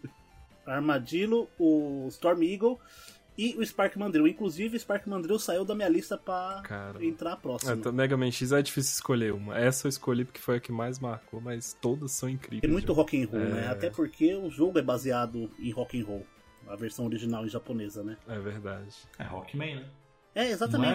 Armadillo, 0.67 1.49
o 1.59 2.07
Storm 2.09 2.43
Eagle 2.43 2.79
e 3.37 3.57
o 3.59 3.65
Spark 3.67 3.97
Mandrill. 3.97 4.29
Inclusive, 4.29 4.77
o 4.77 4.81
Spark 4.81 5.07
Mandrill 5.07 5.39
saiu 5.39 5.65
da 5.65 5.75
minha 5.75 5.89
lista 5.89 6.17
pra 6.17 6.61
Cara. 6.65 7.05
entrar 7.05 7.37
próximo. 7.37 7.73
É, 7.73 7.75
então, 7.75 7.93
Mega 7.93 8.17
Man 8.17 8.31
X 8.31 8.53
é 8.53 8.63
difícil 8.63 8.93
escolher 8.93 9.33
uma. 9.33 9.59
Essa 9.59 9.87
eu 9.87 9.89
escolhi 9.89 10.25
porque 10.25 10.41
foi 10.41 10.57
a 10.57 10.61
que 10.61 10.71
mais 10.71 10.99
marcou, 11.01 11.41
mas 11.41 11.77
todas 11.81 12.13
são 12.13 12.29
incríveis. 12.29 12.61
Tem 12.61 12.71
muito 12.71 12.93
né? 12.93 12.97
rock 12.97 13.21
and 13.23 13.27
roll, 13.29 13.41
É. 13.41 13.45
né? 13.49 13.69
Até 13.69 13.91
porque 13.91 14.35
o 14.37 14.51
jogo 14.51 14.79
é 14.79 14.83
baseado 14.83 15.51
em 15.59 15.71
rock 15.73 16.01
and 16.01 16.05
roll. 16.05 16.27
A 16.69 16.77
versão 16.77 17.05
original 17.07 17.45
em 17.45 17.49
japonesa, 17.49 18.05
né? 18.05 18.17
É 18.29 18.39
verdade. 18.39 18.95
É 19.19 19.25
Rockman, 19.25 19.77
né? 19.77 19.87
É, 20.35 20.51
exatamente. 20.51 20.95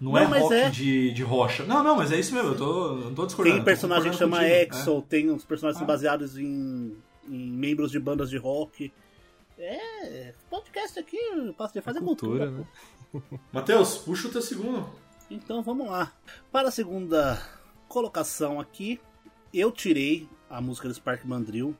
Não 0.00 0.16
é, 0.16 0.22
não 0.22 0.30
Não, 0.30 0.36
é 0.36 0.38
rock 0.40 0.54
é. 0.54 0.70
De, 0.70 1.12
de 1.12 1.22
rocha. 1.22 1.64
Não, 1.64 1.82
não, 1.82 1.96
mas 1.96 2.12
é 2.12 2.18
isso 2.18 2.32
mesmo. 2.34 2.50
Eu 2.50 2.56
tô, 2.56 2.94
não 2.96 3.14
tô 3.14 3.26
discordando. 3.26 3.56
Tem 3.56 3.64
personagem 3.64 4.10
que 4.10 4.16
chama 4.16 4.38
contigo, 4.38 4.74
Exo, 4.74 5.02
tem 5.02 5.30
uns 5.30 5.44
personagens 5.44 5.82
Ah. 5.82 5.86
baseados 5.86 6.38
em, 6.38 6.96
em 7.28 7.50
membros 7.50 7.90
de 7.90 7.98
bandas 7.98 8.30
de 8.30 8.36
rock. 8.36 8.92
É, 9.58 10.34
podcast 10.48 10.98
aqui, 11.00 11.18
passo 11.56 11.74
de 11.74 11.80
fazer 11.80 12.00
cultura, 12.00 12.46
cultura, 12.46 12.64
né? 13.12 13.32
É. 13.34 13.38
Matheus, 13.52 13.98
puxa 13.98 14.28
o 14.28 14.30
teu 14.30 14.40
segundo. 14.40 14.88
Então 15.28 15.62
vamos 15.62 15.88
lá. 15.88 16.12
Para 16.52 16.68
a 16.68 16.70
segunda 16.70 17.42
colocação 17.88 18.60
aqui, 18.60 19.00
eu 19.52 19.72
tirei 19.72 20.28
a 20.48 20.60
música 20.60 20.86
do 20.86 20.94
Spark 20.94 21.24
Mandrill 21.26 21.74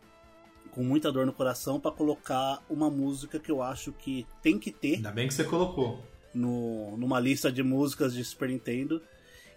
com 0.72 0.82
muita 0.82 1.12
dor 1.12 1.24
no 1.24 1.32
coração 1.32 1.78
para 1.78 1.90
colocar 1.92 2.60
uma 2.68 2.90
música 2.90 3.38
que 3.38 3.50
eu 3.50 3.62
acho 3.62 3.92
que 3.92 4.26
tem 4.42 4.58
que 4.58 4.70
ter 4.72 4.96
Ainda 4.96 5.12
bem 5.12 5.28
que 5.28 5.34
você 5.34 5.44
colocou. 5.44 6.02
No, 6.34 6.96
numa 6.96 7.20
lista 7.20 7.50
de 7.50 7.62
músicas 7.62 8.14
de 8.14 8.24
Super 8.24 8.48
Nintendo. 8.48 9.02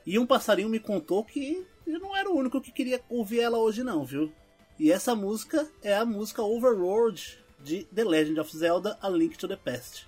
E 0.06 0.18
um 0.18 0.26
passarinho 0.26 0.70
me 0.70 0.80
contou 0.80 1.24
que 1.24 1.66
eu 1.86 2.00
não 2.00 2.16
era 2.16 2.30
o 2.30 2.36
único 2.36 2.62
que 2.62 2.72
queria 2.72 3.02
ouvir 3.10 3.42
ela 3.42 3.58
hoje 3.58 3.84
não, 3.84 4.04
viu? 4.04 4.32
E 4.80 4.92
essa 4.92 5.16
música 5.16 5.70
é 5.84 5.96
a 5.96 6.06
música 6.06 6.42
Overworld 6.42 7.40
de 7.60 7.84
The 7.94 8.04
Legend 8.04 8.40
of 8.40 8.58
Zelda: 8.58 8.98
A 9.02 9.10
Link 9.10 9.38
to 9.38 9.48
the 9.48 9.56
Past. 9.56 10.08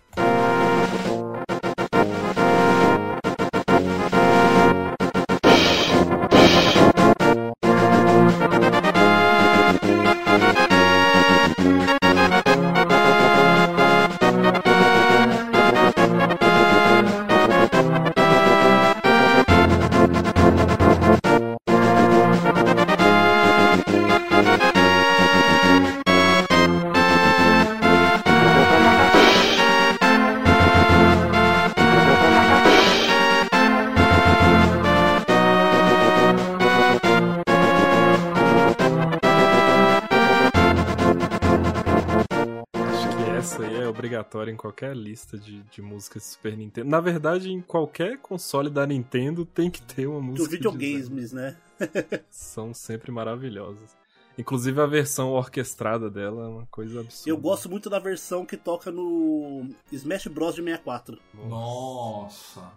Em 44.53 44.57
qualquer 44.57 44.95
lista 44.95 45.37
de, 45.37 45.61
de 45.63 45.81
músicas 45.81 46.23
de 46.23 46.29
Super 46.29 46.55
Nintendo. 46.55 46.89
Na 46.89 47.01
verdade, 47.01 47.51
em 47.51 47.61
qualquer 47.61 48.17
console 48.19 48.69
da 48.69 48.85
Nintendo 48.85 49.45
tem 49.45 49.69
que 49.69 49.81
ter 49.81 50.07
uma 50.07 50.21
música. 50.21 50.49
De 50.49 50.55
videogames, 50.55 51.33
né? 51.33 51.57
São 52.29 52.73
sempre 52.73 53.11
maravilhosas. 53.11 53.95
Inclusive 54.37 54.81
a 54.81 54.85
versão 54.85 55.31
orquestrada 55.31 56.09
dela 56.09 56.45
é 56.45 56.47
uma 56.47 56.65
coisa 56.67 57.01
absurda. 57.01 57.29
Eu 57.29 57.37
gosto 57.37 57.69
muito 57.69 57.89
da 57.89 57.99
versão 57.99 58.45
que 58.45 58.57
toca 58.57 58.91
no 58.91 59.69
Smash 59.91 60.27
Bros 60.27 60.55
de 60.55 60.63
64. 60.63 61.19
Nossa. 61.33 62.71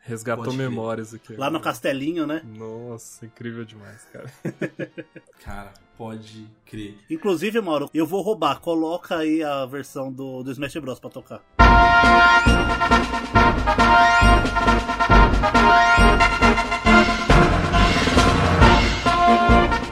Resgatou 0.00 0.44
Pode 0.44 0.56
memórias 0.56 1.14
aqui. 1.14 1.34
Lá 1.34 1.50
no 1.50 1.60
castelinho, 1.60 2.26
né? 2.26 2.42
Nossa, 2.44 3.24
incrível 3.24 3.64
demais, 3.64 4.04
cara. 4.12 4.32
Cara, 5.42 5.72
pode 5.96 6.46
crer. 6.64 6.96
Inclusive, 7.10 7.60
Mauro, 7.60 7.90
eu 7.92 8.06
vou 8.06 8.22
roubar. 8.22 8.60
Coloca 8.60 9.18
aí 9.18 9.42
a 9.42 9.64
versão 9.66 10.12
do, 10.12 10.42
do 10.42 10.50
Smash 10.50 10.76
Bros 10.76 11.00
pra 11.00 11.10
tocar. 11.10 11.40
O 19.80 19.83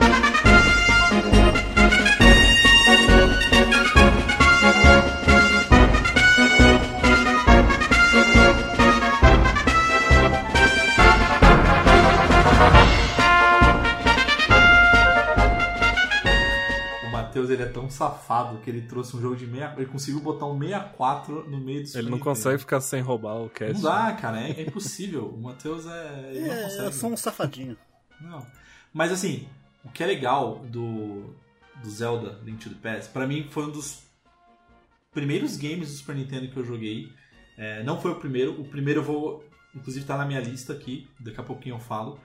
Matheus 17.33 17.49
ele 17.51 17.63
é 17.63 17.67
tão 17.67 17.89
safado 17.89 18.59
que 18.59 18.69
ele 18.69 18.83
trouxe 18.83 19.17
um 19.17 19.21
jogo 19.21 19.35
de 19.37 19.47
6. 19.51 19.79
Ele 19.79 19.87
conseguiu 19.87 20.21
botar 20.21 20.45
um 20.47 20.59
64 20.59 21.49
no 21.49 21.59
meio 21.59 21.81
do 21.83 21.87
Super 21.87 21.99
Ele 22.01 22.11
não 22.11 22.19
consegue 22.19 22.59
ficar 22.59 22.81
sem 22.83 23.01
roubar 23.01 23.37
o 23.43 23.49
cast. 23.49 23.73
Não 23.75 23.81
dá, 23.81 24.13
cara, 24.13 24.39
é, 24.41 24.51
é 24.51 24.63
impossível. 24.63 25.29
O 25.29 25.41
Matheus 25.41 25.87
é. 25.87 26.31
Ele 26.31 26.41
não 26.47 26.53
É, 26.55 26.63
consegue. 26.65 26.85
eu 26.85 26.93
sou 26.93 27.11
um 27.11 27.17
safadinho. 27.17 27.77
Não. 28.21 28.47
Mas 28.93 29.11
assim, 29.11 29.49
o 29.83 29.89
que 29.91 30.03
é 30.03 30.07
legal 30.07 30.59
do, 30.67 31.35
do 31.83 31.89
Zelda 31.91 32.39
Link 32.45 32.59
to 32.63 32.69
the 32.75 32.77
Past, 32.97 33.11
pra 33.13 33.27
mim 33.27 33.49
foi 33.51 33.65
um 33.65 33.71
dos 33.71 34.03
primeiros 35.13 35.57
games 35.57 35.91
do 35.91 35.97
Super 35.97 36.15
Nintendo 36.17 36.49
que 36.49 36.57
eu 36.59 36.65
joguei. 36.65 37.11
É, 37.57 37.83
não 37.83 37.99
foi 38.01 38.11
o 38.13 38.17
primeiro, 38.17 38.61
o 38.61 38.65
primeiro 38.65 39.01
eu 39.01 39.05
vou, 39.05 39.45
inclusive 39.75 40.05
tá 40.05 40.17
na 40.19 40.25
minha 40.27 40.41
lista 40.41 40.73
aqui, 40.75 41.09
daqui 41.19 41.41
a 41.41 41.43
pouquinho 41.43 41.77
eu 41.77 41.81
falo. 41.81 42.21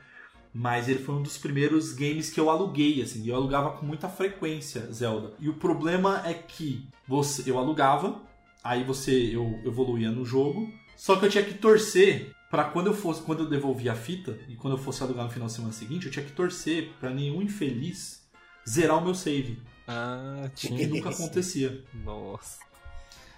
Mas 0.59 0.89
ele 0.89 0.97
foi 0.97 1.13
um 1.13 1.21
dos 1.21 1.37
primeiros 1.37 1.93
games 1.93 2.31
que 2.31 2.39
eu 2.39 2.49
aluguei, 2.49 2.99
assim, 3.03 3.21
e 3.23 3.29
eu 3.29 3.35
alugava 3.35 3.71
com 3.77 3.85
muita 3.85 4.09
frequência 4.09 4.91
Zelda. 4.91 5.33
E 5.39 5.47
o 5.47 5.53
problema 5.53 6.23
é 6.25 6.33
que 6.33 6.87
você, 7.07 7.43
eu 7.51 7.59
alugava, 7.59 8.19
aí 8.63 8.83
você 8.83 9.35
eu 9.35 9.61
evoluía 9.63 10.09
no 10.09 10.25
jogo, 10.25 10.67
só 10.95 11.15
que 11.15 11.25
eu 11.25 11.29
tinha 11.29 11.43
que 11.43 11.53
torcer 11.53 12.33
Pra 12.49 12.63
quando 12.63 12.87
eu 12.87 12.93
fosse, 12.93 13.21
quando 13.23 13.43
eu 13.43 13.49
devolvia 13.49 13.91
a 13.91 13.95
fita 13.95 14.39
e 14.47 14.55
quando 14.55 14.77
eu 14.77 14.81
fosse 14.81 15.03
alugar 15.03 15.25
no 15.25 15.29
final 15.29 15.47
de 15.47 15.53
semana 15.53 15.73
seguinte, 15.73 16.05
eu 16.05 16.11
tinha 16.13 16.23
que 16.23 16.31
torcer 16.31 16.91
pra 16.97 17.09
nenhum 17.09 17.41
infeliz 17.41 18.25
zerar 18.67 18.97
o 18.99 19.03
meu 19.03 19.13
save, 19.13 19.61
Ah, 19.85 20.43
o 20.45 20.49
que 20.51 20.67
tinha. 20.69 20.87
nunca 20.87 21.09
acontecia. 21.09 21.83
Nossa. 22.05 22.59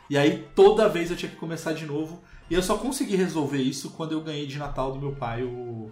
E 0.09 0.15
aí 0.15 0.45
toda 0.55 0.87
vez 0.87 1.09
eu 1.09 1.17
tinha 1.17 1.31
que 1.31 1.37
começar 1.37 1.73
de 1.73 1.87
novo, 1.87 2.21
e 2.51 2.53
eu 2.53 2.61
só 2.61 2.77
consegui 2.77 3.15
resolver 3.15 3.57
isso 3.61 3.89
quando 3.89 4.11
eu 4.11 4.21
ganhei 4.21 4.45
de 4.45 4.59
Natal 4.59 4.91
do 4.93 4.99
meu 4.99 5.13
pai 5.15 5.41
o- 5.43 5.89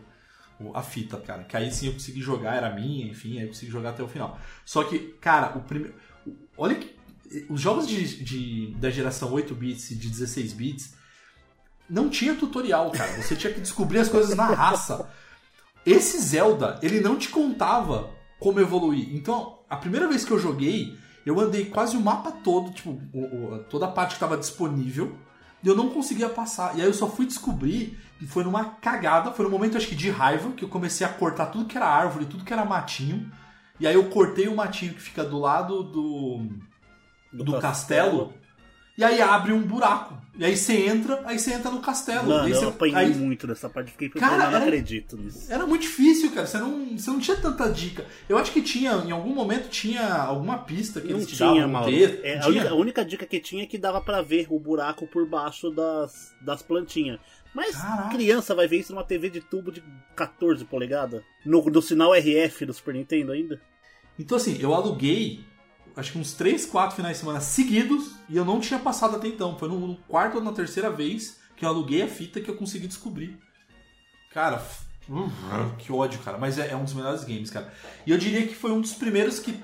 a 0.73 0.81
fita, 0.81 1.17
cara. 1.17 1.43
Que 1.43 1.55
aí 1.57 1.71
sim 1.71 1.87
eu 1.87 1.93
consegui 1.93 2.21
jogar, 2.21 2.55
era 2.55 2.73
minha, 2.73 3.05
enfim, 3.07 3.37
aí 3.37 3.43
eu 3.43 3.47
consegui 3.49 3.71
jogar 3.71 3.89
até 3.91 4.03
o 4.03 4.07
final. 4.07 4.39
Só 4.65 4.83
que, 4.83 4.99
cara, 5.21 5.57
o 5.57 5.61
primeiro 5.61 5.95
olha 6.57 6.75
que 6.75 6.95
os 7.49 7.59
jogos 7.61 7.87
de, 7.87 8.23
de- 8.23 8.75
da 8.75 8.89
geração 8.89 9.31
8 9.33 9.53
bits 9.53 9.91
e 9.91 9.95
de 9.95 10.09
16 10.09 10.53
bits 10.53 10.93
não 11.89 12.09
tinha 12.09 12.35
tutorial, 12.35 12.91
cara. 12.91 13.11
Você 13.21 13.35
tinha 13.35 13.53
que 13.53 13.59
descobrir 13.61 13.99
as 13.99 14.09
coisas 14.09 14.35
na 14.35 14.45
raça. 14.47 15.09
Esse 15.85 16.19
Zelda, 16.19 16.79
ele 16.81 16.99
não 16.99 17.17
te 17.17 17.29
contava 17.29 18.09
como 18.39 18.59
evoluir. 18.59 19.15
Então, 19.15 19.59
a 19.69 19.77
primeira 19.77 20.07
vez 20.07 20.25
que 20.25 20.31
eu 20.31 20.39
joguei, 20.39 20.97
eu 21.25 21.39
andei 21.39 21.65
quase 21.65 21.95
o 21.95 22.01
mapa 22.01 22.31
todo, 22.31 22.71
tipo, 22.71 22.99
toda 23.69 23.85
a 23.85 23.91
parte 23.91 24.15
que 24.15 24.19
tava 24.19 24.37
disponível, 24.37 25.17
eu 25.63 25.75
não 25.75 25.89
conseguia 25.89 26.29
passar. 26.29 26.77
E 26.77 26.81
aí 26.81 26.87
eu 26.87 26.93
só 26.93 27.09
fui 27.09 27.25
descobrir 27.25 27.99
que 28.19 28.25
foi 28.25 28.43
numa 28.43 28.65
cagada, 28.65 29.31
foi 29.31 29.45
num 29.45 29.51
momento 29.51 29.77
acho 29.77 29.87
que 29.87 29.95
de 29.95 30.09
raiva, 30.09 30.51
que 30.51 30.63
eu 30.63 30.69
comecei 30.69 31.05
a 31.05 31.09
cortar 31.09 31.47
tudo 31.47 31.65
que 31.65 31.77
era 31.77 31.87
árvore, 31.87 32.25
tudo 32.25 32.43
que 32.43 32.53
era 32.53 32.65
matinho. 32.65 33.31
E 33.79 33.87
aí 33.87 33.93
eu 33.93 34.09
cortei 34.09 34.47
o 34.47 34.55
matinho 34.55 34.93
que 34.93 35.01
fica 35.01 35.23
do 35.23 35.37
lado 35.37 35.83
do, 35.83 36.47
do, 37.31 37.59
castelo. 37.59 38.33
E 38.97 39.03
aí 39.03 39.21
abre 39.21 39.53
um 39.53 39.61
buraco. 39.61 40.17
E 40.39 40.45
aí 40.45 40.55
você 40.55 40.87
entra, 40.87 41.21
aí 41.25 41.37
você 41.39 41.53
entra 41.53 41.69
no 41.71 41.79
castelo. 41.81 42.27
Mano, 42.29 42.47
eu 42.49 42.69
apanhei 42.69 42.95
aí- 42.95 43.13
muito 43.15 43.47
nessa 43.47 43.67
parte. 43.69 43.91
Fiquei 43.91 44.09
Cara, 44.09 44.33
eu 44.33 44.37
não 44.39 44.45
era- 44.47 44.57
acredito 44.59 45.17
nisso. 45.17 45.51
Era 45.51 45.65
muito 45.65 45.81
difícil, 45.83 46.31
cara. 46.31 46.45
Você 46.47 46.57
não, 46.59 46.97
você 46.97 47.09
não 47.11 47.19
tinha 47.19 47.37
tanta 47.37 47.67
dica. 47.71 48.05
Eu 48.29 48.37
acho 48.37 48.51
que 48.51 48.61
tinha, 48.61 48.91
em 49.05 49.11
algum 49.11 49.33
momento, 49.33 49.67
tinha 49.69 50.13
alguma 50.13 50.59
pista 50.59 50.99
que 51.01 51.07
Não 51.09 51.17
eles 51.17 51.27
te 51.27 51.35
tinha, 51.37 51.47
davam, 51.53 51.67
Mauro. 51.69 51.91
texto. 51.91 52.19
É, 52.23 52.37
a, 52.37 52.41
Tinha? 52.41 52.49
única, 52.51 52.69
a 52.69 52.75
única 52.75 53.05
dica 53.05 53.25
que 53.25 53.39
tinha 53.39 53.63
é 53.63 53.65
que 53.67 53.77
dava 53.79 53.99
pra 54.01 54.21
ver 54.21 54.45
o 54.49 54.59
buraco 54.59 55.07
por 55.07 55.27
baixo 55.27 55.69
das, 55.71 56.35
das 56.41 56.61
plantinhas. 56.61 57.19
Mas 57.53 57.75
Caraca. 57.75 58.09
criança 58.09 58.53
vai 58.53 58.67
ver 58.67 58.77
isso 58.79 58.93
numa 58.93 59.03
TV 59.03 59.29
de 59.31 59.41
tubo 59.41 59.71
de 59.71 59.83
14 60.15 60.63
polegadas? 60.65 61.23
No, 61.45 61.63
no 61.65 61.81
sinal 61.81 62.13
RF 62.13 62.65
do 62.65 62.73
Super 62.73 62.93
Nintendo 62.93 63.31
ainda? 63.31 63.59
Então, 64.19 64.37
assim, 64.37 64.57
eu 64.59 64.73
aluguei 64.73 65.39
acho 65.97 66.11
que 66.13 66.17
uns 66.19 66.33
3, 66.33 66.65
4 66.65 66.95
finais 66.95 67.15
de 67.17 67.19
semana 67.21 67.41
seguidos 67.41 68.11
e 68.29 68.37
eu 68.37 68.45
não 68.45 68.59
tinha 68.59 68.79
passado 68.79 69.15
até 69.15 69.27
então. 69.27 69.57
Foi 69.57 69.67
no, 69.67 69.95
quarto 70.07 70.35
ou 70.37 70.43
na 70.43 70.51
terceira 70.53 70.89
vez 70.89 71.39
que 71.55 71.65
eu 71.65 71.69
aluguei 71.69 72.01
a 72.03 72.07
fita 72.07 72.39
que 72.39 72.49
eu 72.49 72.55
consegui 72.55 72.87
descobrir. 72.87 73.37
Cara, 74.33 74.57
f- 74.57 74.85
que 75.79 75.91
ódio, 75.91 76.19
cara. 76.19 76.37
Mas 76.37 76.57
é, 76.59 76.69
é 76.71 76.75
um 76.75 76.83
dos 76.83 76.93
melhores 76.93 77.23
games, 77.23 77.49
cara. 77.49 77.73
E 78.05 78.11
eu 78.11 78.17
diria 78.17 78.45
que 78.47 78.53
foi 78.55 78.71
um 78.71 78.81
dos 78.81 78.93
primeiros 78.93 79.39
que. 79.39 79.57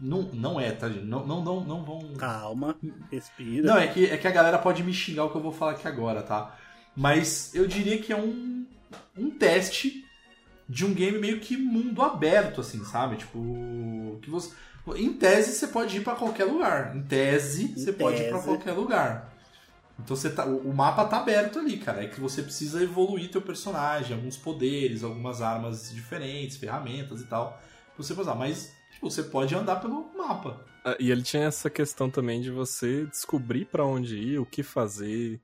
Não, 0.00 0.22
não 0.32 0.60
é, 0.60 0.72
tá, 0.72 0.88
gente? 0.88 1.04
Não, 1.04 1.24
não, 1.26 1.42
não, 1.42 1.60
não 1.64 1.84
vão. 1.84 2.12
Calma, 2.18 2.76
respira. 3.10 3.66
Não, 3.68 3.78
é 3.78 3.86
que, 3.86 4.06
é 4.06 4.16
que 4.16 4.26
a 4.26 4.32
galera 4.32 4.58
pode 4.58 4.82
me 4.82 4.92
xingar 4.92 5.24
o 5.24 5.30
que 5.30 5.36
eu 5.36 5.42
vou 5.42 5.52
falar 5.52 5.72
aqui 5.72 5.86
agora, 5.86 6.22
tá? 6.22 6.56
Mas 6.96 7.54
eu 7.54 7.66
diria 7.66 7.98
que 7.98 8.12
é 8.12 8.16
um, 8.16 8.66
um 9.16 9.30
teste 9.30 10.04
de 10.68 10.84
um 10.84 10.92
game 10.92 11.18
meio 11.18 11.38
que 11.40 11.56
mundo 11.56 12.02
aberto, 12.02 12.60
assim, 12.60 12.84
sabe? 12.84 13.16
Tipo. 13.16 14.18
Que 14.20 14.28
você, 14.30 14.52
em 14.96 15.12
tese 15.12 15.52
você 15.52 15.68
pode 15.68 15.96
ir 15.96 16.00
pra 16.02 16.14
qualquer 16.14 16.44
lugar. 16.44 16.96
Em 16.96 17.02
tese 17.02 17.64
Em 17.64 17.76
você 17.76 17.92
pode 17.92 18.20
ir 18.22 18.28
pra 18.28 18.38
tese. 18.38 18.48
qualquer 18.48 18.72
lugar. 18.72 19.32
Então 19.98 20.16
você 20.16 20.30
tá, 20.30 20.44
o 20.44 20.72
mapa 20.74 21.04
tá 21.04 21.18
aberto 21.18 21.58
ali, 21.58 21.76
cara. 21.76 22.02
É 22.02 22.08
que 22.08 22.20
você 22.20 22.42
precisa 22.42 22.82
evoluir 22.82 23.30
teu 23.30 23.40
personagem, 23.42 24.16
alguns 24.16 24.36
poderes, 24.36 25.04
algumas 25.04 25.40
armas 25.40 25.92
diferentes, 25.92 26.56
ferramentas 26.56 27.20
e 27.20 27.26
tal. 27.26 27.60
Pra 27.94 28.02
você 28.04 28.12
usar. 28.12 28.34
Mas 28.34 28.72
tipo, 28.92 29.08
você 29.10 29.22
pode 29.22 29.54
andar 29.54 29.76
pelo 29.76 30.10
mapa. 30.16 30.60
Ah, 30.84 30.96
E 30.98 31.10
ele 31.12 31.22
tinha 31.22 31.44
essa 31.44 31.70
questão 31.70 32.10
também 32.10 32.40
de 32.40 32.50
você 32.50 33.04
descobrir 33.06 33.66
pra 33.66 33.84
onde 33.84 34.16
ir, 34.16 34.38
o 34.40 34.46
que 34.46 34.62
fazer, 34.64 35.40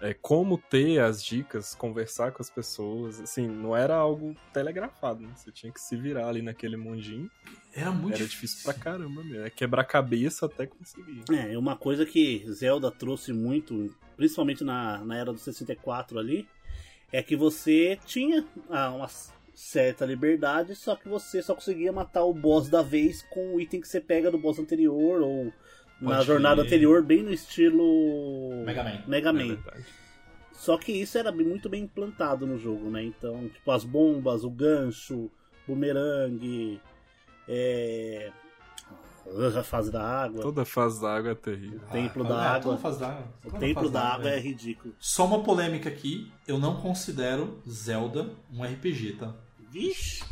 é, 0.00 0.12
como 0.12 0.58
ter 0.58 1.00
as 1.00 1.24
dicas, 1.24 1.74
conversar 1.74 2.32
com 2.32 2.42
as 2.42 2.50
pessoas. 2.50 3.20
Assim, 3.20 3.46
não 3.46 3.74
era 3.74 3.94
algo 3.94 4.34
telegrafado, 4.52 5.22
né? 5.22 5.30
Você 5.34 5.50
tinha 5.50 5.72
que 5.72 5.80
se 5.80 5.96
virar 5.96 6.28
ali 6.28 6.42
naquele 6.42 6.76
mundinho. 6.76 7.30
Era 7.72 7.90
muito 7.90 8.16
era 8.16 8.26
difícil 8.26 8.62
pra 8.62 8.74
caramba 8.74 9.22
mesmo. 9.22 9.44
É 9.44 9.50
quebrar 9.50 9.84
cabeça 9.84 10.46
até 10.46 10.66
conseguir. 10.66 11.24
É, 11.32 11.56
uma 11.56 11.76
coisa 11.76 12.04
que 12.04 12.44
Zelda 12.52 12.90
trouxe 12.90 13.32
muito, 13.32 13.94
principalmente 14.16 14.62
na, 14.62 15.04
na 15.04 15.16
era 15.16 15.32
do 15.32 15.38
64 15.38 16.18
ali, 16.18 16.46
é 17.12 17.22
que 17.22 17.36
você 17.36 17.98
tinha 18.04 18.44
ah, 18.68 18.90
uma 18.90 19.08
certa 19.54 20.04
liberdade, 20.04 20.74
só 20.74 20.94
que 20.94 21.08
você 21.08 21.42
só 21.42 21.54
conseguia 21.54 21.90
matar 21.90 22.24
o 22.24 22.34
boss 22.34 22.68
da 22.68 22.82
vez 22.82 23.22
com 23.22 23.54
o 23.54 23.60
item 23.60 23.80
que 23.80 23.88
você 23.88 24.00
pega 24.00 24.30
do 24.30 24.36
boss 24.36 24.58
anterior 24.58 25.22
ou 25.22 25.50
na 26.00 26.16
Pode 26.16 26.26
jornada 26.26 26.56
crer. 26.56 26.66
anterior, 26.66 27.02
bem 27.02 27.22
no 27.22 27.32
estilo 27.32 28.62
Mega 28.64 28.82
Man. 28.84 29.02
Mega 29.06 29.28
É 29.30 29.32
Man. 29.32 29.46
verdade. 29.48 29.84
Só 30.52 30.76
que 30.78 30.92
isso 30.92 31.16
era 31.18 31.30
muito 31.30 31.68
bem 31.68 31.82
implantado 31.84 32.46
no 32.46 32.58
jogo, 32.58 32.90
né? 32.90 33.02
Então, 33.04 33.48
tipo, 33.48 33.70
as 33.70 33.84
bombas, 33.84 34.42
o 34.44 34.50
gancho, 34.50 35.30
bumerangue, 35.68 36.80
é... 37.48 38.30
a 39.58 39.62
fase 39.62 39.90
da 39.92 40.02
água, 40.02 40.40
Toda 40.42 40.64
fase 40.64 41.00
da 41.00 41.14
água 41.14 41.32
é 41.32 41.34
terrível. 41.34 41.80
o 41.86 41.92
templo 41.92 42.24
Ah, 42.24 42.28
da 42.28 42.34
é, 42.34 42.46
água. 42.48 42.60
toda 42.62 42.78
fase 42.78 43.00
da 43.00 43.08
água. 43.08 43.26
O 43.44 43.50
Toda 43.50 43.58
templo 43.58 43.82
fase 43.82 43.92
da 43.94 44.02
água 44.14 44.30
é 44.30 44.36
é. 44.36 44.40
ridículo. 44.40 44.94
Só 44.98 45.26
uma 45.26 45.42
polêmica 45.42 45.88
aqui, 45.88 46.32
eu 46.48 46.58
não 46.58 46.80
considero 46.80 47.60
Zelda 47.68 48.30
um 48.52 48.62
RPG, 48.64 49.12
tá? 49.18 49.34
Vixe! 49.70 50.24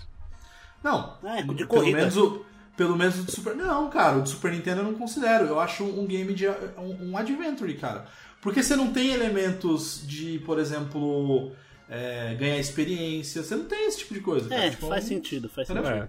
Não. 0.83 1.19
Ah, 1.23 1.39
é 1.39 1.43
de 1.43 1.55
pelo 1.55 1.69
corrida. 1.69 1.99
menos 1.99 2.17
o 2.17 2.45
pelo 2.77 2.97
menos 2.97 3.19
o 3.21 3.23
do 3.25 3.31
Super 3.31 3.55
Não, 3.55 3.89
cara, 3.91 4.19
o 4.19 4.23
do 4.23 4.29
Super 4.29 4.53
Nintendo 4.53 4.81
eu 4.81 4.85
não 4.85 4.95
considero. 4.95 5.47
Eu 5.47 5.61
acho 5.61 5.85
um 5.85 6.07
game 6.07 6.33
de 6.35 6.47
um, 6.49 7.11
um 7.11 7.17
adventure, 7.17 7.73
cara. 7.75 8.07
Porque 8.41 8.63
você 8.63 8.77
não 8.77 8.93
tem 8.93 9.13
elementos 9.13 10.03
de, 10.07 10.39
por 10.41 10.59
exemplo, 10.59 11.53
é, 11.89 12.35
ganhar 12.35 12.59
experiência, 12.59 13.43
você 13.43 13.57
não 13.57 13.65
tem 13.65 13.87
esse 13.87 13.99
tipo 13.99 14.15
de 14.15 14.21
coisa. 14.21 14.49
cara. 14.49 14.65
É, 14.67 14.71
Tipo, 14.71 14.89
faz 14.89 15.05
um- 15.05 15.09
sentido, 15.09 15.49
faz 15.49 15.67
sentido. 15.69 15.87
É, 15.87 16.09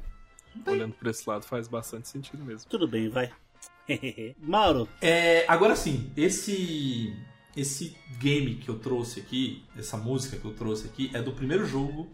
olhando 0.69 0.93
por 0.93 1.07
esse 1.07 1.29
lado 1.29 1.45
faz 1.45 1.67
bastante 1.67 2.07
sentido 2.07 2.43
mesmo. 2.43 2.69
Tudo 2.69 2.87
bem, 2.87 3.09
vai. 3.09 3.31
Mauro, 4.41 4.87
É, 5.01 5.45
agora 5.47 5.75
sim, 5.75 6.09
esse 6.17 7.13
esse 7.55 7.95
game 8.19 8.55
que 8.55 8.67
eu 8.67 8.77
trouxe 8.79 9.21
aqui, 9.21 9.63
essa 9.77 9.95
música 9.95 10.35
que 10.35 10.43
eu 10.43 10.51
trouxe 10.53 10.87
aqui, 10.87 11.09
é 11.13 11.21
do 11.21 11.31
primeiro 11.31 11.65
jogo 11.65 12.09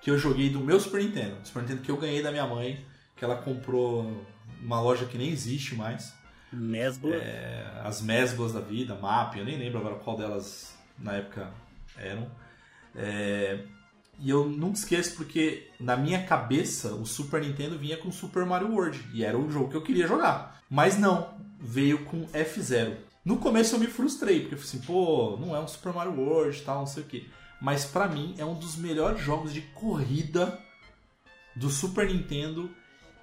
que 0.00 0.10
eu 0.10 0.16
joguei 0.16 0.48
do 0.48 0.60
meu 0.60 0.80
Super 0.80 1.02
Nintendo. 1.02 1.36
Super 1.44 1.60
Nintendo 1.62 1.82
que 1.82 1.90
eu 1.90 1.96
ganhei 1.98 2.22
da 2.22 2.30
minha 2.30 2.46
mãe, 2.46 2.82
que 3.18 3.24
ela 3.24 3.36
comprou 3.36 4.24
numa 4.60 4.80
loja 4.80 5.06
que 5.06 5.18
nem 5.18 5.28
existe 5.28 5.74
mais. 5.74 6.14
Mesbla. 6.52 7.16
É, 7.16 7.80
as 7.84 8.00
Mesblas 8.00 8.52
da 8.52 8.60
vida, 8.60 8.94
MAP, 8.94 9.36
eu 9.36 9.44
nem 9.44 9.58
lembro 9.58 9.78
agora 9.78 9.96
qual 9.96 10.16
delas 10.16 10.74
na 10.98 11.14
época 11.14 11.52
eram. 11.96 12.30
É, 12.94 13.60
e 14.18 14.30
eu 14.30 14.48
nunca 14.48 14.78
esqueço 14.78 15.16
porque 15.16 15.70
na 15.78 15.96
minha 15.96 16.24
cabeça 16.24 16.92
o 16.94 17.06
Super 17.06 17.40
Nintendo 17.42 17.78
vinha 17.78 17.96
com 17.96 18.10
Super 18.10 18.44
Mario 18.44 18.72
World 18.72 19.00
e 19.12 19.24
era 19.24 19.38
o 19.38 19.50
jogo 19.50 19.70
que 19.70 19.76
eu 19.76 19.82
queria 19.82 20.08
jogar. 20.08 20.60
Mas 20.68 20.98
não, 20.98 21.34
veio 21.60 22.04
com 22.04 22.26
F0. 22.28 22.96
No 23.24 23.36
começo 23.36 23.74
eu 23.74 23.80
me 23.80 23.86
frustrei, 23.86 24.40
porque 24.40 24.54
eu 24.54 24.58
falei 24.58 24.74
assim, 24.74 24.86
pô, 24.86 25.36
não 25.38 25.54
é 25.54 25.60
um 25.60 25.68
Super 25.68 25.92
Mario 25.92 26.18
World 26.18 26.56
e 26.56 26.62
tal, 26.62 26.78
não 26.80 26.86
sei 26.86 27.02
o 27.02 27.06
que. 27.06 27.30
Mas 27.60 27.84
pra 27.84 28.08
mim 28.08 28.34
é 28.38 28.44
um 28.44 28.54
dos 28.54 28.76
melhores 28.76 29.20
jogos 29.20 29.52
de 29.52 29.60
corrida 29.60 30.58
do 31.54 31.68
Super 31.68 32.06
Nintendo 32.06 32.70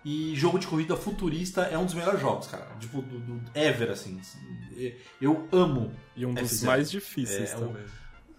e 0.05 0.35
jogo 0.35 0.59
de 0.59 0.67
corrida 0.67 0.95
futurista 0.95 1.63
é 1.63 1.77
um 1.77 1.83
dos 1.85 1.95
melhores 1.95 2.21
jogos, 2.21 2.45
cara. 2.47 2.65
Tipo, 2.79 3.01
do, 3.01 3.19
do 3.19 3.41
ever, 3.55 3.89
assim. 3.89 4.21
Eu 5.19 5.47
amo. 5.51 5.91
E 6.15 6.25
um 6.25 6.33
dos 6.33 6.61
F0. 6.61 6.65
mais 6.65 6.91
difíceis 6.91 7.51
É, 7.51 7.57
o- 7.57 7.59
também. 7.61 7.83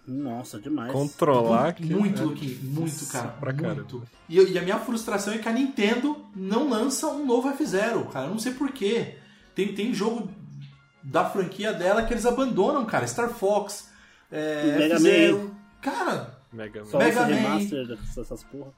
Nossa, 0.07 0.57
demais. 0.61 0.93
Controlar 0.93 1.73
que 1.73 1.83
muito, 1.83 2.21
é 2.21 2.25
Luquinho, 2.25 2.57
muito, 2.63 2.85
difícil 2.85 3.11
cara. 3.11 3.27
Pra 3.27 3.51
muito. 3.51 3.63
caramba. 3.97 4.05
E, 4.29 4.39
e 4.39 4.57
a 4.57 4.61
minha 4.61 4.79
frustração 4.79 5.33
é 5.33 5.37
que 5.37 5.49
a 5.49 5.51
Nintendo 5.51 6.25
não 6.33 6.69
lança 6.69 7.07
um 7.07 7.25
novo 7.25 7.49
F0, 7.51 8.07
cara. 8.09 8.27
Eu 8.27 8.31
não 8.31 8.39
sei 8.39 8.53
porquê. 8.53 9.17
Tem, 9.53 9.73
tem 9.75 9.93
jogo 9.93 10.31
da 11.03 11.29
franquia 11.29 11.73
dela 11.73 12.03
que 12.05 12.13
eles 12.13 12.25
abandonam, 12.25 12.85
cara. 12.85 13.05
Star 13.05 13.29
Fox, 13.29 13.89
é, 14.31 14.77
Mega 14.77 14.95
F0. 14.95 15.51
Cara, 15.81 16.39
Mega 16.53 16.79
Man. 16.79 16.85
Só 16.89 16.97
Mega 16.99 17.21
Man. 17.21 17.27
remaster 17.27 17.87
dessas 17.87 18.43
porra. 18.45 18.71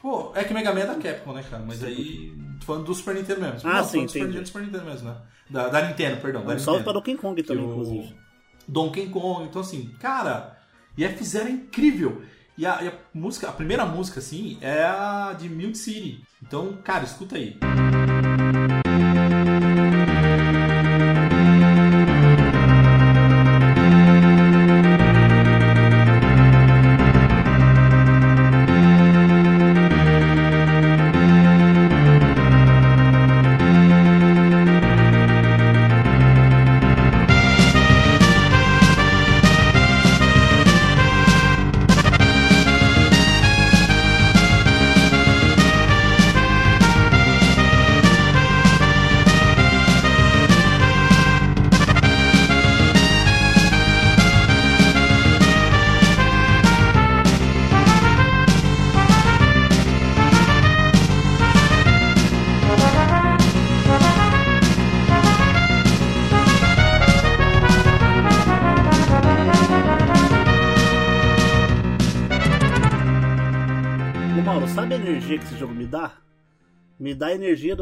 Pô, 0.00 0.32
é 0.34 0.44
que 0.44 0.52
Mega 0.54 0.72
Man 0.72 0.80
é 0.80 0.86
da 0.86 0.94
Capcom, 0.94 1.32
né, 1.32 1.44
cara? 1.48 1.62
Mas 1.66 1.82
aí, 1.82 2.32
tô 2.60 2.66
falando 2.66 2.84
do 2.84 2.94
Super 2.94 3.14
Nintendo 3.14 3.40
mesmo. 3.40 3.68
Ah, 3.70 3.78
Não, 3.78 3.84
sim, 3.84 4.04
do 4.04 4.10
Super. 4.12 4.26
Nintendo, 4.26 4.46
Super 4.46 4.62
Nintendo 4.62 4.84
mesmo, 4.84 5.08
né? 5.10 5.16
Da, 5.50 5.68
da 5.68 5.82
Nintendo, 5.88 6.20
perdão. 6.20 6.44
da 6.44 6.58
salve 6.58 6.84
pra. 6.84 6.92
Donkey 6.92 7.16
Kong 7.16 7.42
também, 7.42 7.64
o- 7.64 7.70
inclusive. 7.70 8.14
Donkey 8.66 9.06
Kong. 9.08 9.44
Então, 9.44 9.60
assim, 9.62 9.90
cara, 9.98 10.58
e 10.96 11.04
F0 11.04 11.46
é 11.46 11.50
incrível. 11.50 12.22
E 12.56 12.66
a, 12.66 12.82
e 12.82 12.88
a 12.88 12.92
música, 13.14 13.48
a 13.48 13.52
primeira 13.52 13.86
música, 13.86 14.18
assim, 14.18 14.58
é 14.60 14.82
a 14.82 15.32
de 15.38 15.48
Mute 15.48 15.78
City. 15.78 16.22
Então, 16.42 16.76
cara, 16.84 17.04
escuta 17.04 17.36
aí. 17.36 17.56
energia 17.60 17.87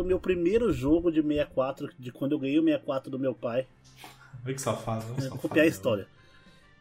meu 0.06 0.18
primeiro 0.20 0.72
jogo 0.72 1.10
de 1.10 1.20
64, 1.22 1.90
de 1.98 2.10
quando 2.12 2.32
eu 2.32 2.38
ganhei 2.38 2.58
o 2.58 2.62
64 2.64 3.10
do 3.10 3.18
meu 3.18 3.34
pai. 3.34 3.66
Olha 4.44 4.54
que 4.54 4.60
safado. 4.60 5.04
Vou 5.06 5.20
Safado. 5.20 5.40
copiar 5.42 5.64
a 5.64 5.68
história. 5.68 6.06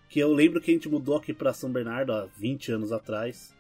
Que 0.09 0.19
eu 0.19 0.31
lembro 0.33 0.61
que 0.61 0.71
a 0.71 0.73
gente 0.73 0.87
mudou 0.87 1.17
aqui 1.17 1.33
pra 1.33 1.53
São 1.53 1.71
Bernardo 1.71 2.13
há 2.13 2.27
20 2.37 2.71
anos 2.71 2.91
atrás. 2.91 3.53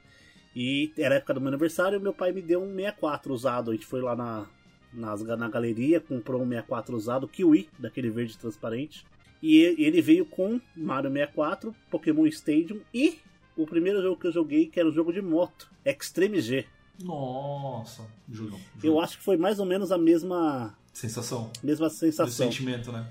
E 0.55 0.93
era 0.97 1.15
a 1.15 1.17
época 1.17 1.33
do 1.33 1.41
meu 1.41 1.49
aniversário 1.49 1.97
e 1.97 2.01
meu 2.01 2.13
pai 2.13 2.31
me 2.31 2.41
deu 2.41 2.61
um 2.63 2.73
64 2.75 3.33
usado. 3.33 3.71
A 3.71 3.73
gente 3.73 3.85
foi 3.85 4.01
lá 4.01 4.15
na, 4.15 4.45
nas- 4.93 5.23
na 5.23 5.49
galeria, 5.49 5.99
comprou 5.99 6.41
um 6.41 6.47
64 6.47 6.95
usado, 6.95 7.27
Kiwi, 7.27 7.67
daquele 7.79 8.09
verde 8.09 8.37
transparente. 8.37 9.05
E 9.43 9.57
ele 9.77 10.01
veio 10.01 10.25
com 10.25 10.61
Mario 10.75 11.11
64, 11.11 11.75
Pokémon 11.91 12.25
Stadium 12.27 12.79
e 12.93 13.19
o 13.57 13.65
primeiro 13.65 14.01
jogo 14.01 14.19
que 14.19 14.27
eu 14.27 14.31
joguei, 14.31 14.67
que 14.67 14.79
era 14.79 14.87
um 14.87 14.93
jogo 14.93 15.11
de 15.11 15.21
moto, 15.21 15.69
Extreme 15.85 16.39
G. 16.39 16.65
Nossa, 17.03 18.03
jogão. 18.31 18.59
Eu 18.83 18.99
acho 18.99 19.17
que 19.17 19.23
foi 19.23 19.37
mais 19.37 19.59
ou 19.59 19.65
menos 19.65 19.91
a 19.91 19.97
mesma, 19.97 20.75
Sensação. 20.93 21.51
mesma 21.63 21.87
Do 21.87 21.93
sensação. 21.93 22.47
sentimento, 22.47 22.91
né? 22.91 23.07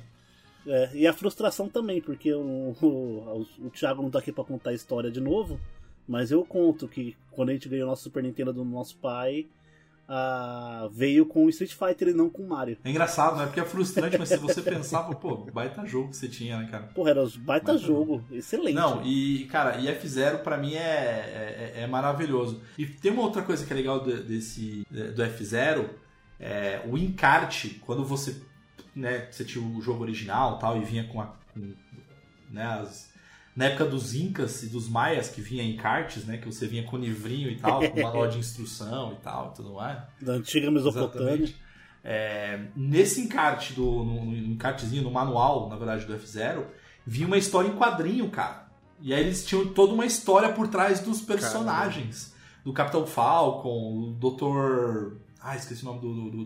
É, 0.66 0.90
e 0.94 1.06
a 1.06 1.12
frustração 1.12 1.68
também, 1.68 2.00
porque 2.00 2.32
o, 2.32 2.74
o, 2.80 3.46
o 3.66 3.70
Thiago 3.70 4.02
não 4.02 4.10
tá 4.10 4.18
aqui 4.18 4.32
pra 4.32 4.42
contar 4.44 4.70
a 4.70 4.74
história 4.74 5.10
de 5.10 5.20
novo, 5.20 5.60
mas 6.08 6.30
eu 6.30 6.44
conto 6.44 6.88
que 6.88 7.14
quando 7.30 7.50
a 7.50 7.52
gente 7.52 7.68
ganhou 7.68 7.86
o 7.86 7.90
nosso 7.90 8.04
Super 8.04 8.22
Nintendo 8.22 8.52
do 8.52 8.64
nosso 8.64 8.96
pai, 8.96 9.46
ah, 10.08 10.88
veio 10.92 11.24
com 11.26 11.46
o 11.46 11.48
Street 11.48 11.72
Fighter 11.72 12.08
e 12.08 12.12
não 12.12 12.28
com 12.28 12.42
o 12.42 12.48
Mario. 12.48 12.76
É 12.84 12.90
engraçado, 12.90 13.36
né? 13.36 13.46
Porque 13.46 13.60
é 13.60 13.64
frustrante, 13.64 14.18
mas 14.18 14.28
se 14.28 14.36
você 14.36 14.60
pensava, 14.60 15.14
pô, 15.14 15.36
baita 15.52 15.86
jogo 15.86 16.10
que 16.10 16.16
você 16.16 16.28
tinha, 16.28 16.58
né, 16.58 16.68
cara? 16.70 16.84
Porra, 16.94 17.10
era 17.10 17.22
um 17.22 17.30
baita 17.38 17.72
Baita 17.72 17.78
jogo, 17.78 18.22
excelente. 18.30 18.74
Não, 18.74 19.02
e, 19.04 19.46
cara, 19.46 19.78
e 19.78 19.86
F0 19.86 20.38
pra 20.38 20.56
mim 20.58 20.74
é, 20.74 21.72
é, 21.76 21.82
é 21.82 21.86
maravilhoso. 21.86 22.60
E 22.76 22.86
tem 22.86 23.12
uma 23.12 23.22
outra 23.22 23.42
coisa 23.42 23.64
que 23.64 23.72
é 23.72 23.76
legal 23.76 24.00
do, 24.00 24.22
desse, 24.22 24.86
do 24.90 25.22
F0, 25.22 25.88
é 26.38 26.82
o 26.86 26.98
encarte, 26.98 27.80
quando 27.86 28.04
você, 28.04 28.36
né, 28.94 29.28
você 29.30 29.44
tinha 29.44 29.64
o 29.64 29.80
jogo 29.80 30.02
original 30.02 30.56
e 30.56 30.60
tal, 30.60 30.76
e 30.76 30.84
vinha 30.84 31.04
com, 31.04 31.20
a, 31.20 31.26
com 31.52 31.72
né, 32.50 32.64
as... 32.64 33.13
Na 33.56 33.66
época 33.66 33.84
dos 33.84 34.14
Incas 34.14 34.62
e 34.64 34.66
dos 34.66 34.88
Maias, 34.88 35.28
que 35.28 35.40
vinha 35.40 35.62
encartes, 35.62 36.24
né? 36.26 36.38
Que 36.38 36.46
você 36.46 36.66
vinha 36.66 36.82
com 36.82 36.96
livrinho 36.96 37.48
e 37.50 37.56
tal, 37.56 37.88
com 37.88 38.00
manual 38.02 38.26
de 38.28 38.38
instrução 38.40 39.12
e 39.12 39.16
tal, 39.22 39.50
e 39.52 39.56
tudo 39.56 39.74
mais. 39.74 39.98
Da 40.20 40.32
antiga 40.34 40.70
Mesopotâmia. 40.70 41.54
É, 42.02 42.60
nesse 42.76 43.20
encarte, 43.20 43.72
do, 43.72 43.82
no, 44.04 44.24
no 44.24 44.36
encartezinho, 44.52 45.02
no 45.04 45.10
manual, 45.10 45.68
na 45.68 45.76
verdade, 45.76 46.04
do 46.04 46.12
F0, 46.14 46.64
vinha 47.06 47.26
uma 47.26 47.38
história 47.38 47.68
em 47.68 47.76
quadrinho, 47.76 48.28
cara. 48.28 48.66
E 49.00 49.14
aí 49.14 49.20
eles 49.20 49.44
tinham 49.46 49.66
toda 49.72 49.92
uma 49.94 50.04
história 50.04 50.52
por 50.52 50.68
trás 50.68 51.00
dos 51.00 51.20
personagens. 51.20 52.34
Do 52.64 52.72
Capitão 52.72 53.06
Falcon, 53.06 53.68
o 53.68 54.12
Dr. 54.14 55.16
Ah, 55.40 55.54
esqueci 55.56 55.82
o 55.82 55.86
nome 55.86 56.00
do. 56.00 56.12
do- 56.14 56.30
do- 56.30 56.44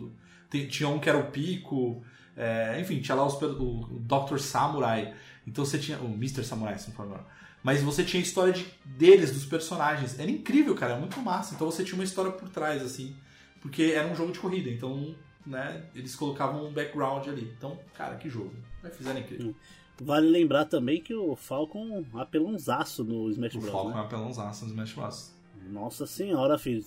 do- 0.51 0.67
tinha 0.69 0.89
um 0.89 0.99
que 0.99 1.09
era 1.09 1.19
o 1.19 1.31
Pico. 1.31 2.03
é, 2.37 2.81
enfim, 2.81 3.01
tinha 3.01 3.15
lá 3.17 3.25
os, 3.27 3.35
o 3.43 4.01
Dr. 4.01 4.39
Samurai. 4.39 5.13
Então 5.49 5.65
você 5.65 5.79
tinha. 5.79 5.99
O 5.99 6.15
Mr. 6.15 6.45
Samurai, 6.45 6.79
se 6.79 6.89
não 6.89 6.95
for 6.95 7.07
engano. 7.07 7.25
Mas 7.63 7.83
você 7.83 8.05
tinha 8.05 8.23
a 8.23 8.25
história 8.25 8.53
de, 8.53 8.67
deles, 8.85 9.33
dos 9.33 9.45
personagens. 9.45 10.19
Era 10.19 10.31
incrível, 10.31 10.75
cara, 10.75 10.95
é 10.95 10.99
muito 10.99 11.21
massa. 11.21 11.55
Então 11.55 11.71
você 11.71 11.83
tinha 11.83 11.97
uma 11.97 12.05
história 12.05 12.31
por 12.31 12.49
trás, 12.49 12.83
assim. 12.83 13.17
Porque 13.61 13.93
era 13.95 14.07
um 14.07 14.15
jogo 14.15 14.31
de 14.31 14.39
corrida, 14.39 14.71
então, 14.71 15.15
né, 15.45 15.83
eles 15.93 16.15
colocavam 16.15 16.69
um 16.69 16.73
background 16.73 17.27
ali. 17.27 17.53
Então, 17.57 17.77
cara, 17.97 18.15
que 18.17 18.31
jogo. 18.31 18.55
Vai 18.81 18.93
fizeram 18.93 19.19
incrível. 19.19 19.55
Vale 20.01 20.29
lembrar 20.29 20.67
também 20.67 21.01
que 21.01 21.13
o 21.13 21.35
Falcon 21.35 22.05
apelãozaço 22.15 23.03
no 23.03 23.29
Smash 23.31 23.57
O 23.57 23.59
Bros. 23.59 23.73
Falcon 23.73 23.91
é 23.91 23.95
né? 23.95 24.01
apelãozaço 24.01 24.65
no 24.65 24.71
Smash 24.71 24.93
Bros. 24.93 25.33
Nossa 25.69 26.07
senhora, 26.07 26.57
filho. 26.57 26.85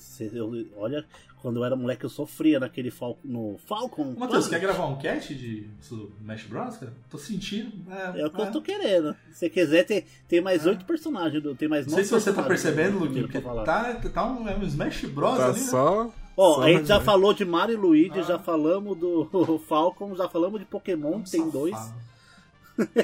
Olha, 0.78 1.05
quando 1.42 1.58
eu 1.58 1.66
era 1.66 1.76
moleque 1.76 2.04
eu 2.06 2.10
sofria 2.10 2.60
naquele 2.60 2.92
Falcon. 2.92 3.20
No 3.24 3.58
Falcon. 3.66 4.14
Matheus, 4.18 4.48
quer 4.48 4.60
gravar 4.60 4.86
um 4.86 4.98
cast 4.98 5.34
de 5.34 5.68
Smash 5.82 6.44
Bros, 6.46 6.78
cara? 6.78 6.94
Tô 7.10 7.18
sentindo. 7.18 7.72
É, 7.92 8.22
É 8.22 8.26
o 8.26 8.30
que 8.30 8.42
é. 8.42 8.48
eu 8.48 8.52
tô 8.52 8.62
querendo. 8.62 9.16
Se 9.32 9.50
quiser, 9.50 9.84
tem, 9.86 10.06
tem 10.28 10.39
mais 10.42 10.66
É. 10.66 10.70
oito 10.70 10.86
personagens. 10.86 11.44
Tem 11.58 11.68
mais 11.68 11.88
Não 11.88 11.96
sei 11.96 12.04
se 12.04 12.12
você 12.12 12.32
tá 12.32 12.44
percebendo, 12.44 13.00
do- 13.00 13.06
Luquinho, 13.06 13.28
do- 13.28 13.32
porque 13.32 13.42
tá, 13.66 13.94
tá 13.96 14.26
um, 14.26 14.48
é 14.48 14.56
um 14.56 14.64
Smash 14.64 15.06
Bros 15.06 15.38
Tá 15.38 15.46
ali, 15.50 15.60
né? 15.60 15.66
só. 15.66 16.14
Ó, 16.38 16.56
só 16.56 16.62
a 16.64 16.70
gente 16.72 16.86
já 16.88 17.00
falou 17.02 17.34
de 17.34 17.44
Mario 17.44 17.74
e 17.74 17.78
Luigi, 17.78 18.20
Ah. 18.20 18.24
já 18.24 18.39
falamos 18.39 18.98
do 18.98 19.60
Falcon, 19.68 20.16
já 20.16 20.30
falamos 20.30 20.60
de 20.60 20.66
Pokémon, 20.66 21.22
tem 21.22 21.42
Safado. 21.42 21.52
dois. 21.52 21.94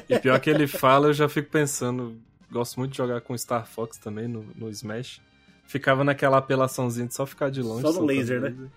E 0.10 0.20
pior 0.20 0.40
que 0.40 0.50
ele 0.50 0.66
fala, 0.68 1.08
eu 1.08 1.14
já 1.14 1.28
fico 1.28 1.50
pensando. 1.50 2.16
Gosto 2.52 2.78
muito 2.80 2.92
de 2.92 2.98
jogar 2.98 3.20
com 3.22 3.38
Star 3.38 3.68
Fox 3.68 3.98
também 3.98 4.28
no, 4.28 4.46
no 4.56 4.70
Smash. 4.70 5.20
Ficava 5.68 6.04
naquela 6.04 6.38
apelaçãozinha 6.38 7.08
de 7.08 7.14
só 7.14 7.26
ficar 7.26 7.52
de 7.52 7.62
longe. 7.62 7.82
Só 7.82 7.92
no 7.94 8.06
laser, 8.06 8.42
né? 8.42 8.70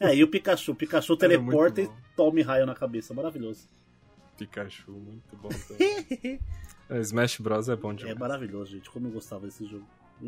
É, 0.00 0.14
e 0.14 0.22
o 0.22 0.28
Pikachu. 0.28 0.74
Pikachu 0.74 1.16
teleporta 1.16 1.82
e 1.82 1.90
tome 2.16 2.40
raio 2.42 2.64
na 2.64 2.74
cabeça. 2.74 3.12
Maravilhoso. 3.12 3.68
Pikachu, 4.38 4.92
muito 4.92 5.36
bom 5.36 5.48
também. 5.66 6.40
É, 6.88 7.00
Smash 7.00 7.38
Bros 7.40 7.68
é 7.68 7.74
bom 7.76 7.90
É 7.92 7.94
demais. 7.96 8.16
maravilhoso, 8.18 8.70
gente. 8.70 8.88
Como 8.88 9.08
eu 9.08 9.10
gostava 9.12 9.46
desse 9.46 9.66
jogo. 9.66 9.84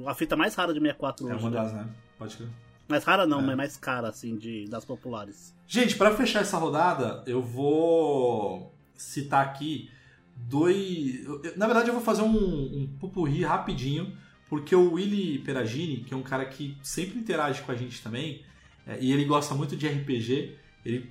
A 0.06 0.14
fita 0.14 0.36
mais 0.36 0.54
rara 0.54 0.72
de 0.74 0.80
64 0.80 1.28
É 1.28 1.34
hoje. 1.34 1.44
uma 1.44 1.50
né? 1.50 1.56
das, 1.56 1.72
né? 1.72 1.88
Pode 2.18 2.36
crer. 2.36 2.48
Mais 2.88 3.04
rara 3.04 3.24
não, 3.24 3.38
É. 3.38 3.42
mas 3.42 3.56
mais 3.56 3.76
cara, 3.76 4.08
assim, 4.08 4.36
de, 4.36 4.64
das 4.68 4.84
populares. 4.84 5.54
Gente, 5.66 5.96
pra 5.96 6.10
fechar 6.16 6.40
essa 6.40 6.58
rodada, 6.58 7.22
eu 7.24 7.40
vou 7.40 8.74
citar 8.96 9.44
aqui 9.46 9.88
dois. 10.36 11.24
eu- 11.24 11.40
eu- 11.44 11.52
Na 11.56 11.66
verdade, 11.66 11.88
eu 11.88 11.94
vou 11.94 12.02
fazer 12.02 12.22
um, 12.22 12.34
um 12.36 12.96
pupurri 12.98 13.44
rapidinho, 13.44 14.16
porque 14.50 14.74
o 14.74 14.94
Willy 14.94 15.38
Peragini, 15.38 15.98
que 15.98 16.12
é 16.12 16.16
um 16.16 16.22
cara 16.22 16.44
que 16.44 16.76
sempre 16.82 17.20
interage 17.20 17.62
com 17.62 17.70
a 17.70 17.76
gente 17.76 18.02
também, 18.02 18.42
é, 18.84 18.98
e 19.00 19.12
ele 19.12 19.24
gosta 19.24 19.54
muito 19.54 19.76
de 19.76 19.86
RPG, 19.86 20.56
ele 20.84 21.08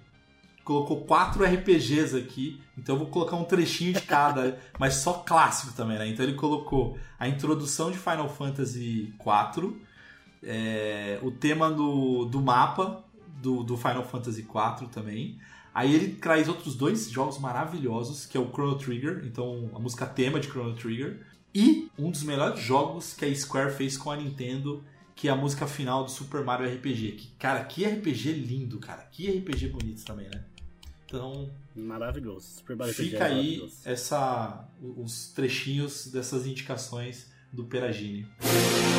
colocou 0.61 1.05
quatro 1.05 1.45
RPGs 1.45 2.17
aqui, 2.17 2.61
então 2.77 2.95
eu 2.95 2.99
vou 2.99 3.07
colocar 3.07 3.37
um 3.37 3.45
trechinho 3.45 3.93
de 3.93 4.01
cada, 4.01 4.59
mas 4.77 4.95
só 4.95 5.13
clássico 5.13 5.71
também, 5.71 5.97
né? 5.97 6.07
Então 6.09 6.25
ele 6.25 6.35
colocou 6.35 6.99
a 7.17 7.29
introdução 7.29 7.89
de 7.89 7.97
Final 7.97 8.27
Fantasy 8.27 9.13
IV, 9.17 9.81
é, 10.43 11.17
o 11.23 11.31
tema 11.31 11.71
do, 11.71 12.25
do 12.25 12.41
mapa 12.41 13.05
do, 13.41 13.63
do 13.63 13.77
Final 13.77 14.03
Fantasy 14.03 14.41
IV 14.41 14.89
também. 14.89 15.39
Aí 15.73 15.95
ele 15.95 16.15
traz 16.15 16.49
outros 16.49 16.75
dois 16.75 17.09
jogos 17.09 17.39
maravilhosos, 17.39 18.25
que 18.25 18.37
é 18.37 18.39
o 18.39 18.49
Chrono 18.49 18.77
Trigger, 18.77 19.23
então 19.25 19.69
a 19.73 19.79
música 19.79 20.05
tema 20.05 20.39
de 20.39 20.49
Chrono 20.49 20.75
Trigger, 20.75 21.21
e 21.53 21.89
um 21.97 22.11
dos 22.11 22.23
melhores 22.23 22.59
jogos 22.59 23.13
que 23.13 23.25
a 23.25 23.35
Square 23.35 23.73
fez 23.73 23.97
com 23.97 24.11
a 24.11 24.17
Nintendo, 24.17 24.83
que 25.15 25.27
é 25.27 25.31
a 25.31 25.35
música 25.35 25.65
final 25.67 26.03
do 26.03 26.11
Super 26.11 26.43
Mario 26.43 26.71
RPG. 26.75 27.11
Que, 27.13 27.27
cara, 27.39 27.63
que 27.63 27.85
RPG 27.85 28.33
lindo, 28.33 28.79
cara. 28.79 29.03
Que 29.11 29.29
RPG 29.29 29.69
bonito 29.69 30.03
também, 30.05 30.29
né? 30.29 30.43
Então. 31.05 31.49
Maravilhoso. 31.75 32.45
Super 32.57 32.75
Mario 32.75 32.93
fica 32.93 33.25
RPG 33.25 33.25
é 33.25 33.29
Fica 33.29 33.35
aí 33.35 33.71
essa, 33.85 34.69
os 34.81 35.29
trechinhos 35.29 36.07
dessas 36.07 36.45
indicações 36.45 37.31
do 37.51 37.63
Peragini. 37.65 38.27
Música 38.41 38.89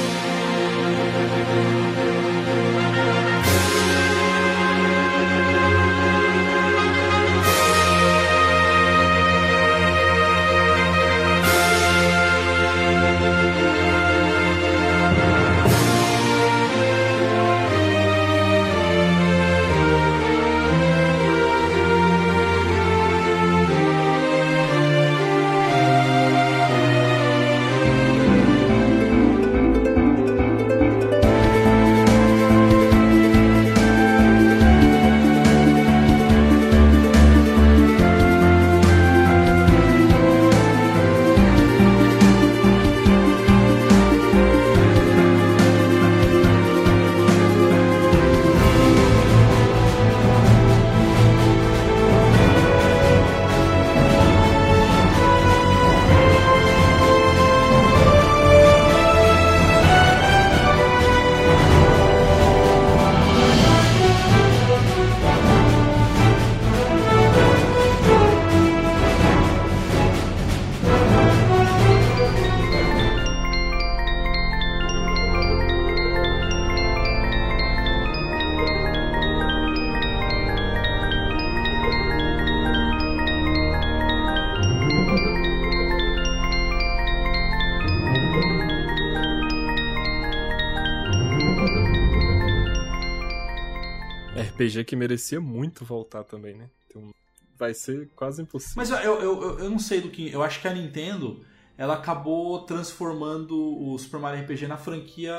RPG 94.64 94.84
que 94.84 94.96
merecia 94.96 95.40
muito 95.40 95.84
voltar 95.84 96.24
também, 96.24 96.54
né? 96.56 96.68
Então, 96.88 97.10
vai 97.58 97.74
ser 97.74 98.08
quase 98.16 98.42
impossível. 98.42 98.74
Mas 98.76 98.90
eu, 98.90 98.96
eu, 98.98 99.22
eu, 99.22 99.58
eu 99.60 99.70
não 99.70 99.78
sei 99.78 100.00
do 100.00 100.10
que. 100.10 100.30
Eu 100.32 100.42
acho 100.42 100.60
que 100.60 100.68
a 100.68 100.72
Nintendo 100.74 101.44
ela 101.76 101.94
acabou 101.94 102.60
transformando 102.64 103.56
o 103.56 103.98
Super 103.98 104.20
Mario 104.20 104.42
RPG 104.42 104.66
na 104.66 104.76
franquia 104.76 105.34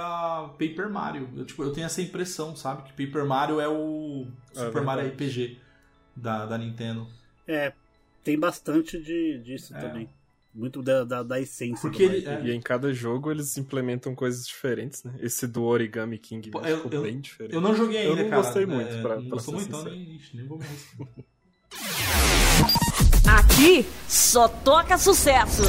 Paper 0.58 0.90
Mario. 0.90 1.30
Eu, 1.36 1.46
tipo, 1.46 1.62
eu 1.64 1.72
tenho 1.72 1.86
essa 1.86 2.02
impressão, 2.02 2.56
sabe? 2.56 2.84
Que 2.92 3.06
Paper 3.06 3.26
Mario 3.26 3.60
é 3.60 3.68
o 3.68 4.26
É 4.56 4.66
Super 4.66 4.82
Mario 4.82 5.04
verdade. 5.04 5.26
RPG 5.30 5.60
da, 6.16 6.46
da 6.48 6.58
Nintendo. 6.58 7.08
É, 7.48 7.74
tem 8.24 8.40
bastante 8.40 9.00
de, 9.00 9.40
disso 9.44 9.76
É. 9.76 9.80
também. 9.80 10.10
Muito 10.54 10.82
da, 10.84 11.06
da, 11.06 11.24
da 11.24 11.40
essência 11.40 11.80
Porque 11.82 12.08
do 12.08 12.14
ele- 12.14 12.26
Mario. 12.26 12.48
E 12.48 12.56
em 12.56 12.60
cada 12.60 12.94
jogo 12.94 13.32
eles 13.32 13.58
implementam 13.58 14.14
coisas 14.14 14.46
diferentes, 14.46 15.02
né? 15.04 15.16
Esse 15.22 15.48
do 15.48 15.64
Origami 15.64 16.18
King 16.18 16.50
Pô, 16.52 16.60
eu- 16.62 16.78
ficou 16.78 16.92
eu- 16.92 17.02
bem 17.04 17.22
diferente. 17.22 17.54
Eu 17.56 17.62
não 17.62 17.74
joguei 17.74 18.06
Eu 18.06 18.12
ainda, 18.12 18.24
não 18.24 18.30
cara. 18.30 18.42
gostei 18.42 18.66
muito, 18.66 18.90
É, 18.92 19.02
pra- 19.02 19.16
não 19.22 19.30
pra 19.30 19.40
ser 19.40 19.52
muito, 19.52 19.68
então 19.68 19.80
sincero. 19.80 19.96
nem, 19.96 20.16
ixi, 20.18 20.36
nem 20.38 20.46
vou. 20.48 20.60
Aqui 23.38 23.86
só 24.10 24.48
toca 24.50 24.98
sucesso. 24.98 25.64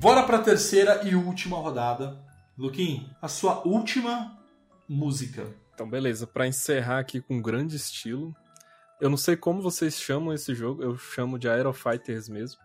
Bora 0.00 0.24
pra 0.24 0.38
terceira 0.40 1.02
e 1.08 1.14
última 1.14 1.56
rodada. 1.58 2.18
Luquim, 2.58 3.08
a 3.20 3.28
sua 3.28 3.62
última 3.66 4.36
música. 4.88 5.46
Então, 5.74 5.88
beleza. 5.88 6.26
Pra 6.26 6.46
encerrar 6.46 6.98
aqui 6.98 7.20
com 7.20 7.40
grande 7.40 7.76
estilo, 7.76 8.34
eu 9.02 9.10
não 9.10 9.16
sei 9.16 9.36
como 9.36 9.60
vocês 9.60 10.00
chamam 10.00 10.32
esse 10.32 10.54
jogo, 10.54 10.82
eu 10.82 10.96
chamo 10.96 11.38
de 11.38 11.48
Aero 11.48 11.72
Fighters 11.72 12.28
mesmo, 12.28 12.60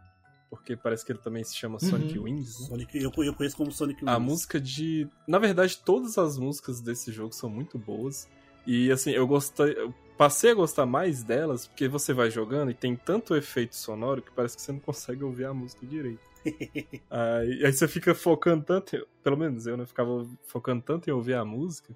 porque 0.49 0.75
parece 0.77 1.03
que 1.03 1.11
ele 1.11 1.19
também 1.19 1.43
se 1.43 1.55
chama 1.55 1.79
Sonic 1.79 2.17
Uhum. 2.17 2.25
Wings, 2.25 2.59
né? 2.61 2.67
Sonic, 2.67 2.97
eu, 2.97 3.11
eu 3.23 3.33
conheço 3.33 3.57
como 3.57 3.71
Sonic 3.71 4.03
A 4.05 4.13
Wings. 4.17 4.23
música 4.31 4.59
de. 4.61 5.07
Na 5.27 5.39
verdade, 5.39 5.79
todas 5.83 6.17
as 6.17 6.37
músicas 6.37 6.79
desse 6.79 7.11
jogo 7.11 7.33
são 7.33 7.49
muito 7.49 7.77
boas. 7.79 8.29
E 8.65 8.91
assim, 8.91 9.11
eu 9.11 9.25
gostei. 9.25 9.73
Eu 9.77 9.93
passei 10.17 10.51
a 10.51 10.53
gostar 10.53 10.85
mais 10.85 11.23
delas 11.23 11.65
porque 11.67 11.87
você 11.87 12.13
vai 12.13 12.29
jogando 12.29 12.69
e 12.69 12.73
tem 12.73 12.95
tanto 12.95 13.35
efeito 13.35 13.75
sonoro 13.75 14.21
que 14.21 14.31
parece 14.31 14.55
que 14.55 14.61
você 14.61 14.71
não 14.71 14.79
consegue 14.79 15.23
ouvir 15.23 15.45
a 15.45 15.53
música 15.53 15.85
direito. 15.85 16.21
aí, 17.09 17.65
aí 17.65 17.73
você 17.73 17.87
fica 17.87 18.13
focando 18.15 18.63
tanto, 18.63 19.07
pelo 19.23 19.37
menos 19.37 19.65
eu, 19.67 19.75
né? 19.75 19.85
Ficava 19.85 20.25
focando 20.45 20.81
tanto 20.83 21.09
em 21.09 21.13
ouvir 21.13 21.33
a 21.33 21.43
música 21.43 21.95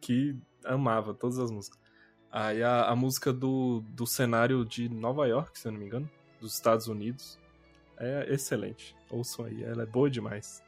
que 0.00 0.36
amava 0.64 1.14
todas 1.14 1.38
as 1.38 1.50
músicas. 1.50 1.78
Aí 2.30 2.62
a, 2.62 2.84
a 2.84 2.96
música 2.96 3.32
do, 3.32 3.80
do 3.90 4.06
cenário 4.06 4.64
de 4.64 4.88
Nova 4.88 5.26
York, 5.26 5.58
se 5.58 5.68
eu 5.68 5.72
não 5.72 5.78
me 5.78 5.86
engano, 5.86 6.08
dos 6.40 6.54
Estados 6.54 6.86
Unidos, 6.86 7.38
é 7.96 8.32
excelente. 8.32 8.94
Ouçam 9.10 9.46
aí, 9.46 9.64
ela 9.64 9.82
é 9.82 9.86
boa 9.86 10.10
demais. 10.10 10.62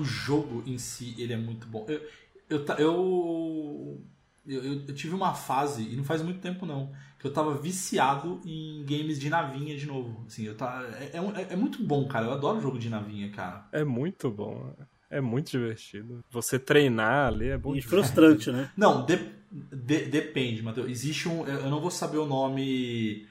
O 0.00 0.04
jogo 0.04 0.62
em 0.66 0.78
si, 0.78 1.14
ele 1.18 1.32
é 1.32 1.36
muito 1.36 1.66
bom. 1.66 1.86
Eu, 1.88 2.00
eu, 2.48 2.64
eu, 2.78 4.04
eu, 4.46 4.64
eu- 4.88 4.94
tive 4.94 5.14
uma 5.14 5.34
fase, 5.34 5.82
e 5.92 5.96
não 5.96 6.04
faz 6.04 6.22
muito 6.22 6.40
tempo 6.40 6.66
não, 6.66 6.92
que 7.18 7.26
eu 7.26 7.32
tava 7.32 7.54
viciado 7.56 8.40
em 8.44 8.84
games 8.84 9.18
de 9.20 9.28
navinha 9.30 9.76
de 9.76 9.86
novo. 9.86 10.24
Assim, 10.26 10.44
eu 10.44 10.56
tá, 10.56 10.82
é, 10.98 11.16
é, 11.16 11.40
é- 11.42 11.52
é 11.52 11.56
muito 11.56 11.82
bom, 11.84 12.06
cara. 12.08 12.26
Eu 12.26 12.32
adoro 12.32 12.60
jogo 12.60 12.78
de 12.78 12.88
navinha, 12.88 13.30
cara. 13.30 13.68
É 13.72 13.84
muito 13.84 14.30
bom. 14.30 14.74
É 15.08 15.20
muito 15.20 15.50
divertido. 15.50 16.24
Você 16.30 16.58
treinar 16.58 17.28
ali 17.28 17.48
é 17.48 17.58
bom 17.58 17.70
E 17.74 17.80
demais. 17.80 17.84
frustrante, 17.90 18.50
né? 18.50 18.70
Não, 18.76 19.04
de- 19.04 19.30
de- 19.50 20.06
depende, 20.06 20.62
Matheus. 20.62 20.88
Existe 20.88 21.28
um. 21.28 21.44
Eu 21.46 21.68
não 21.68 21.80
vou 21.80 21.90
saber 21.90 22.18
o 22.18 22.26
nome 22.26 23.26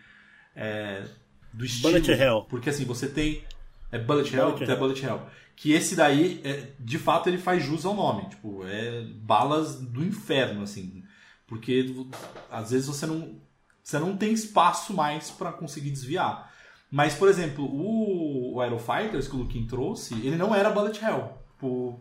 é, 0.56 1.06
do 1.54 1.64
estilo. 1.66 1.94
Bullet 1.94 2.12
Hell. 2.12 2.46
Porque 2.50 2.70
assim, 2.70 2.84
você 2.86 3.08
tem. 3.08 3.44
É 3.92 3.98
Bullet 3.98 4.36
Hell? 4.36 4.52
Bullet 4.52 4.64
é 4.64 4.68
Hell. 4.74 4.78
Bullet 4.80 5.06
Hell. 5.06 5.22
Que 5.62 5.74
esse 5.74 5.94
daí, 5.94 6.40
é, 6.46 6.68
de 6.80 6.98
fato, 6.98 7.28
ele 7.28 7.38
faz 7.38 7.62
jus 7.62 7.86
ao 7.86 7.94
nome. 7.94 8.30
Tipo, 8.30 8.66
é 8.66 9.04
balas 9.16 9.76
do 9.76 10.02
inferno, 10.06 10.64
assim. 10.64 11.04
Porque 11.46 11.94
às 12.50 12.72
vezes 12.72 12.88
você 12.88 13.06
não. 13.06 13.42
Você 13.84 14.00
não 14.00 14.16
tem 14.16 14.32
espaço 14.32 14.94
mais 14.94 15.30
pra 15.30 15.52
conseguir 15.52 15.90
desviar. 15.90 16.50
Mas, 16.90 17.14
por 17.14 17.28
exemplo, 17.28 17.66
o, 17.66 18.54
o 18.54 18.62
Aero 18.62 18.80
Fighters 18.80 19.28
que 19.28 19.36
o 19.36 19.40
Luquin 19.40 19.68
trouxe, 19.68 20.14
ele 20.14 20.38
não 20.38 20.56
era 20.56 20.70
Bullet 20.70 20.98
Hell. 21.04 21.38
Tipo, 21.56 22.00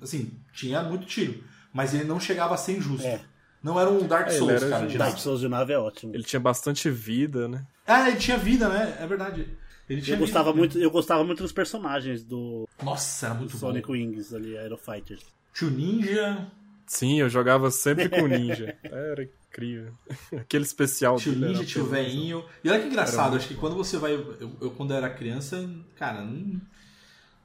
assim, 0.00 0.32
tinha 0.54 0.82
muito 0.82 1.04
tiro. 1.04 1.44
Mas 1.74 1.92
ele 1.92 2.04
não 2.04 2.18
chegava 2.18 2.54
a 2.54 2.56
ser 2.56 2.78
injusto. 2.78 3.06
É. 3.06 3.20
Não 3.62 3.78
era 3.78 3.90
um 3.90 4.06
Dark 4.06 4.28
É, 4.28 4.30
Souls, 4.30 4.62
era 4.62 4.70
cara, 4.70 4.86
de 4.86 4.96
Dark. 4.96 5.18
Souls 5.18 5.40
de 5.40 5.48
nave 5.50 5.74
é 5.74 5.78
ótimo. 5.78 6.14
Ele 6.14 6.24
tinha 6.24 6.40
bastante 6.40 6.88
vida, 6.88 7.46
né? 7.46 7.66
Ah, 7.86 8.08
ele 8.08 8.18
tinha 8.18 8.38
vida, 8.38 8.70
né? 8.70 8.96
É 8.98 9.06
verdade. 9.06 9.54
Ele 9.88 10.02
tinha 10.02 10.16
Eu 10.16 10.20
gostava, 10.20 10.50
vida. 10.50 10.58
muito, 10.58 10.78
eu 10.78 10.90
gostava 10.90 11.24
muito 11.24 11.42
dos 11.42 11.52
personagens 11.52 12.24
do 12.24 12.68
Nossa, 12.82 13.26
era 13.26 13.34
muito 13.34 13.56
Sonic 13.56 13.86
bom. 13.86 13.92
Wings 13.94 14.34
ali, 14.34 14.56
Aero 14.58 14.76
Fighters. 14.76 15.24
Tio 15.54 15.70
Ninja, 15.70 16.46
Sim, 16.86 17.18
eu 17.20 17.28
jogava 17.28 17.70
sempre 17.70 18.08
com 18.08 18.26
ninja. 18.28 18.76
Era 18.84 19.22
incrível. 19.24 19.92
Aquele 20.38 20.64
especial 20.64 21.16
tio 21.16 21.32
Ninja, 21.34 21.58
era 21.58 21.64
tio. 21.64 21.84
Veinho. 21.86 22.44
E 22.62 22.70
olha 22.70 22.80
que 22.80 22.86
engraçado, 22.86 23.36
acho 23.36 23.48
que 23.48 23.54
quando 23.54 23.74
você 23.76 23.96
vai. 23.96 24.14
Eu, 24.14 24.52
eu, 24.60 24.70
quando 24.72 24.92
era 24.94 25.08
criança, 25.10 25.68
cara, 25.96 26.22
não. 26.22 26.60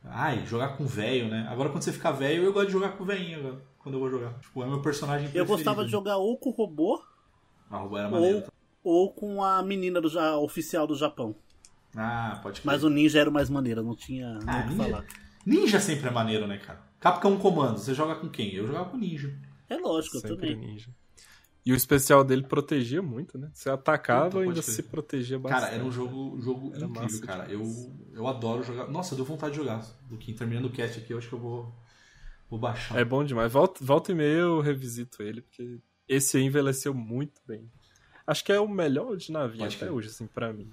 Ai, 0.04 0.46
jogar 0.48 0.78
com 0.78 0.86
velho, 0.86 1.28
né? 1.30 1.48
Agora 1.50 1.70
quando 1.70 1.84
você 1.84 1.92
fica 1.92 2.12
velho, 2.12 2.44
eu 2.44 2.54
gosto 2.54 2.68
de 2.68 2.74
jogar 2.74 2.89
com 2.98 3.06
veinho 3.06 3.39
agora. 3.39 3.62
Quando 3.80 3.96
eu 3.96 4.00
vou 4.00 4.10
jogar. 4.10 4.34
Tipo, 4.39 4.64
é 4.64 4.68
meu 4.68 4.82
personagem 4.82 5.26
Eu 5.28 5.32
preferido. 5.32 5.56
gostava 5.58 5.86
de 5.86 5.92
jogar 5.92 6.18
ou 6.18 6.38
com 6.38 6.50
o 6.50 6.54
robô 6.54 7.02
Ah, 7.70 7.80
o 7.80 7.84
robô 7.84 7.98
era 7.98 8.10
maneiro. 8.10 8.44
ou, 8.84 9.02
ou 9.04 9.12
com 9.14 9.44
a 9.44 9.62
menina 9.64 10.00
do, 10.02 10.10
ja- 10.10 10.38
oficial 10.38 10.86
do 10.88 10.96
Japão. 10.96 11.36
Ah, 11.96 12.39
pode 12.42 12.62
crer. 12.62 12.72
Mas 12.74 12.84
o 12.84 12.89
ninja 12.89 13.20
era 13.20 13.30
o 13.30 13.34
mais 13.34 13.50
maneiro, 13.50 13.84
não 13.84 13.96
tinha 13.96 14.39
Ah, 14.48 14.60
o 14.60 14.64
que 14.64 14.70
ninja. 14.76 14.84
falar. 14.84 15.06
Ninja 15.46 15.80
sempre 15.80 16.08
é 16.08 16.12
maneiro, 16.12 16.48
né, 16.48 16.58
cara? 16.58 16.82
Capcom 17.00 17.38
Comando, 17.38 17.80
você 17.80 17.94
joga 17.94 18.16
com 18.16 18.30
quem? 18.30 18.54
Eu 18.54 18.68
jogava 18.68 18.89
com 18.89 18.98
Ninja. 18.98 19.36
É 19.68 19.76
lógico, 19.78 20.18
eu 20.18 20.22
Sempre 20.22 20.52
também. 20.54 20.56
ninja. 20.58 20.89
E 21.66 21.72
o 21.72 21.76
especial 21.76 22.24
dele 22.24 22.44
protegia 22.44 23.02
muito, 23.02 23.38
né? 23.38 23.50
Você 23.54 23.70
atacava 23.70 24.39
e 24.39 24.44
ainda 24.44 24.62
crer. 24.62 24.64
se 24.64 24.84
protegia 24.84 25.38
bastante. 25.39 25.62
Cara, 25.62 25.74
era 25.76 25.84
um 25.84 25.92
jogo, 25.92 26.39
jogo 26.42 26.68
Era 26.74 26.86
incrível, 26.86 27.02
massa 27.04 27.26
cara. 27.26 27.52
Eu, 27.52 27.64
eu 28.14 28.28
adoro 28.28 28.64
jogar. 28.64 28.88
Nossa, 28.88 29.16
deu 29.16 29.24
vontade 29.24 29.52
de 29.54 29.58
jogar. 29.60 29.86
Luquinho, 30.10 30.36
terminando 30.38 30.66
o 30.66 30.70
cast 30.72 31.00
aqui, 31.00 31.14
eu 31.14 31.18
acho 31.20 31.28
que 31.30 31.36
eu 31.36 31.39
vou, 31.39 31.74
vou 32.50 32.60
baixar. 32.60 32.98
É 33.00 33.06
bom 33.06 33.24
demais. 33.24 33.52
Volta, 33.52 33.84
volta 33.84 34.12
e 34.12 34.16
meia 34.16 34.38
eu 34.39 34.60
revisito 34.60 35.22
ele, 35.22 35.42
porque 35.42 35.80
esse 36.08 36.38
aí 36.38 36.44
envelheceu 36.44 36.94
muito 36.96 37.39
bem. 37.48 37.72
Acho 38.26 38.44
que 38.44 38.52
é 38.52 38.60
o 38.60 38.68
melhor 38.68 39.16
de 39.16 39.32
Pode 39.32 39.76
até 39.76 39.92
hoje, 39.92 40.08
assim, 40.10 40.26
pra 40.28 40.52
mim. 40.52 40.72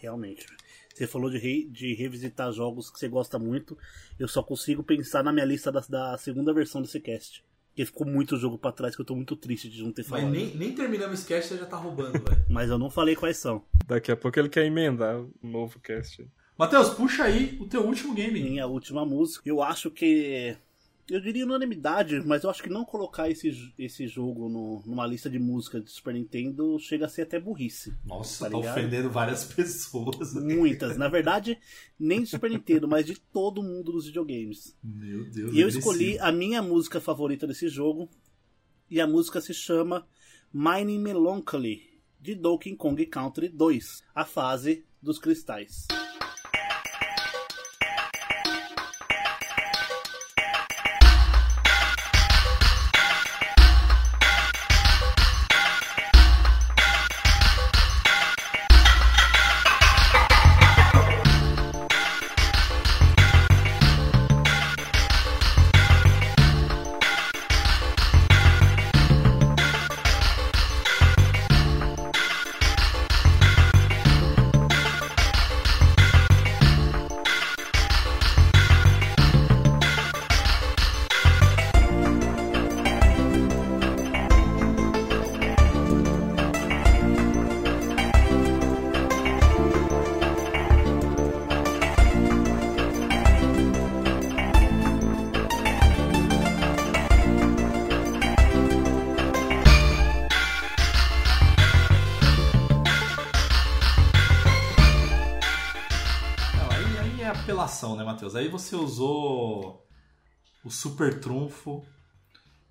Realmente. 0.00 0.46
Você 0.94 1.06
falou 1.06 1.30
de, 1.30 1.38
re- 1.38 1.68
de 1.70 1.94
revisitar 1.94 2.50
jogos 2.52 2.90
que 2.90 2.98
você 2.98 3.08
gosta 3.08 3.38
muito. 3.38 3.76
Eu 4.18 4.26
só 4.28 4.42
consigo 4.42 4.82
pensar 4.82 5.22
na 5.22 5.32
minha 5.32 5.44
lista 5.46 5.70
da, 5.70 5.80
da 5.88 6.18
segunda 6.18 6.52
versão 6.52 6.82
desse 6.82 6.98
cast. 7.00 7.44
Porque 7.68 7.86
ficou 7.86 8.06
muito 8.06 8.36
jogo 8.36 8.58
pra 8.58 8.72
trás 8.72 8.96
que 8.96 9.00
eu 9.00 9.06
tô 9.06 9.14
muito 9.14 9.36
triste 9.36 9.68
de 9.70 9.82
não 9.82 9.92
ter 9.92 10.02
Mas 10.02 10.08
falado. 10.08 10.30
nem, 10.30 10.54
nem 10.56 10.72
terminamos 10.74 11.20
esse 11.20 11.28
cast, 11.28 11.48
você 11.48 11.58
já 11.58 11.66
tá 11.66 11.76
roubando, 11.76 12.12
velho. 12.22 12.44
Mas 12.50 12.68
eu 12.68 12.78
não 12.78 12.90
falei 12.90 13.14
quais 13.14 13.36
são. 13.36 13.62
Daqui 13.86 14.10
a 14.10 14.16
pouco 14.16 14.38
ele 14.38 14.48
quer 14.48 14.64
emendar 14.66 15.20
o 15.20 15.30
novo 15.42 15.78
cast. 15.80 16.26
Matheus, 16.58 16.90
puxa 16.90 17.24
aí 17.24 17.56
o 17.60 17.66
teu 17.66 17.82
último 17.86 18.12
game. 18.12 18.42
Minha 18.42 18.66
última 18.66 19.06
música. 19.06 19.48
Eu 19.48 19.62
acho 19.62 19.90
que 19.90 20.56
Eu 21.10 21.20
diria 21.20 21.44
unanimidade, 21.44 22.20
mas 22.24 22.44
eu 22.44 22.50
acho 22.50 22.62
que 22.62 22.68
não 22.70 22.84
colocar 22.84 23.28
esse, 23.28 23.72
esse 23.78 24.06
jogo 24.06 24.48
no- 24.48 24.82
numa 24.86 25.06
lista 25.06 25.28
de 25.28 25.38
música 25.38 25.80
de 25.80 25.90
Super 25.90 26.14
Nintendo 26.14 26.78
chega 26.78 27.06
a 27.06 27.08
ser 27.08 27.22
até 27.22 27.40
burrice. 27.40 27.92
Nossa, 28.04 28.44
Tá 28.44 28.50
tá, 28.52 28.56
ofendendo 28.58 29.10
várias 29.10 29.44
pessoas. 29.52 30.34
Muitas. 30.34 30.96
Na 30.96 31.08
verdade, 31.08 31.58
nem 31.98 32.22
de 32.22 32.28
Super 32.28 32.50
Nintendo, 32.50 32.86
mas 32.86 33.04
de 33.06 33.18
todo 33.18 33.62
mundo 33.62 33.90
dos 33.92 34.06
videogames. 34.06 34.76
Meu 34.82 35.28
Deus. 35.30 35.52
E 35.54 35.60
eu 35.60 35.68
escolhi 35.68 36.18
a 36.20 36.30
minha 36.30 36.62
música 36.62 37.00
favorita 37.00 37.46
desse 37.46 37.68
jogo. 37.68 38.08
E 38.88 39.00
a 39.00 39.06
música 39.06 39.40
se 39.40 39.54
chama 39.54 40.06
Mining 40.52 40.98
Melancholy, 41.00 41.82
de 42.20 42.34
Donkey 42.34 42.74
Kong 42.76 43.04
Country 43.06 43.48
2, 43.48 44.02
a 44.14 44.24
fase 44.24 44.84
dos 45.00 45.18
cristais. 45.18 45.86
Matheus? 108.30 108.36
Aí 108.36 108.48
você 108.48 108.76
usou 108.76 109.86
o 110.64 110.70
super 110.70 111.20
trunfo 111.20 111.84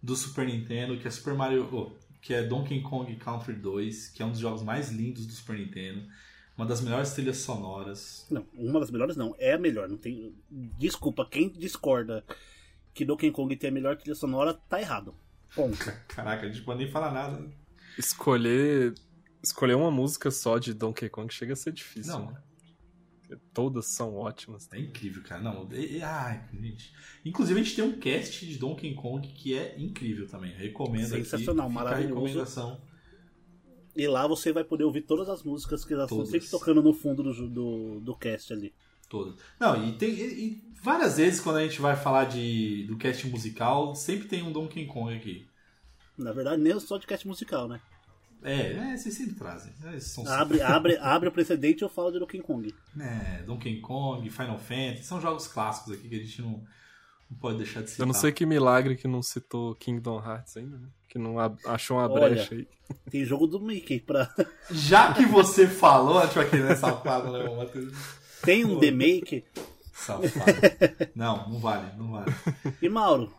do 0.01 0.15
Super 0.15 0.47
Nintendo, 0.47 0.97
que 0.97 1.07
é 1.07 1.11
Super 1.11 1.33
Mario. 1.33 1.67
oh, 1.71 1.91
que 2.21 2.33
é 2.33 2.43
Donkey 2.43 2.81
Kong 2.81 3.13
Country 3.15 3.53
2, 3.53 4.09
que 4.09 4.21
é 4.21 4.25
um 4.25 4.31
dos 4.31 4.39
jogos 4.39 4.61
mais 4.61 4.91
lindos 4.91 5.25
do 5.25 5.33
Super 5.33 5.57
Nintendo. 5.57 6.05
Uma 6.57 6.65
das 6.65 6.81
melhores 6.81 7.11
trilhas 7.11 7.37
sonoras. 7.37 8.27
Não, 8.29 8.45
uma 8.53 8.79
das 8.79 8.91
melhores 8.91 9.15
não, 9.15 9.33
é 9.39 9.53
a 9.53 9.57
melhor. 9.57 9.87
Não 9.87 9.97
tem... 9.97 10.35
Desculpa, 10.77 11.25
quem 11.25 11.49
discorda 11.49 12.23
que 12.93 13.05
Donkey 13.05 13.31
Kong 13.31 13.55
tem 13.55 13.69
a 13.69 13.73
melhor 13.73 13.95
trilha 13.95 14.15
sonora, 14.15 14.53
tá 14.53 14.79
errado. 14.79 15.15
Ponto. 15.55 15.77
Caraca, 16.09 16.45
a 16.45 16.49
gente 16.49 16.63
pode 16.63 16.79
nem 16.79 16.91
falar 16.91 17.11
nada. 17.11 17.41
Escolher. 17.97 18.93
Escolher 19.41 19.75
uma 19.75 19.89
música 19.89 20.29
só 20.29 20.57
de 20.57 20.73
Donkey 20.73 21.07
Kong 21.07 21.33
chega 21.33 21.53
a 21.53 21.55
ser 21.55 21.71
difícil. 21.71 22.11
Não, 22.11 22.31
né? 22.31 22.41
Todas 23.53 23.85
são 23.87 24.15
ótimas. 24.15 24.67
é 24.73 24.79
incrível, 24.79 25.21
cara. 25.23 25.41
Não, 25.41 25.67
e- 25.71 25.97
e- 25.97 26.01
ai, 26.01 26.47
gente. 26.59 26.93
Inclusive, 27.23 27.59
a 27.59 27.63
gente 27.63 27.75
tem 27.75 27.85
um 27.85 27.99
cast 27.99 28.45
de 28.45 28.57
Donkey 28.57 28.93
Kong 28.95 29.27
que 29.27 29.53
é 29.57 29.75
incrível 29.79 30.27
também. 30.27 30.51
Recomendo 30.51 31.07
Sensacional, 31.07 31.65
aqui. 31.67 31.75
Maravilhoso. 31.75 32.13
recomendação. 32.25 32.81
E 33.95 34.07
lá 34.07 34.25
você 34.27 34.53
vai 34.53 34.63
poder 34.63 34.83
ouvir 34.83 35.01
todas 35.01 35.27
as 35.29 35.43
músicas 35.43 35.83
que 35.83 35.93
elas 35.93 36.09
estão 36.09 36.25
sempre 36.25 36.47
tocando 36.47 36.81
no 36.81 36.93
fundo 36.93 37.21
do, 37.23 37.49
do, 37.49 37.99
do 37.99 38.15
cast 38.15 38.53
ali. 38.53 38.73
Todas. 39.09 39.35
Não, 39.59 39.83
e 39.87 39.93
tem. 39.93 40.09
e- 40.11 40.39
e 40.45 40.63
várias 40.81 41.17
vezes 41.17 41.39
quando 41.41 41.57
a 41.57 41.63
gente 41.63 41.81
vai 41.81 41.95
falar 41.95 42.25
de, 42.25 42.85
do 42.87 42.95
cast 42.97 43.27
musical, 43.27 43.95
sempre 43.95 44.27
tem 44.27 44.43
um 44.43 44.51
Donkey 44.51 44.85
Kong 44.85 45.13
aqui. 45.13 45.47
Na 46.17 46.31
verdade, 46.31 46.61
nem 46.61 46.79
só 46.79 46.97
de 46.97 47.07
cast 47.07 47.27
musical, 47.27 47.67
né? 47.67 47.81
É, 48.43 48.73
é 48.73 48.97
vocês 48.97 49.15
sempre 49.15 49.35
trazem. 49.35 49.73
É, 49.85 49.99
são 49.99 50.27
Abre, 50.27 50.61
abre, 50.61 50.97
abre 50.97 51.29
o 51.29 51.31
precedente 51.31 51.83
e 51.83 51.85
eu 51.85 51.89
falo 51.89 52.11
de 52.11 52.19
Donkey 52.19 52.39
Kong. 52.41 52.73
É, 52.99 53.43
Donkey 53.43 53.79
Kong, 53.79 54.29
Final 54.29 54.57
Fantasy, 54.57 55.03
são 55.03 55.21
jogos 55.21 55.47
clássicos 55.47 55.93
aqui 55.93 56.09
que 56.09 56.15
a 56.15 56.19
gente 56.19 56.41
não, 56.41 56.63
não 57.29 57.37
pode 57.39 57.57
deixar 57.57 57.81
de 57.81 57.89
citar. 57.89 58.03
Eu 58.03 58.07
não 58.07 58.13
sei 58.13 58.31
que 58.31 58.45
milagre 58.45 58.95
que 58.95 59.07
não 59.07 59.21
citou 59.21 59.75
Kingdom 59.75 60.21
Hearts 60.23 60.57
ainda, 60.57 60.77
né? 60.77 60.87
Que 61.07 61.17
não 61.17 61.37
achou 61.65 61.97
uma 61.97 62.09
Olha. 62.09 62.35
brecha 62.35 62.55
aí. 62.55 62.67
Tem 63.09 63.23
jogo 63.25 63.47
do 63.47 63.59
Mickey 63.59 63.99
pra. 63.99 64.29
Já 64.71 65.13
que 65.13 65.25
você 65.25 65.67
falou, 65.67 66.21
eu 66.21 66.41
aqui 66.41 66.57
nessa 66.57 66.87
safado, 66.87 67.31
né, 67.31 67.55
Matheus? 67.55 67.93
Tem 68.43 68.65
um 68.65 68.79
The 68.79 68.91
Make. 68.91 69.45
Safado. 69.93 70.29
Não, 71.15 71.49
não 71.49 71.59
vale, 71.59 71.91
não 71.97 72.11
vale. 72.11 72.33
E 72.81 72.87
Mauro, 72.87 73.33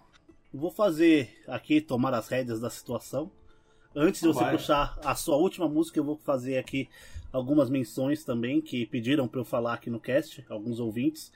vou 0.53 0.71
fazer 0.71 1.43
aqui 1.47 1.81
tomar 1.81 2.13
as 2.15 2.29
rédeas 2.29 2.61
da 2.61 2.71
situação. 2.71 3.31
Antes 3.95 4.21
de 4.21 4.29
você 4.29 4.41
Vai. 4.41 4.57
puxar 4.57 4.99
a 5.05 5.15
sua 5.15 5.37
última 5.37 5.69
música, 5.69 5.99
eu 5.99 6.05
vou 6.05 6.17
fazer 6.17 6.59
aqui 6.59 6.89
algumas 7.33 7.69
menções 7.69 8.25
também 8.25 8.61
que 8.61 8.87
pediram 8.87 9.27
para 9.27 9.41
eu 9.41 9.45
falar 9.45 9.75
aqui 9.75 9.91
no 9.91 10.01
cast, 10.01 10.45
alguns 10.49 10.79
ouvintes. 10.79 11.33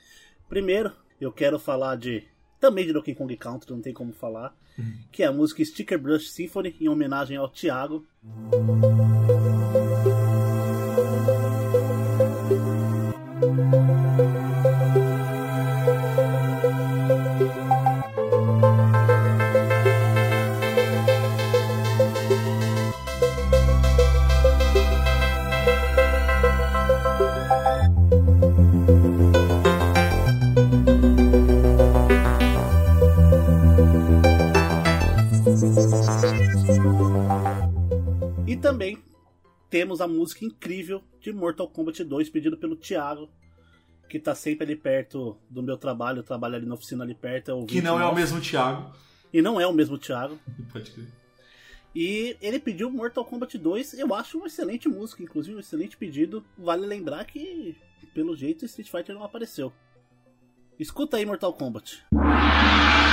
Primeiro, 0.47 0.91
eu 1.19 1.31
quero 1.31 1.59
falar 1.59 1.97
de 1.97 2.23
também 2.59 2.85
de 2.85 2.93
Donkey 2.93 3.13
Kong 3.13 3.35
Country, 3.35 3.71
não 3.71 3.81
tem 3.81 3.93
como 3.93 4.13
falar, 4.13 4.55
que 5.11 5.23
é 5.23 5.25
a 5.25 5.31
música 5.31 5.63
Sticker 5.63 5.99
Brush 5.99 6.29
Symphony 6.31 6.75
em 6.79 6.87
homenagem 6.87 7.37
ao 7.37 7.49
Thiago. 7.49 8.05
Música 40.25 40.43
incrível 40.43 41.03
de 41.21 41.31
Mortal 41.31 41.69
Kombat 41.69 42.03
2, 42.03 42.29
pedido 42.29 42.57
pelo 42.57 42.75
Thiago, 42.75 43.29
que 44.09 44.19
tá 44.19 44.33
sempre 44.33 44.65
ali 44.65 44.75
perto 44.75 45.37
do 45.47 45.61
meu 45.61 45.77
trabalho, 45.77 46.19
eu 46.19 46.23
trabalho 46.23 46.55
ali 46.55 46.65
na 46.65 46.73
oficina 46.73 47.03
ali 47.03 47.13
perto. 47.13 47.51
É 47.51 47.65
Que 47.65 47.79
não 47.79 47.99
é 47.99 48.05
o 48.05 48.15
mesmo 48.15 48.41
Thiago. 48.41 48.91
E 49.31 49.41
não 49.41 49.61
é 49.61 49.67
o 49.67 49.73
mesmo 49.73 49.99
Thiago. 49.99 50.39
Pode 50.73 50.91
crer. 50.91 51.07
E 51.93 52.35
ele 52.41 52.59
pediu 52.59 52.89
Mortal 52.89 53.23
Kombat 53.23 53.55
2, 53.57 53.99
eu 53.99 54.13
acho 54.15 54.37
uma 54.37 54.47
excelente 54.47 54.89
música, 54.89 55.21
inclusive 55.21 55.55
um 55.55 55.59
excelente 55.59 55.95
pedido. 55.95 56.43
Vale 56.57 56.85
lembrar 56.87 57.23
que, 57.25 57.77
pelo 58.13 58.35
jeito, 58.35 58.65
Street 58.65 58.89
Fighter 58.89 59.13
não 59.13 59.23
apareceu. 59.23 59.71
Escuta 60.79 61.17
aí 61.17 61.25
Mortal 61.25 61.53
Kombat. 61.53 62.03
Que 62.09 63.04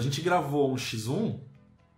a 0.00 0.02
gente 0.02 0.22
gravou 0.22 0.72
um 0.72 0.76
X1 0.76 1.38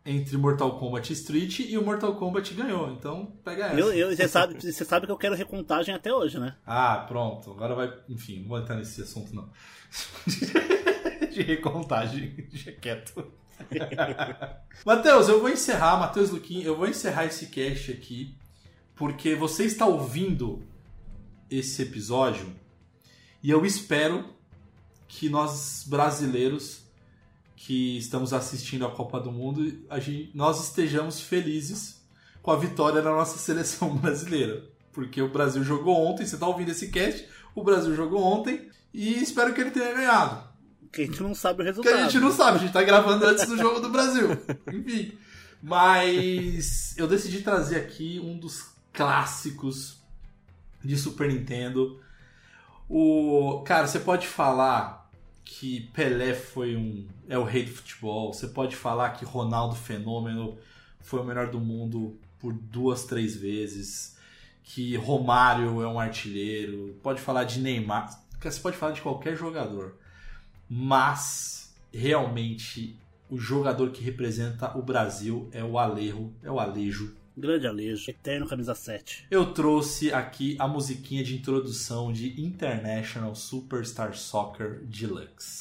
entre 0.04 0.36
Mortal 0.36 0.76
Kombat 0.78 1.12
Street 1.12 1.60
e 1.60 1.78
o 1.78 1.84
Mortal 1.84 2.16
Kombat 2.16 2.52
ganhou. 2.52 2.90
Então, 2.90 3.32
pega 3.44 3.66
essa. 3.66 3.78
Eu, 3.78 3.92
eu, 3.92 4.16
você, 4.16 4.26
sabe, 4.26 4.54
você 4.60 4.84
sabe 4.84 5.06
que 5.06 5.12
eu 5.12 5.16
quero 5.16 5.36
recontagem 5.36 5.94
até 5.94 6.12
hoje, 6.12 6.40
né? 6.40 6.56
Ah, 6.66 7.04
pronto. 7.06 7.52
Agora 7.52 7.74
vai. 7.76 7.92
Enfim, 8.08 8.40
não 8.40 8.48
vou 8.48 8.58
entrar 8.58 8.76
nesse 8.76 9.00
assunto, 9.02 9.32
não. 9.34 9.48
De 11.32 11.42
recontagem. 11.42 12.34
Deixa 12.50 12.72
quieto. 12.72 13.32
Matheus, 14.84 15.28
eu 15.28 15.40
vou 15.40 15.48
encerrar, 15.48 15.96
Matheus 15.96 16.30
Luquim, 16.30 16.62
eu 16.62 16.76
vou 16.76 16.88
encerrar 16.88 17.26
esse 17.26 17.46
cast 17.46 17.92
aqui, 17.92 18.34
porque 18.96 19.36
você 19.36 19.64
está 19.64 19.86
ouvindo 19.86 20.66
esse 21.48 21.80
episódio 21.82 22.52
e 23.40 23.50
eu 23.50 23.64
espero 23.64 24.34
que 25.06 25.28
nós 25.28 25.84
brasileiros 25.86 26.81
que 27.64 27.96
estamos 27.96 28.32
assistindo 28.32 28.84
a 28.84 28.90
Copa 28.90 29.20
do 29.20 29.30
Mundo, 29.30 29.72
a 29.88 30.00
gente, 30.00 30.32
nós 30.34 30.60
estejamos 30.68 31.20
felizes 31.20 32.02
com 32.42 32.50
a 32.50 32.56
vitória 32.56 33.00
da 33.00 33.10
nossa 33.10 33.38
seleção 33.38 33.94
brasileira. 33.98 34.64
Porque 34.92 35.22
o 35.22 35.28
Brasil 35.28 35.62
jogou 35.62 35.96
ontem, 36.04 36.26
você 36.26 36.34
está 36.34 36.46
ouvindo 36.46 36.72
esse 36.72 36.90
cast, 36.90 37.24
o 37.54 37.62
Brasil 37.62 37.94
jogou 37.94 38.20
ontem 38.20 38.68
e 38.92 39.22
espero 39.22 39.54
que 39.54 39.60
ele 39.60 39.70
tenha 39.70 39.94
ganhado. 39.94 40.42
Que 40.90 41.02
a 41.02 41.06
gente 41.06 41.22
não 41.22 41.36
sabe 41.36 41.60
o 41.60 41.64
Que 41.64 41.70
resultado. 41.70 41.94
a 41.94 42.02
gente 42.02 42.18
não 42.18 42.32
sabe, 42.32 42.56
a 42.58 42.60
gente 42.60 42.72
tá 42.72 42.82
gravando 42.82 43.24
antes 43.26 43.46
do 43.46 43.56
jogo 43.56 43.78
do 43.78 43.90
Brasil. 43.90 44.26
Enfim. 44.66 45.12
Mas 45.62 46.98
eu 46.98 47.06
decidi 47.06 47.42
trazer 47.42 47.76
aqui 47.76 48.20
um 48.22 48.36
dos 48.36 48.72
clássicos 48.92 49.98
de 50.84 50.96
Super 50.96 51.28
Nintendo. 51.32 52.00
O. 52.88 53.62
Cara, 53.64 53.86
você 53.86 54.00
pode 54.00 54.26
falar 54.26 55.01
que 55.44 55.80
Pelé 55.92 56.34
foi 56.34 56.76
um. 56.76 57.06
é 57.28 57.38
o 57.38 57.44
rei 57.44 57.64
do 57.64 57.70
futebol. 57.70 58.32
Você 58.32 58.48
pode 58.48 58.76
falar 58.76 59.10
que 59.10 59.24
Ronaldo 59.24 59.74
Fenômeno 59.74 60.56
foi 61.00 61.20
o 61.20 61.24
melhor 61.24 61.50
do 61.50 61.60
mundo 61.60 62.18
por 62.38 62.52
duas, 62.52 63.04
três 63.04 63.36
vezes. 63.36 64.16
Que 64.64 64.96
Romário 64.96 65.82
é 65.82 65.88
um 65.88 65.98
artilheiro. 65.98 66.96
Pode 67.02 67.20
falar 67.20 67.44
de 67.44 67.60
Neymar. 67.60 68.22
Você 68.40 68.60
pode 68.60 68.76
falar 68.76 68.92
de 68.92 69.00
qualquer 69.00 69.36
jogador 69.36 69.96
mas 70.74 71.70
realmente 71.92 72.98
o 73.28 73.36
jogador 73.36 73.90
que 73.90 74.02
representa 74.02 74.74
o 74.74 74.82
Brasil 74.82 75.50
é 75.52 75.62
o 75.62 75.78
Alejo, 75.78 76.32
é 76.42 76.50
o 76.50 76.58
Alejo. 76.58 77.14
Grande 77.34 77.66
Alejo, 77.66 78.10
eterno 78.10 78.46
camisa 78.46 78.74
7. 78.74 79.26
Eu 79.30 79.54
trouxe 79.54 80.12
aqui 80.12 80.54
a 80.58 80.68
musiquinha 80.68 81.24
de 81.24 81.34
introdução 81.34 82.12
de 82.12 82.38
International 82.38 83.34
Superstar 83.34 84.14
Soccer 84.14 84.82
Deluxe. 84.84 85.60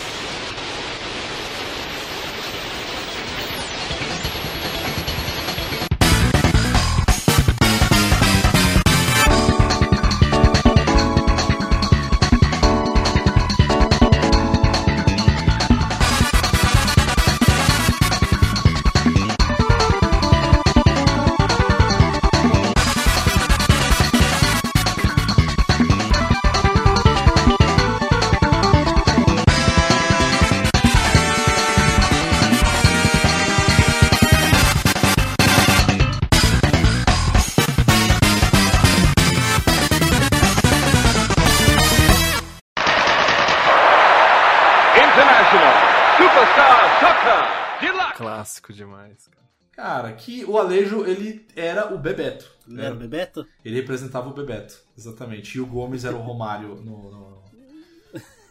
International 45.21 45.73
Superstar 46.17 46.99
Soccer 46.99 47.79
Deluxe. 47.79 48.13
Clássico 48.17 48.73
demais, 48.73 49.27
cara. 49.27 49.41
Cara, 49.71 50.13
que 50.13 50.43
o 50.45 50.57
Alejo 50.57 51.05
ele 51.05 51.45
era 51.55 51.93
o 51.93 51.97
Bebeto. 51.97 52.51
Não 52.67 52.83
era 52.83 52.93
o 52.95 52.97
Bebeto? 52.97 53.47
Ele 53.63 53.75
representava 53.75 54.29
o 54.29 54.33
Bebeto, 54.33 54.81
exatamente. 54.97 55.57
E 55.57 55.61
o 55.61 55.65
Gomes 55.65 56.05
era 56.05 56.15
o 56.15 56.21
Romário 56.21 56.75
no, 56.75 57.11
no, 57.11 57.43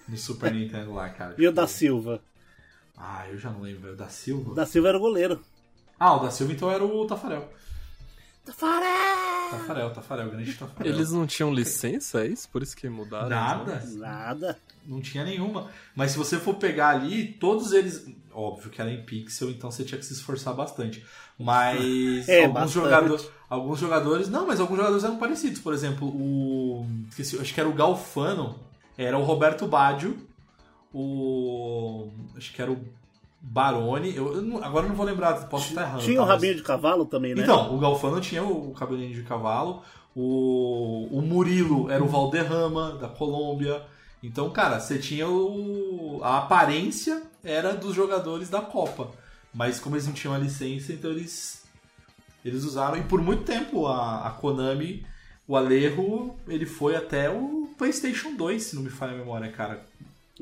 no 0.09 0.16
Super 0.16 0.53
Nintendo 0.53 0.95
lá, 0.95 1.09
cara. 1.11 1.35
E 1.37 1.47
o 1.47 1.53
da 1.53 1.66
Silva? 1.66 2.21
Ah, 2.97 3.27
eu 3.29 3.37
já 3.39 3.51
não 3.51 3.62
lembro. 3.62 3.83
velho. 3.83 3.97
Da 3.97 4.09
Silva? 4.09 4.53
O 4.53 4.55
da 4.55 4.66
Silva 4.66 4.89
era 4.89 4.97
o 4.97 5.01
goleiro. 5.01 5.41
Ah, 5.99 6.14
o 6.14 6.21
da 6.21 6.31
Silva 6.31 6.53
então 6.53 6.71
era 6.71 6.85
o 6.85 7.07
Tafarel. 7.07 7.53
Tafarel! 8.45 9.51
Tafarel, 9.51 9.93
Tafarel, 9.93 10.31
grande 10.31 10.55
Tafarel. 10.55 10.93
Eles 10.93 11.11
não 11.11 11.27
tinham 11.27 11.53
licença, 11.53 12.25
é 12.25 12.29
isso? 12.29 12.49
Por 12.49 12.62
isso 12.62 12.77
que 12.77 12.89
mudaram? 12.89 13.25
os 13.25 13.31
Nada. 13.31 13.83
Nada. 13.97 14.59
Não 14.91 15.01
tinha 15.01 15.24
nenhuma. 15.24 15.68
Mas 15.95 16.11
se 16.11 16.18
você 16.18 16.36
for 16.38 16.55
pegar 16.55 16.88
ali, 16.88 17.28
todos 17.34 17.72
eles. 17.72 18.07
Óbvio 18.32 18.70
que 18.70 18.80
era 18.80 18.91
em 18.93 19.03
pixel, 19.05 19.49
então 19.51 19.70
você 19.70 19.84
tinha 19.84 19.99
que 19.99 20.05
se 20.05 20.12
esforçar 20.12 20.53
bastante. 20.55 21.05
Mas 21.38 22.28
É, 22.28 22.41
alguns, 22.45 22.55
bastante. 22.55 22.72
jogadores, 22.84 23.28
alguns 23.49 23.78
jogadores. 23.78 24.28
Não, 24.28 24.47
mas 24.47 24.59
alguns 24.61 24.76
jogadores 24.76 25.05
eram 25.05 25.16
parecidos. 25.16 25.61
Por 25.61 25.72
exemplo, 25.72 26.09
o. 26.09 26.84
Esqueci, 27.09 27.38
acho 27.38 27.55
que 27.55 27.61
era 27.61 27.68
o 27.68 27.72
Galfano. 27.72 28.57
Era 28.99 29.16
o 29.16 29.22
Roberto 29.22 29.66
Baggio. 29.66 30.18
O. 30.93 32.09
Acho 32.36 32.53
que 32.53 32.61
era 32.61 32.70
o 32.70 32.78
Baroni. 33.41 34.14
Eu, 34.14 34.34
eu 34.34 34.43
não- 34.43 34.62
agora 34.62 34.84
eu 34.86 34.91
não 34.91 34.97
vou 34.97 35.07
lembrar, 35.07 35.34
posso 35.49 35.68
estar 35.68 35.82
errando. 35.82 36.03
Tinha 36.03 36.16
tá, 36.16 36.22
o 36.22 36.26
mas- 36.26 36.34
rabinho 36.34 36.57
de 36.57 36.62
cavalo 36.62 37.05
também, 37.07 37.34
né? 37.34 37.43
então, 37.43 37.74
o 37.74 37.78
Galfano 37.78 38.20
tinha 38.20 38.43
o 38.43 38.72
cabelinho 38.72 39.14
de 39.14 39.22
cavalo, 39.22 39.82
o, 40.14 41.09
o 41.11 41.22
Murilo 41.22 41.91
era 41.91 42.03
o 42.03 42.09
Valderrama, 42.09 42.93
da 43.01 43.09
Colômbia. 43.09 43.82
Então, 44.23 44.51
cara, 44.51 44.79
você 44.81 44.99
tinha 44.99 45.29
o. 45.29 46.21
A 46.23 46.39
aparência 46.39 47.23
era 47.43 47.73
dos 47.73 47.95
jogadores 47.95 48.51
da 48.51 48.61
Copa. 48.61 49.11
Mas 49.53 49.81
como 49.81 49.97
eles 49.97 50.07
não 50.07 50.12
tinham 50.14 50.35
a 50.35 50.39
licença, 50.39 50.93
então 50.93 51.11
eles. 51.11 51.64
Eles 52.45 52.64
usaram. 52.64 52.97
E 52.99 53.03
por 53.03 53.21
muito 53.21 53.45
tempo 53.45 53.87
a, 53.87 54.27
a 54.27 54.31
Konami, 54.31 55.05
o 55.49 55.57
Alejo, 55.57 56.35
ele 56.47 56.66
foi 56.66 56.97
até 56.97 57.29
o 57.31 57.68
PlayStation 57.77 58.35
2, 58.35 58.62
se 58.62 58.77
não 58.77 58.83
me 58.83 58.91
falha 58.91 59.12
a 59.12 59.16
memória, 59.16 59.51
cara. 59.51 59.85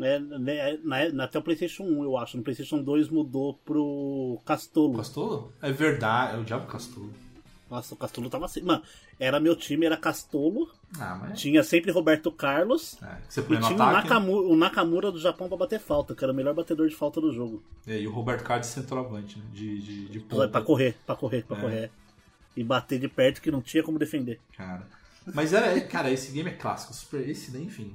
É, 0.01 0.19
né, 0.19 0.79
na- 0.85 1.09
na- 1.11 1.25
até 1.25 1.39
o 1.39 1.43
PlayStation 1.43 1.83
1, 1.85 2.05
eu 2.05 2.17
acho. 2.17 2.37
No 2.37 2.43
PlayStation 2.43 2.81
2 2.83 3.09
mudou 3.09 3.55
pro 3.65 4.39
Castolo. 4.45 4.97
Castolo? 4.99 5.53
É 5.63 5.73
verdade, 5.73 6.37
é 6.37 6.41
o 6.41 6.45
Diabo 6.45 6.67
Castolo. 6.67 7.13
Nossa, 7.71 7.95
o 7.95 7.97
Castolo 7.97 8.31
tava 8.31 8.45
assim. 8.47 8.61
Mano, 8.63 8.83
era 9.21 9.39
meu 9.41 9.55
time, 9.57 9.87
era 9.87 9.97
Castolo. 9.97 10.71
Ah, 10.99 11.19
mas. 11.21 11.39
Tinha 11.41 11.63
sempre 11.63 11.91
Roberto 11.91 12.31
Carlos. 12.33 12.97
É, 13.03 13.17
que 13.27 13.35
você 13.35 13.41
E 13.41 13.45
tinha 13.45 13.59
o 13.61 13.65
ataque. 13.67 13.79
né? 13.79 13.93
Nakamura, 13.93 14.47
o 14.49 14.57
Nakamura 14.57 15.13
do 15.13 15.19
Japão 15.21 15.49
pra 15.49 15.57
bater 15.59 15.79
falta, 15.81 16.15
que 16.15 16.23
era 16.25 16.33
o 16.33 16.37
melhor 16.37 16.55
batedor 16.55 16.89
de 16.89 16.95
falta 16.95 17.21
do 17.21 17.33
jogo. 17.33 17.63
É, 17.87 18.01
e 18.01 18.07
o 18.07 18.11
Roberto 18.13 18.43
Carlos 18.45 18.67
centroavante, 18.69 19.39
né? 19.39 19.45
De, 19.53 19.79
de, 19.81 20.09
de 20.09 20.21
Pra, 20.21 20.47
ponta. 20.47 20.63
correr, 20.63 20.97
pra 21.05 21.15
correr, 21.17 21.43
pra 21.45 21.57
É. 21.57 21.61
correr. 21.61 21.91
E 22.57 22.65
bater 22.65 22.99
de 22.99 23.07
perto 23.09 23.41
que 23.43 23.51
não 23.51 23.61
tinha 23.61 23.83
como 23.83 23.99
defender. 23.99 24.41
Cara. 24.57 24.83
Mas 25.35 25.53
era, 25.53 25.79
cara, 25.83 26.11
esse 26.11 26.33
game 26.33 26.49
é 26.49 26.55
clássico. 26.55 26.95
Super, 26.95 27.29
esse 27.29 27.51
daí, 27.51 27.63
enfim. 27.65 27.95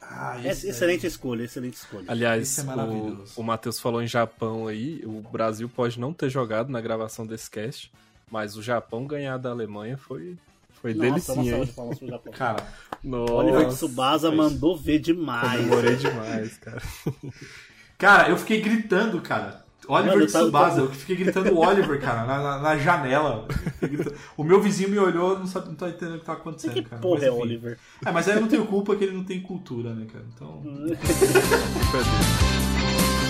Ah, 0.00 0.40
É, 0.44 0.48
esse 0.50 0.68
excelente 0.68 1.06
escolha, 1.06 1.44
excelente 1.44 1.74
escolha. 1.74 2.04
Aliás, 2.08 2.58
é 2.58 2.62
maravilhoso. 2.64 3.32
o, 3.36 3.40
o 3.40 3.44
Matheus 3.44 3.78
falou 3.78 4.02
em 4.02 4.06
Japão 4.08 4.66
aí. 4.66 5.00
O 5.06 5.20
Brasil 5.22 5.68
pode 5.68 5.98
não 6.00 6.12
ter 6.12 6.28
jogado 6.28 6.68
na 6.70 6.80
gravação 6.80 7.24
desse 7.26 7.48
cast, 7.48 7.90
mas 8.32 8.56
o 8.56 8.62
Japão 8.62 9.06
ganhar 9.06 9.36
da 9.36 9.50
Alemanha 9.50 9.98
foi, 9.98 10.36
foi 10.80 10.94
Nossa, 10.94 11.34
delicinha. 11.34 11.68
Cara, 12.32 12.66
Nossa, 13.04 13.32
Oliver 13.34 13.68
Tsubasa 13.68 14.28
foi- 14.28 14.36
mandou 14.36 14.74
ver 14.76 14.98
demais. 14.98 15.60
Comemorei 15.60 15.96
demais, 15.96 16.56
cara. 16.56 16.80
cara, 17.98 18.30
eu 18.30 18.36
fiquei 18.38 18.62
gritando, 18.62 19.20
cara. 19.20 19.60
Oliver 19.86 20.12
Mano, 20.12 20.22
eu 20.22 20.26
Tsubasa, 20.28 20.80
eu 20.80 20.90
fiquei 20.92 21.16
gritando 21.16 21.58
Oliver, 21.58 22.00
cara, 22.00 22.24
na, 22.24 22.38
na- 22.40 22.58
na 22.60 22.78
janela. 22.78 23.46
Eu. 23.82 24.14
O 24.36 24.44
meu 24.44 24.62
vizinho 24.62 24.88
me 24.88 24.98
olhou, 24.98 25.38
não 25.38 25.46
sabe, 25.46 25.68
não 25.68 25.74
tá 25.74 25.88
entendendo 25.88 26.16
o 26.16 26.20
que 26.20 26.24
tá 26.24 26.32
acontecendo, 26.34 26.72
Que 26.72 26.82
cara. 26.82 27.02
porra 27.02 27.16
Mas, 27.16 27.24
é 27.24 27.28
enfim. 27.30 27.40
Oliver? 27.42 27.78
É, 28.06 28.12
mas 28.12 28.28
aí 28.28 28.36
eu 28.36 28.40
não 28.40 28.48
tenho 28.48 28.64
culpa 28.66 28.94
que 28.96 29.04
ele 29.04 29.16
não 29.16 29.24
tem 29.24 29.40
cultura, 29.42 29.92
né, 29.92 30.06
cara? 30.10 30.24
Então. 30.34 30.62